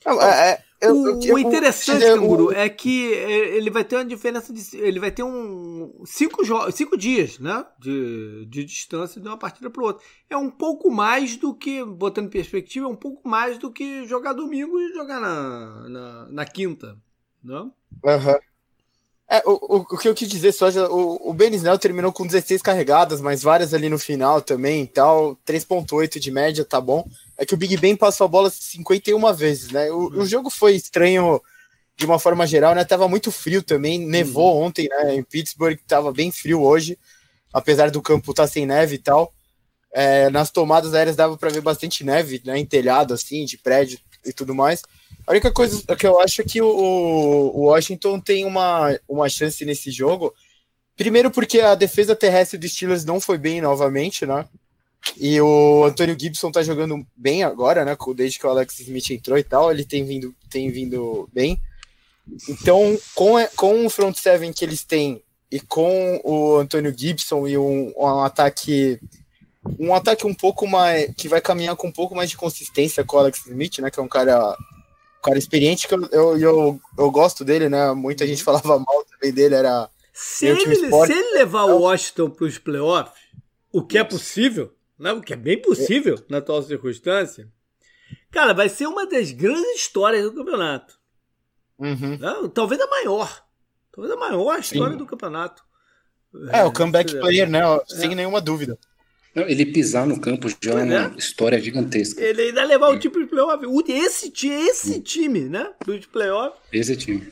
[0.05, 3.83] Não, é, é eu, o, eu, o, interessante, eu, Canguru, é que é, ele vai
[3.83, 4.77] ter uma diferença de.
[4.77, 6.03] Ele vai ter um.
[6.05, 7.65] Cinco, cinco dias, né?
[7.79, 10.05] De, de distância de uma partida para outra.
[10.29, 14.05] É um pouco mais do que, botando em perspectiva, é um pouco mais do que
[14.05, 16.97] jogar domingo e jogar na, na, na quinta.
[17.43, 17.65] Não?
[17.65, 18.15] Né?
[18.15, 18.39] Uhum.
[19.27, 22.27] É, o, o, o, que eu quis dizer só, o, o Ben Snell terminou com
[22.27, 25.35] 16 carregadas, mas várias ali no final também e tal.
[25.47, 27.07] 3.8 de média, tá bom
[27.37, 29.91] é que o Big Ben passou a bola 51 vezes, né?
[29.91, 30.21] O, uhum.
[30.21, 31.41] o jogo foi estranho
[31.97, 32.83] de uma forma geral, né?
[32.83, 34.65] Tava muito frio também, nevou uhum.
[34.65, 35.15] ontem, né?
[35.15, 36.97] Em Pittsburgh tava bem frio hoje,
[37.53, 39.33] apesar do campo estar tá sem neve e tal.
[39.93, 42.57] É, nas tomadas aéreas dava para ver bastante neve, né?
[42.57, 44.81] Em telhado, assim, de prédio e tudo mais.
[45.25, 49.63] A única coisa que eu acho é que o, o Washington tem uma, uma chance
[49.65, 50.33] nesse jogo.
[50.95, 54.45] Primeiro porque a defesa terrestre dos Steelers não foi bem novamente, né?
[55.17, 57.95] E o Antônio Gibson tá jogando bem agora, né?
[58.15, 61.61] Desde que o Alex Smith entrou e tal, ele tem vindo, tem vindo bem.
[62.49, 65.21] Então, com, com o front seven que eles têm
[65.51, 68.99] e com o Antônio Gibson e um, um ataque
[69.79, 71.13] um ataque um pouco mais.
[71.15, 73.89] que vai caminhar com um pouco mais de consistência com o Alex Smith, né?
[73.89, 74.55] Que é um cara,
[75.25, 77.91] cara experiente, que eu, eu, eu, eu gosto dele, né?
[77.93, 79.89] Muita gente falava mal também dele, era.
[80.13, 83.21] Se ele, se ele levar o Washington para os playoffs,
[83.71, 85.11] o que é possível, né?
[85.11, 87.49] o que é bem possível na atual circunstância,
[88.31, 90.97] cara, vai ser uma das grandes histórias do campeonato.
[91.77, 92.17] Uhum.
[92.17, 92.51] Né?
[92.53, 93.43] Talvez a maior.
[93.91, 94.97] Talvez a maior história Sim.
[94.97, 95.63] do campeonato.
[96.51, 97.61] É, o comeback player, né?
[97.87, 98.15] Sem é.
[98.15, 98.77] nenhuma dúvida.
[99.35, 102.23] Não, ele pisar no campo já é uma história gigantesca.
[102.23, 103.65] Ele ainda levar o time de playoff.
[103.91, 105.73] Esse, esse time, né?
[105.85, 106.57] Do de playoff.
[106.71, 107.27] Esse time.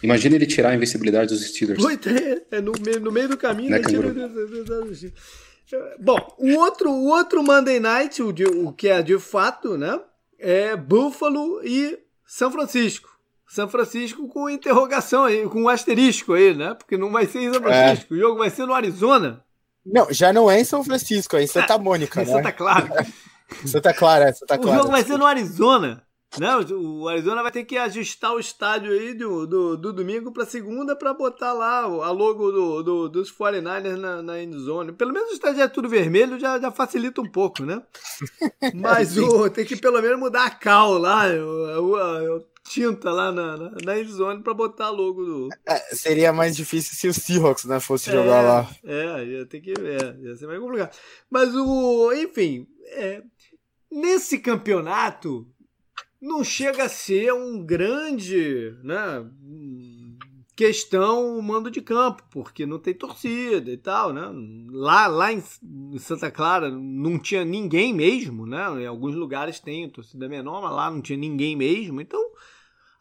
[0.00, 1.82] Imagina ele tirar a invencibilidade dos Steelers.
[1.82, 3.70] Muito, é, é no, no meio do caminho.
[3.70, 4.14] Né, tira...
[5.98, 10.00] Bom, o outro, o outro Monday Night, o, de, o que é de fato, né?
[10.38, 13.08] É Buffalo e São Francisco.
[13.48, 16.74] São Francisco com interrogação aí, com um asterisco aí, né?
[16.74, 17.86] Porque não vai ser em São é.
[17.86, 18.16] Francisco, é.
[18.16, 19.44] o jogo vai ser no Arizona.
[19.84, 22.32] Não, já não é em São Francisco, é em Santa Mônica, em né?
[22.32, 23.06] Santa Clara.
[23.66, 24.78] Santa Clara, é Santa Clara.
[24.78, 26.02] O jogo vai ser no Arizona.
[26.38, 26.48] Né?
[26.56, 30.96] O Arizona vai ter que ajustar o estádio aí do, do, do domingo para segunda
[30.96, 34.92] para botar lá a logo do, do, dos 49ers na, na endzone.
[34.92, 37.80] Pelo menos o estádio é tudo vermelho, já, já facilita um pouco, né?
[38.74, 43.56] Mas o, tem que pelo menos mudar a cal lá, a, a, tinta lá na,
[43.56, 45.48] na, na endzone para botar logo do.
[45.66, 48.70] É, seria mais difícil se o Seahawks né, fosse é, jogar lá.
[48.82, 50.96] É, ia ter que ver, ia ser mais complicado.
[51.30, 52.12] Mas o.
[52.12, 53.22] Enfim, é,
[53.90, 55.46] nesse campeonato
[56.20, 59.24] não chega a ser um grande, né?
[60.56, 64.22] Questão o mando de campo, porque não tem torcida e tal, né?
[64.70, 65.42] Lá, lá em
[65.98, 68.82] Santa Clara não tinha ninguém mesmo, né?
[68.82, 72.00] Em alguns lugares tem torcida menor, mas lá não tinha ninguém mesmo.
[72.00, 72.24] Então,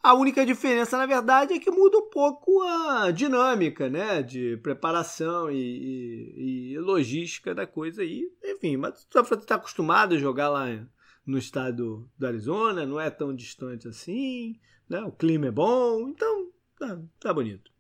[0.04, 4.22] a única diferença, na verdade, é que muda um pouco a dinâmica, né?
[4.22, 8.30] De preparação e, e, e logística da coisa aí.
[8.44, 10.66] Enfim, mas você está acostumado a jogar lá
[11.26, 14.60] no estado do Arizona, não é tão distante assim,
[14.90, 15.02] né?
[15.04, 17.72] o clima é bom, então tá, tá bonito.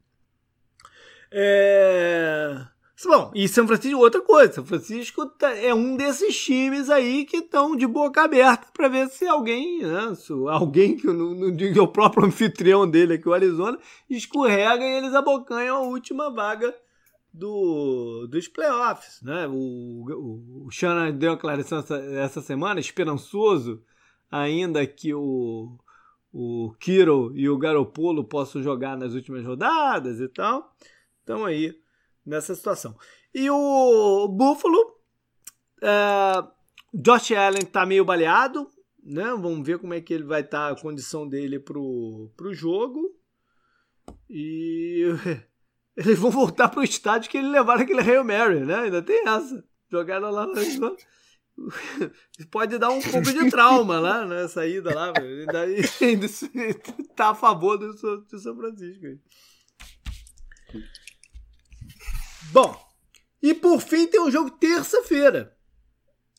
[1.29, 2.65] É...
[3.05, 7.37] Bom, e São Francisco, outra coisa, São Francisco tá, é um desses times aí que
[7.37, 11.87] estão de boca aberta para ver se alguém, né, se alguém que não, diga o
[11.87, 13.77] próprio anfitrião dele aqui, o Arizona,
[14.09, 16.73] escorrega e eles abocanham a última vaga
[17.33, 19.21] do, dos playoffs.
[19.21, 19.47] Né?
[19.47, 23.83] O, o, o Shannon deu uma declaração essa, essa semana, esperançoso
[24.33, 25.77] ainda que o,
[26.31, 30.75] o Kiro e o Garopolo possam jogar nas últimas rodadas e tal.
[31.23, 31.73] Então aí,
[32.25, 32.95] nessa situação.
[33.33, 34.97] E o Buffalo,
[35.81, 36.43] é,
[36.93, 38.69] Josh Allen tá meio baleado,
[39.03, 39.25] né?
[39.25, 43.15] Vamos ver como é que ele vai estar, tá, a condição dele pro, pro jogo.
[44.29, 45.05] E
[45.97, 48.75] eles vão voltar pro estádio que eles levaram aquele Hail Mary, né?
[48.75, 49.63] Ainda tem essa.
[49.91, 50.53] Jogaram lá no...
[52.51, 56.27] Pode dar um pouco de trauma lá na saída lá, ainda, ainda
[57.15, 59.05] tá a favor do, do São Francisco.
[62.51, 62.79] Bom,
[63.41, 65.55] e por fim tem um jogo terça-feira,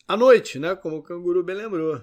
[0.06, 0.74] à noite, né?
[0.74, 2.02] Como o Canguru bem lembrou.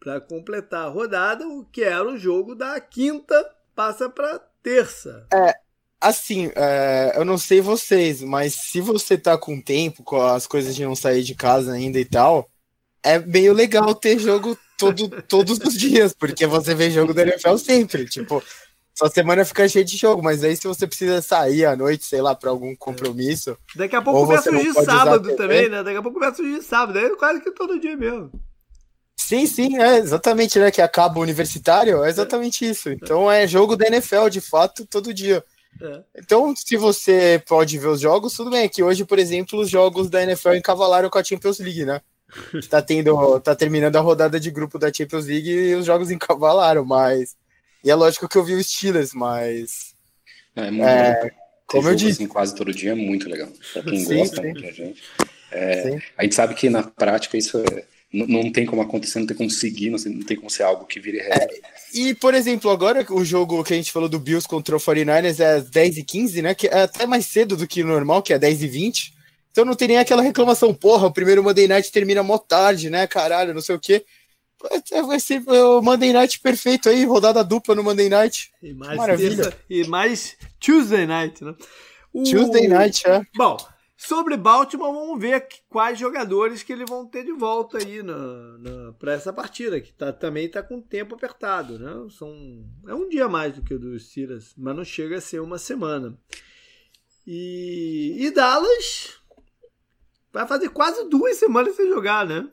[0.00, 3.34] Para completar a rodada, o que era o jogo da quinta
[3.74, 5.26] passa para terça.
[5.32, 5.54] É,
[6.00, 10.76] Assim, é, eu não sei vocês, mas se você tá com tempo, com as coisas
[10.76, 12.48] de não sair de casa ainda e tal,
[13.02, 17.56] é meio legal ter jogo todo, todos os dias, porque você vê jogo da NFL
[17.56, 18.04] sempre.
[18.06, 18.40] Tipo,
[18.98, 22.20] sua semana fica cheia de jogo, mas aí se você precisa sair à noite, sei
[22.20, 23.56] lá, para algum compromisso.
[23.76, 25.84] Daqui a pouco começa de sábado também, né?
[25.84, 28.32] Daqui a pouco começa de sábado, aí quase que todo dia mesmo.
[29.16, 30.72] Sim, sim, é exatamente, né?
[30.72, 32.90] Que acaba o universitário, é exatamente isso.
[32.90, 35.44] Então é jogo da NFL, de fato, todo dia.
[35.80, 36.02] É.
[36.16, 38.68] Então, se você pode ver os jogos, tudo bem.
[38.68, 42.00] Que hoje, por exemplo, os jogos da NFL encavalaram com a Champions League, né?
[42.68, 46.84] Tá tendo, tá terminando a rodada de grupo da Champions League e os jogos encavalaram,
[46.84, 47.36] mas
[47.84, 49.94] e é lógico que eu vi os Steelers, mas
[50.54, 51.30] é, muito é,
[51.66, 53.48] como eu disse, assim, quase todo dia é muito legal.
[53.72, 54.42] Pra quem sim, gosta, sim.
[54.42, 55.02] muita gente.
[55.50, 59.36] É, a gente sabe que na prática isso é não, tem como acontecer, não tem
[59.36, 61.44] como seguir, não, não tem como ser algo que vire regra.
[61.44, 61.60] É,
[61.92, 65.40] e, por exemplo, agora o jogo que a gente falou do Bills contra o 49ers
[65.40, 66.54] é 10 e 15, né?
[66.54, 69.14] Que é até mais cedo do que o normal, que é 10 e 20.
[69.50, 73.06] Então não tem nem aquela reclamação, porra, o primeiro Monday Night termina mó tarde, né?
[73.06, 74.04] Caralho, não sei o quê.
[75.06, 78.52] Vai ser o Monday Night perfeito aí, rodada dupla no Monday Night.
[78.62, 79.44] E mais Maravilha.
[79.44, 81.54] Terça, e mais Tuesday Night, né?
[82.12, 82.24] O...
[82.24, 83.22] Tuesday Night, é.
[83.36, 83.56] Bom,
[84.00, 87.98] Sobre Baltimore, vamos ver quais jogadores que eles vão ter de volta aí
[88.96, 91.80] para essa partida, que tá, também está com tempo apertado.
[91.80, 91.90] Né?
[92.16, 92.32] São,
[92.86, 95.58] é um dia mais do que o dos Steelers, mas não chega a ser uma
[95.58, 96.16] semana.
[97.26, 99.18] E, e Dallas
[100.32, 102.48] vai fazer quase duas semanas sem jogar, né?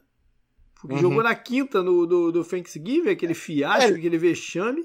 [0.85, 1.09] Porque uhum.
[1.09, 3.95] jogou na quinta no, do, do Thanksgiving, aquele fiasco, é.
[3.95, 4.83] aquele vexame.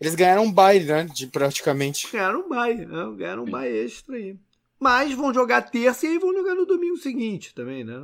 [0.00, 1.04] Eles ganharam um bye, né?
[1.04, 2.08] De, praticamente.
[2.12, 3.14] Ganharam um bye, né?
[3.16, 4.36] Ganharam um bye extra aí.
[4.80, 7.94] Mas vão jogar terça e aí vão jogar no domingo seguinte também, né?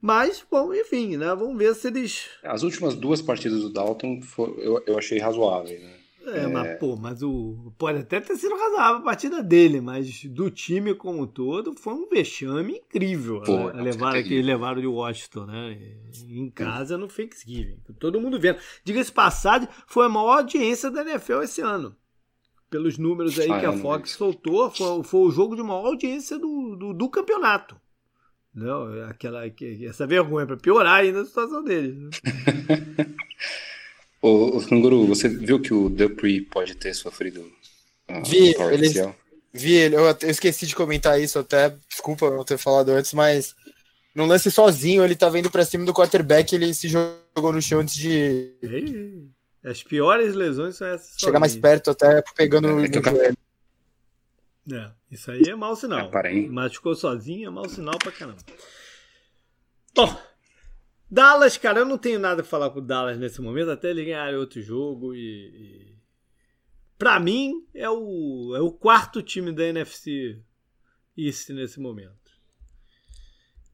[0.00, 1.34] Mas, bom, enfim, né?
[1.34, 2.28] Vamos ver se eles.
[2.42, 4.20] As últimas duas partidas do Dalton
[4.58, 6.03] eu, eu achei razoáveis, né?
[6.30, 7.72] É, é, mas, pô, mas o.
[7.76, 11.92] Pode até ter sido razoável a partida dele, mas do time como um todo foi
[11.94, 13.42] um vexame incrível.
[13.42, 13.82] Pô, né?
[13.82, 15.78] levaram, que levaram de Washington, né?
[16.28, 17.78] Em casa no Thanksgiving.
[17.98, 18.58] Todo mundo vendo.
[18.84, 21.94] Diga-se passagem, foi a maior audiência da NFL esse ano.
[22.70, 26.74] Pelos números aí que a Fox soltou, foi, foi, o jogo de maior audiência do,
[26.76, 27.76] do, do campeonato.
[28.52, 29.42] Não, aquela,
[29.82, 31.92] essa vergonha para piorar ainda a situação dele.
[31.92, 32.10] Né?
[34.26, 37.42] Ô, ô Canguru, você viu que o Dupree pode ter sofrido
[38.10, 38.88] uh, vi, ele,
[39.52, 43.54] vi ele, eu, eu, esqueci de comentar isso até, desculpa não ter falado antes, mas
[44.14, 47.80] no lance sozinho, ele tava indo pra cima do quarterback ele se jogou no chão
[47.80, 48.54] antes de...
[49.62, 51.18] As piores lesões são essas.
[51.18, 53.36] Chegar mais perto até pegando é, no, no joelho.
[54.72, 56.10] É, isso aí é mau sinal.
[56.10, 58.38] É, Mas ficou sozinho é mau sinal pra caramba.
[59.94, 60.18] Bom,
[61.14, 64.04] Dallas, cara, eu não tenho nada a falar com o Dallas nesse momento, até ele
[64.04, 65.20] ganhar outro jogo e.
[65.20, 65.94] e...
[66.98, 70.40] Pra mim, é o, é o quarto time da NFC
[71.16, 72.32] East nesse momento.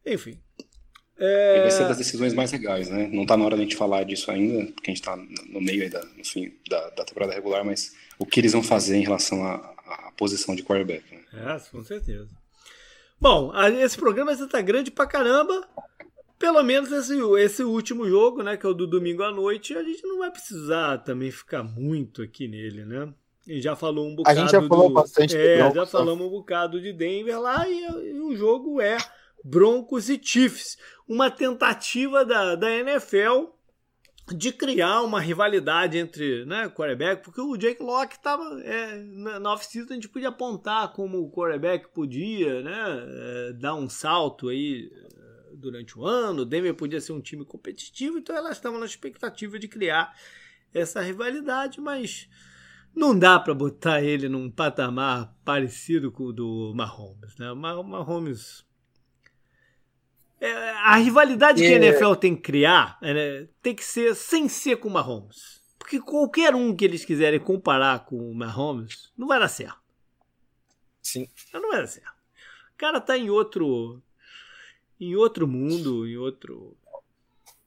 [0.04, 0.38] Enfim.
[1.18, 1.58] É...
[1.58, 3.08] E vai ser das decisões mais legais, né?
[3.10, 5.62] Não tá na hora de a gente falar disso ainda, porque a gente tá no
[5.62, 8.98] meio aí da, no fim da, da temporada regular, mas o que eles vão fazer
[8.98, 11.04] em relação à, à posição de quarterback.
[11.10, 11.22] Né?
[11.32, 12.28] É, com certeza.
[13.18, 13.50] Bom,
[13.82, 15.66] esse programa já tá grande pra caramba
[16.40, 19.84] pelo menos esse, esse último jogo, né, que é o do domingo à noite, a
[19.84, 23.12] gente não vai precisar também ficar muito aqui nele, né?
[23.46, 24.38] E já falou um bocado.
[24.38, 25.36] A gente já falou do, bastante.
[25.36, 25.86] É, já tá?
[25.86, 28.96] falamos um bocado de Denver lá e, e, o jogo é
[29.44, 33.50] Broncos e Chiefs, uma tentativa da, da NFL
[34.34, 39.52] de criar uma rivalidade entre né, quarterback, porque o Jake Locke estava é, na, na
[39.52, 43.06] off-season a gente podia apontar como o quarterback podia né,
[43.50, 44.90] é, dar um salto aí
[45.60, 49.58] durante o ano, o Denver podia ser um time competitivo, então elas estavam na expectativa
[49.58, 50.14] de criar
[50.72, 52.28] essa rivalidade, mas
[52.94, 57.52] não dá para botar ele num patamar parecido com o do Mahomes, né?
[57.52, 58.64] O Mahomes
[60.40, 61.74] é, a rivalidade que a é.
[61.74, 65.60] NFL tem que criar é, tem que ser sem ser com o Mahomes.
[65.78, 69.80] Porque qualquer um que eles quiserem comparar com o Mahomes não vai dar certo.
[71.02, 71.28] Sim.
[71.52, 72.08] Não vai dar certo.
[72.08, 74.02] O cara tá em outro
[75.00, 76.76] em outro mundo, em outro.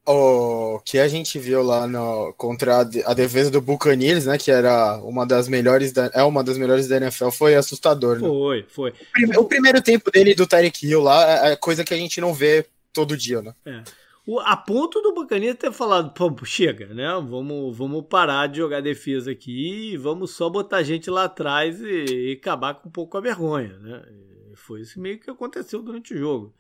[0.06, 4.98] O que a gente viu lá no, contra a, defesa do Buccaneers, né, que era
[4.98, 8.16] uma das melhores da, é uma das melhores da NFL, foi assustador.
[8.16, 8.28] Né?
[8.28, 8.90] Foi, foi.
[8.92, 11.98] O, prime, o primeiro tempo dele do Tyreek Hill lá é, é coisa que a
[11.98, 13.56] gente não vê todo dia, né?
[13.66, 13.82] É.
[14.26, 17.08] O, a ponto do Buccaneers ter falado, pô, chega, né?
[17.26, 22.32] Vamos, vamos parar de jogar defesa aqui e vamos só botar gente lá atrás e,
[22.32, 24.04] e acabar com um pouco a vergonha, né?
[24.52, 26.54] E foi isso meio que aconteceu durante o jogo.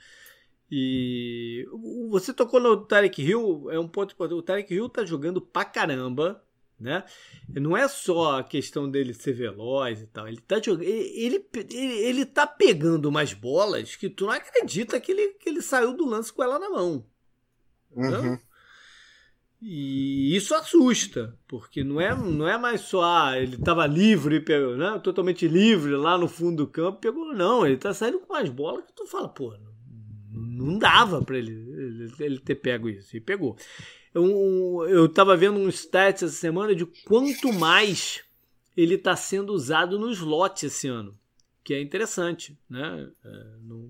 [0.75, 1.67] E
[2.09, 4.39] você tocou no Tarek Hill, é um ponto importante.
[4.39, 6.43] O Tarek Hill tá jogando pra caramba,
[6.79, 7.03] né?
[7.47, 10.27] Não é só a questão dele ser veloz e tal.
[10.27, 10.81] Ele tá jogando.
[10.87, 15.61] Ele, ele, ele tá pegando umas bolas que tu não acredita que ele, que ele
[15.61, 17.05] saiu do lance com ela na mão.
[17.91, 18.39] Uhum.
[19.61, 24.75] E isso assusta, porque não é, não é mais só ah, ele estava livre, pegou,
[24.75, 24.99] né?
[25.03, 28.83] totalmente livre lá no fundo do campo, pegou, não, ele tá saindo com umas bolas
[28.85, 29.72] que tu fala, pô, não
[30.79, 33.15] dava para ele, ele, ele, ter pego isso.
[33.15, 33.55] E pegou.
[34.13, 38.23] Eu, eu tava vendo um stats essa semana de quanto mais
[38.75, 41.17] ele está sendo usado no slot esse ano.
[41.63, 43.09] Que é interessante, né?
[43.23, 43.29] É,
[43.61, 43.89] não,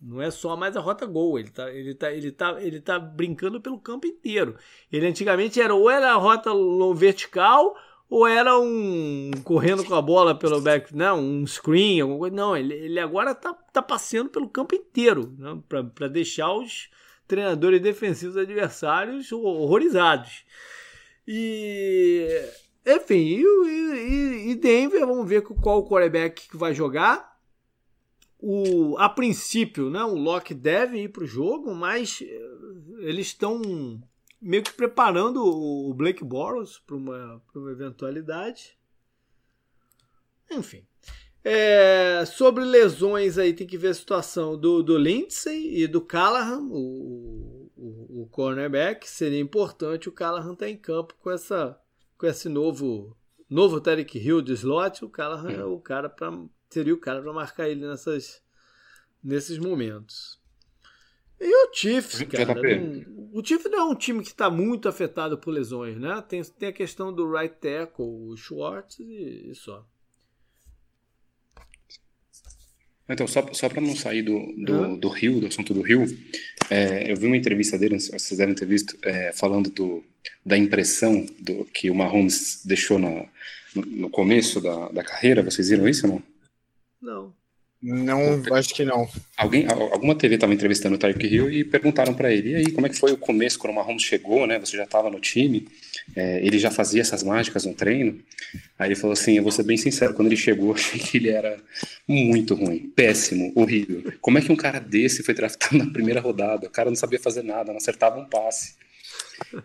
[0.00, 2.98] não é só mais a rota gol, ele tá, ele, tá, ele, tá, ele tá
[2.98, 4.56] brincando pelo campo inteiro.
[4.90, 6.50] Ele antigamente era ou era a rota
[6.94, 7.76] vertical
[8.08, 12.36] ou era um correndo com a bola pelo back, não, um screen, alguma coisa.
[12.36, 16.88] Não, ele, ele agora tá, tá passeando pelo campo inteiro, né, para deixar os
[17.26, 20.44] treinadores defensivos adversários horrorizados.
[21.26, 22.28] E
[22.86, 27.36] enfim, e, e, e Denver, vamos ver qual o quarterback que vai jogar.
[28.38, 32.50] O, a princípio, né, o Locke deve ir para o jogo, mas eh,
[33.00, 34.00] eles estão
[34.46, 38.78] meio que preparando o Blake Boros para uma, uma eventualidade.
[40.50, 40.86] Enfim.
[41.42, 46.62] É, sobre lesões aí tem que ver a situação do, do Lindsay e do Callahan,
[46.70, 49.08] o, o, o cornerback.
[49.08, 51.78] Seria importante o Callahan estar tá em campo com, essa,
[52.16, 53.16] com esse novo
[53.48, 55.04] novo Tarek Hill de slot.
[55.04, 56.32] O Callahan é o cara para
[56.68, 58.42] seria o cara para marcar ele nessas
[59.22, 60.35] nesses momentos.
[61.40, 65.36] E o Chiefs, cara, não, o Chiefs não é um time que está muito afetado
[65.36, 66.22] por lesões, né?
[66.26, 69.86] Tem, tem a questão do right tackle, o Schwartz e, e só.
[73.08, 74.98] Então, só, só para não sair do, do, uhum.
[74.98, 76.04] do Rio, do assunto do Rio,
[76.68, 80.02] é, eu vi uma entrevista dele, vocês devem ter visto, é, falando do,
[80.44, 83.26] da impressão do, que o Mahomes deixou na,
[83.74, 85.42] no, no começo da, da carreira.
[85.42, 86.22] Vocês viram isso ou não?
[87.00, 87.35] Não.
[87.82, 89.06] Não, acho que não.
[89.36, 92.86] Alguém, alguma TV estava entrevistando o Tyreek Hill e perguntaram para ele: e aí, como
[92.86, 94.58] é que foi o começo quando o Mahomes chegou, né?
[94.58, 95.68] Você já estava no time,
[96.16, 98.18] é, ele já fazia essas mágicas no treino.
[98.78, 101.28] Aí ele falou assim: eu vou ser bem sincero, quando ele chegou, achei que ele
[101.28, 101.58] era
[102.08, 104.12] muito ruim, péssimo, horrível.
[104.20, 106.66] Como é que um cara desse foi draftado na primeira rodada?
[106.66, 108.74] O cara não sabia fazer nada, não acertava um passe.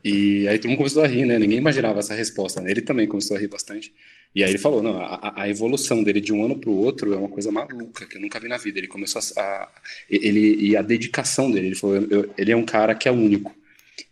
[0.04, 1.40] E aí todo mundo começou a rir, né?
[1.40, 2.62] Ninguém imaginava essa resposta.
[2.62, 2.72] Né?
[2.72, 3.94] Ele também começou a rir bastante.
[4.34, 7.14] E aí ele falou, não, a, a evolução dele de um ano para o outro
[7.14, 8.80] é uma coisa maluca que eu nunca vi na vida.
[8.80, 9.70] Ele começou a, a
[10.10, 11.68] ele e a dedicação dele.
[11.68, 13.54] Ele falou, eu, ele é um cara que é único.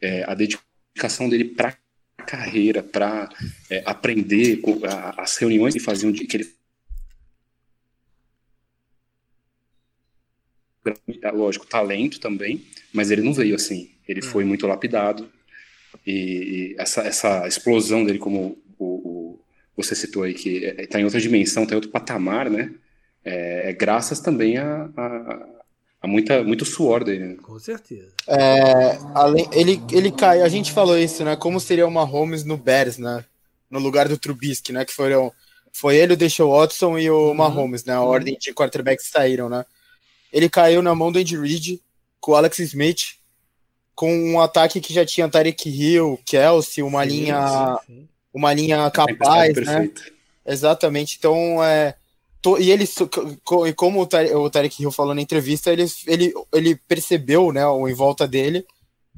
[0.02, 1.78] É, a dedicação dele para
[2.26, 3.30] carreira, para
[3.70, 6.60] é, aprender a, as reuniões que faziam que ele
[11.34, 13.90] lógico talento também, mas ele não veio assim.
[14.08, 15.30] Ele foi muito lapidado
[16.06, 18.58] e, e essa, essa explosão dele como
[19.84, 22.74] você citou aí que está é, em outra dimensão, está em outro patamar, né?
[23.24, 25.46] É, é graças também a, a,
[26.02, 27.26] a, muita, muito suor dele.
[27.26, 27.36] Né?
[27.42, 28.12] Com certeza.
[28.28, 31.36] É, além, ele, ele cai, a gente falou isso, né?
[31.36, 33.24] Como seria uma Holmes no Bears, né?
[33.70, 34.84] No lugar do Trubisky, né?
[34.84, 35.32] Que foram,
[35.72, 37.34] foi ele, o Deshaun Watson e o uhum.
[37.34, 37.94] Mahomes, né?
[37.94, 39.66] A ordem de quarterbacks saíram, né?
[40.32, 41.82] Ele caiu na mão do Andy Reid
[42.20, 43.16] com o Alex Smith,
[43.96, 48.10] com um ataque que já tinha Tarek Hill, Kelsey, uma sim, linha sim, sim
[48.40, 49.90] uma linha capaz, né?
[50.46, 51.18] Exatamente.
[51.20, 51.94] Então, é,
[52.60, 52.86] e ele,
[53.76, 58.28] como o Tarek Hill falou na entrevista, ele, ele, ele percebeu, né, o em volta
[58.28, 58.66] dele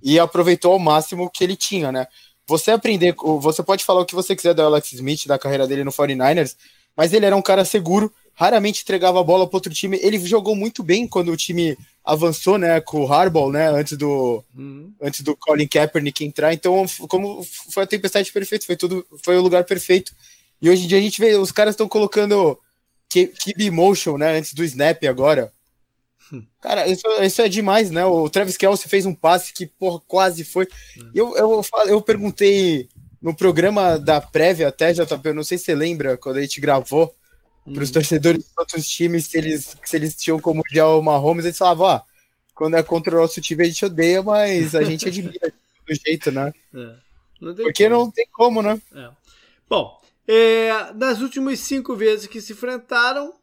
[0.04, 2.08] e aproveitou ao máximo o que ele tinha, né?
[2.48, 5.84] Você aprender, você pode falar o que você quiser do Alex Smith, da carreira dele
[5.84, 6.56] no 49ers,
[6.98, 10.00] mas ele era um cara seguro, raramente entregava a bola para outro time.
[10.02, 14.44] Ele jogou muito bem quando o time avançou, né, com o Harbaugh, né, antes do
[14.56, 14.92] uhum.
[15.02, 16.54] antes do Colin Kaepernick entrar.
[16.54, 20.14] Então, como foi a tempestade perfeita, foi tudo, foi o lugar perfeito.
[20.62, 22.58] E hoje em dia a gente vê os caras estão colocando
[23.10, 25.52] keep motion, né, antes do snap agora.
[26.32, 26.44] Hum.
[26.62, 28.06] Cara, isso, isso é demais, né?
[28.06, 30.68] O Travis Kelce fez um passe que, porra, quase foi.
[30.98, 31.12] Hum.
[31.14, 32.88] Eu, eu, eu perguntei
[33.22, 36.60] no programa da prévia até, JP, eu não sei se você lembra, quando a gente
[36.60, 37.14] gravou,
[37.64, 41.46] para os torcedores dos outros times, se eles, se eles tinham como odiar o Mahomes,
[41.46, 42.02] eles falavam, ó,
[42.56, 45.52] quando é contra o nosso time a gente odeia, mas a gente admira
[45.88, 46.54] do jeito, né?
[46.74, 46.96] É,
[47.40, 47.96] não Porque como.
[47.96, 48.82] não tem como, né?
[48.96, 49.10] É.
[49.70, 53.34] Bom, é, nas últimas cinco vezes que se enfrentaram,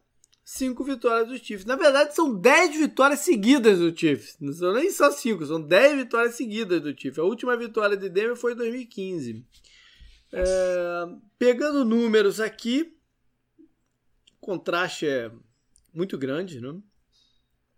[0.45, 1.67] cinco vitórias do Chiefs.
[1.67, 4.37] Na verdade, são dez vitórias seguidas do Chiefs.
[4.41, 7.19] Não são nem só cinco, são dez vitórias seguidas do Chiefs.
[7.19, 9.45] A última vitória de Denver foi em 2015.
[10.33, 11.07] É,
[11.39, 12.98] pegando números aqui,
[14.49, 15.31] contraste é
[15.93, 16.75] muito grande, né?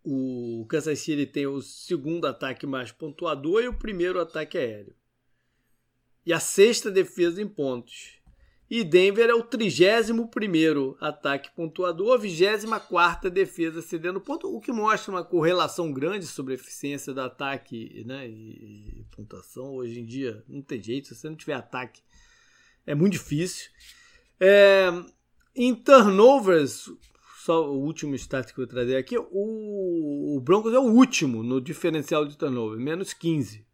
[0.04, 4.94] O Kansas City tem o segundo ataque mais pontuador e o primeiro ataque aéreo.
[6.24, 8.20] E a sexta defesa em pontos.
[8.70, 15.10] E Denver é o 31 ataque pontuador, a 24 defesa cedendo ponto, o que mostra
[15.10, 19.74] uma correlação grande sobre a eficiência do ataque né, e, e pontuação.
[19.74, 22.00] Hoje em dia não tem jeito, se você não tiver ataque
[22.86, 23.70] é muito difícil.
[24.38, 24.88] É,
[25.54, 26.90] em turnovers,
[27.44, 31.42] só o último stat que eu vou trazer aqui, o, o Broncos é o último
[31.42, 33.64] no diferencial de turnover, menos 15.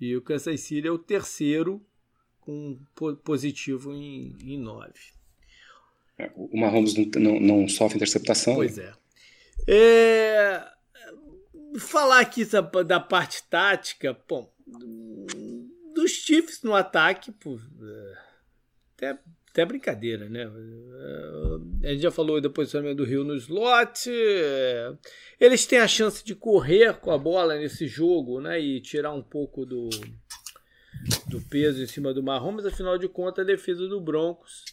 [0.00, 1.84] E o Kansas City é o terceiro
[2.40, 2.78] com
[3.22, 4.92] positivo em, em 9.
[6.18, 8.54] É, o Mahomes não, não, não, sofre interceptação.
[8.54, 8.92] Pois é.
[9.68, 10.66] é.
[11.78, 14.52] Falar aqui da, da parte tática, bom,
[15.94, 18.18] dos Chiefs no ataque, pô, é,
[18.96, 19.18] até
[19.50, 20.48] até brincadeira, né?
[21.82, 24.08] A gente já falou do posicionamento do Rio no slot.
[25.40, 28.60] Eles têm a chance de correr com a bola nesse jogo, né?
[28.60, 29.90] E tirar um pouco do,
[31.26, 32.64] do peso em cima do Mahomes.
[32.64, 34.64] Afinal de contas, a defesa do Broncos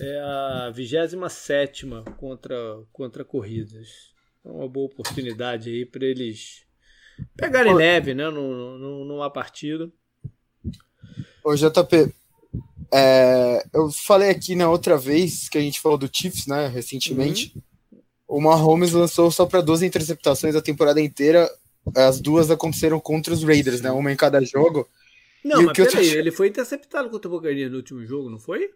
[0.00, 2.56] é a 27 contra,
[2.92, 4.12] contra corridas.
[4.44, 6.66] É uma boa oportunidade aí para eles
[7.36, 8.28] pegarem leve, né?
[8.30, 9.88] Numa partida.
[11.44, 12.12] Ô, JP,
[12.92, 17.52] é, eu falei aqui na outra vez que a gente falou do Chiefs, né, recentemente.
[17.54, 17.62] Uhum.
[18.28, 21.50] O Mahomes lançou só para 12 interceptações a temporada inteira.
[21.94, 23.90] As duas aconteceram contra os Raiders, né?
[23.90, 24.88] Uma em cada jogo.
[25.44, 28.70] Não, e mas peraí, ele foi interceptado contra o Buccaneers no último jogo, não foi?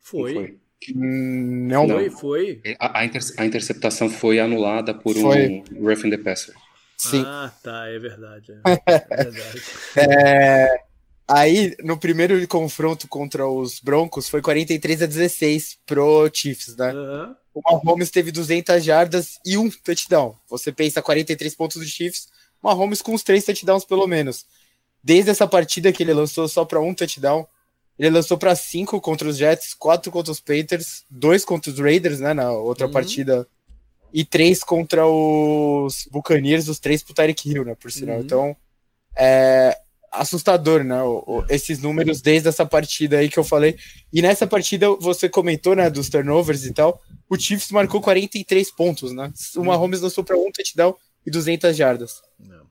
[0.00, 0.34] Foi.
[0.34, 0.58] Não foi.
[0.96, 2.62] Hum, não, foi, foi.
[2.78, 5.62] A, a, inter, a, interceptação foi anulada por foi.
[5.72, 6.54] um roughing the passer.
[6.96, 7.22] Sim.
[7.26, 8.52] Ah, tá, é verdade.
[8.64, 9.62] É, é verdade.
[9.96, 10.82] é,
[11.30, 16.92] aí, no primeiro confronto contra os Broncos, foi 43 a 16 pro Chiefs, né?
[16.92, 17.34] Uhum.
[17.54, 20.36] O Mahomes teve 200 jardas e um touchdown.
[20.48, 22.28] Você pensa 43 pontos do Chiefs,
[22.62, 24.44] Mahomes com os três touchdowns pelo menos.
[25.02, 27.46] Desde essa partida que ele lançou só para um touchdown,
[27.98, 32.20] ele lançou para cinco contra os Jets, quatro contra os Panthers, dois contra os Raiders,
[32.20, 32.92] né, na outra uhum.
[32.92, 33.46] partida,
[34.12, 38.16] e três contra os Buccaneers, os três pro Tyreek Hill, né, por sinal.
[38.16, 38.22] Uhum.
[38.22, 38.56] Então,
[39.16, 39.78] é
[40.10, 43.76] assustador, né, o, o, esses números desde essa partida aí que eu falei.
[44.12, 49.12] E nessa partida você comentou, né, dos turnovers e tal, o Chiefs marcou 43 pontos,
[49.12, 49.32] né?
[49.56, 52.20] O Mahomes lançou para um touchdown e 200 jardas.
[52.38, 52.68] Não.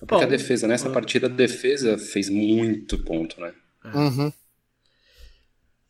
[0.00, 0.92] Porque Bom, a defesa, nessa uh...
[0.92, 3.52] partida, a defesa fez muito ponto, né?
[3.84, 3.96] É.
[3.96, 4.32] Uhum.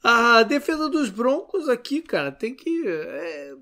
[0.02, 2.86] A defesa dos Broncos aqui, cara, tem que.
[2.86, 3.52] É,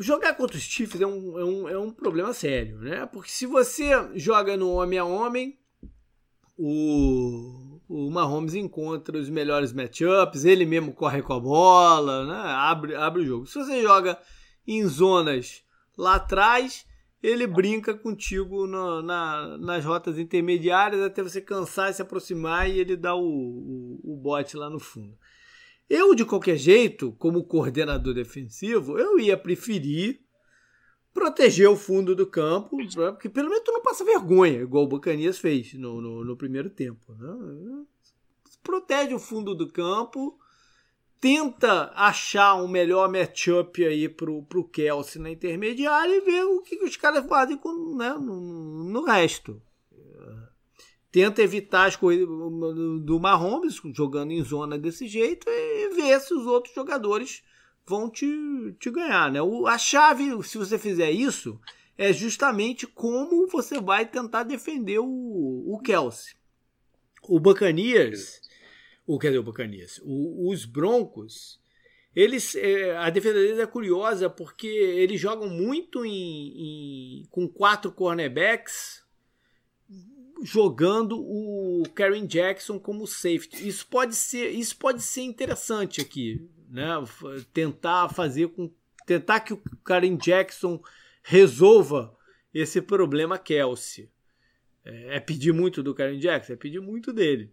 [0.00, 3.06] jogar contra os Chiefs é um, é, um, é um problema sério, né?
[3.06, 5.58] Porque se você joga no homem a homem,
[6.56, 12.34] o, o Mahomes encontra os melhores matchups, ele mesmo corre com a bola, né?
[12.34, 13.46] abre, abre o jogo.
[13.46, 14.18] Se você joga
[14.66, 15.62] em zonas
[15.96, 16.86] lá atrás,
[17.22, 22.78] ele brinca contigo no, na, nas rotas intermediárias até você cansar e se aproximar e
[22.78, 25.16] ele dá o, o, o bote lá no fundo.
[25.88, 30.21] Eu, de qualquer jeito, como coordenador defensivo, eu ia preferir
[31.12, 32.76] proteger o fundo do campo,
[33.12, 36.70] porque pelo menos tu não passa vergonha, igual o Bacanias fez no, no, no primeiro
[36.70, 37.12] tempo.
[37.14, 37.84] Né?
[38.62, 40.38] Protege o fundo do campo,
[41.20, 46.76] tenta achar um melhor matchup aí pro, pro Kelsey na intermediária e ver o que,
[46.76, 49.60] que os caras fazem com, né, no, no resto.
[51.12, 56.46] Tenta evitar as corridas do Mahomes jogando em zona desse jeito e ver se os
[56.46, 57.42] outros jogadores
[57.86, 58.26] vão te,
[58.78, 59.30] te ganhar.
[59.30, 59.40] Né?
[59.42, 61.60] O, a chave, se você fizer isso,
[61.96, 66.34] é justamente como você vai tentar defender o, o Kelsey.
[67.28, 68.40] O Buccaneers
[69.06, 71.60] o quer dizer, o Buccaneers, o, os Broncos,
[72.14, 77.90] eles, é, a defesa deles é curiosa porque eles jogam muito em, em, com quatro
[77.90, 79.02] cornerbacks
[80.42, 83.66] jogando o Karen Jackson como safety.
[83.66, 86.86] Isso pode ser, isso pode ser interessante aqui, né?
[87.52, 88.72] Tentar fazer com
[89.06, 90.82] tentar que o Karen Jackson
[91.22, 92.16] resolva
[92.54, 94.10] esse problema Kelsey.
[94.84, 97.52] É, é pedir muito do Karen Jackson, é pedir muito dele.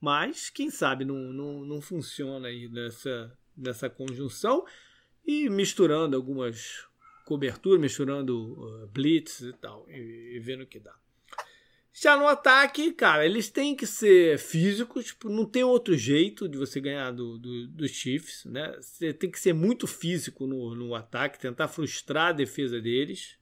[0.00, 4.64] Mas, quem sabe, não, não, não funciona aí nessa, nessa conjunção.
[5.24, 6.86] E misturando algumas
[7.24, 10.94] coberturas, misturando uh, blitz e tal, e, e vendo o que dá.
[12.02, 16.56] Já no ataque, cara, eles têm que ser físicos, tipo, não tem outro jeito de
[16.56, 18.74] você ganhar do, do, dos Chiefs, né?
[18.80, 23.36] Você tem que ser muito físico no, no ataque, tentar frustrar a defesa deles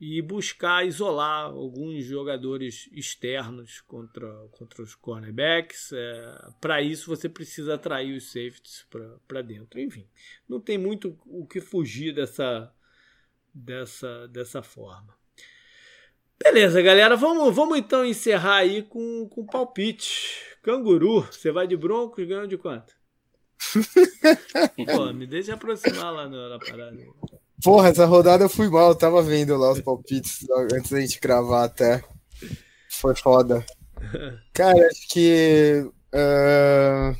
[0.00, 5.92] e buscar isolar alguns jogadores externos contra, contra os cornerbacks.
[5.92, 8.86] É, para isso, você precisa atrair os safeties
[9.26, 9.80] para dentro.
[9.80, 10.06] Enfim,
[10.48, 12.72] não tem muito o que fugir dessa,
[13.52, 15.23] dessa, dessa forma.
[16.42, 20.54] Beleza, galera, vamos, vamos então encerrar aí com, com palpite.
[20.62, 22.94] Canguru, você vai de Broncos ganhando de quanto?
[24.94, 26.96] Pô, me deixa aproximar lá na, na parada.
[27.62, 31.20] Porra, essa rodada eu fui mal, eu tava vendo lá os palpites antes da gente
[31.20, 32.02] gravar até.
[32.90, 33.64] Foi foda.
[34.52, 35.86] Cara, acho que.
[36.14, 37.16] Uh,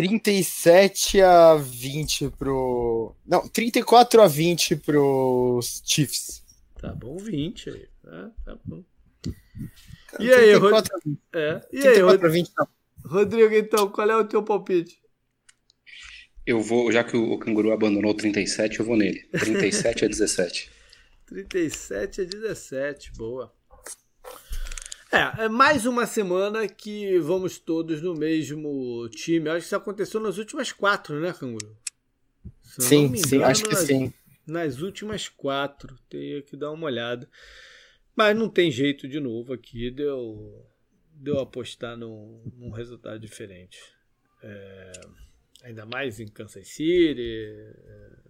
[0.00, 3.14] 37 a 20 pro.
[3.26, 6.42] Não, 34 a 20 pros Chiefs.
[6.80, 7.86] Tá bom, 20 aí.
[8.02, 8.82] Tá, tá bom.
[10.18, 10.86] E aí, Rod...
[11.34, 11.60] é.
[11.70, 12.18] e aí, Rod...
[12.18, 12.50] 20,
[13.04, 14.98] Rodrigo, então, qual é o teu palpite?
[16.46, 19.22] Eu vou, já que o, canguru abandonou 37, eu vou nele.
[19.32, 20.70] 37 a 17.
[21.26, 23.52] 37 a 17, boa.
[25.12, 29.48] É, é mais uma semana que vamos todos no mesmo time.
[29.48, 31.76] Acho que isso aconteceu nas últimas quatro, né, Canguru?
[32.62, 34.12] Sim, engano, sim, acho que nas, sim.
[34.46, 37.28] Nas últimas quatro, tenho que dar uma olhada.
[38.14, 40.66] Mas não tem jeito de novo aqui de eu,
[41.14, 43.78] de eu apostar num, num resultado diferente.
[44.42, 44.92] É
[45.62, 47.46] ainda mais em Kansas City,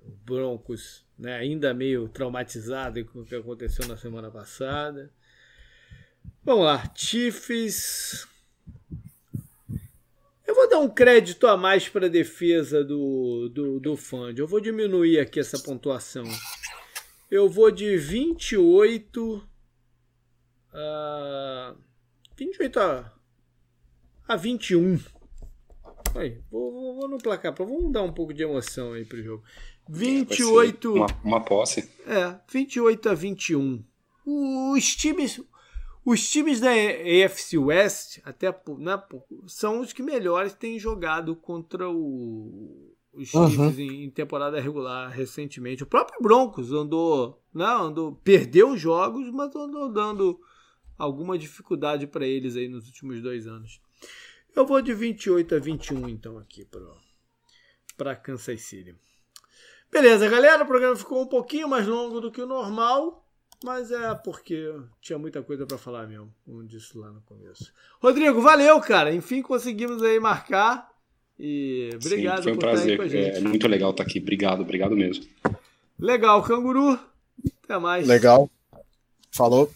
[0.02, 5.12] o Broncos né, ainda meio traumatizado com o que aconteceu na semana passada.
[6.42, 8.26] Vamos lá, Chiefs.
[10.46, 14.38] Eu vou dar um crédito a mais para a defesa do, do, do Fund.
[14.38, 16.24] Eu vou diminuir aqui essa pontuação.
[17.30, 19.46] Eu vou de 28
[20.72, 21.74] a
[22.36, 23.12] 28 a,
[24.26, 24.98] a 21
[26.14, 29.44] Aí, vou, vou, vou no placar, vamos dar um pouco de emoção aí pro jogo.
[29.88, 30.94] 28.
[30.94, 31.88] Uma, uma posse.
[32.06, 33.84] É, 28 a 21.
[34.26, 35.40] Os times.
[36.04, 38.48] Os times da AFC West, até
[38.78, 39.02] né,
[39.46, 43.50] são os que melhores têm jogado contra o, os uhum.
[43.50, 45.82] Chiefs em, em, temporada regular recentemente.
[45.82, 50.40] O próprio Broncos andou, né, andou perdeu jogos, mas andou dando
[50.96, 53.80] alguma dificuldade para eles aí nos últimos dois anos.
[54.54, 56.66] Eu vou de 28 a 21 então aqui
[57.96, 58.94] para Kansas City.
[59.90, 63.26] Beleza, galera, o programa ficou um pouquinho mais longo do que o normal,
[63.62, 67.72] mas é porque tinha muita coisa para falar mesmo, como disse lá no começo.
[68.00, 69.14] Rodrigo, valeu, cara.
[69.14, 70.90] Enfim, conseguimos aí marcar.
[71.38, 72.80] E obrigado Sim, foi um por prazer.
[72.80, 73.36] estar aí com a gente.
[73.36, 74.18] É muito legal estar aqui.
[74.18, 75.24] Obrigado, obrigado mesmo.
[75.98, 76.98] Legal, canguru.
[77.64, 78.06] Até mais.
[78.06, 78.50] Legal.
[79.30, 79.70] Falou.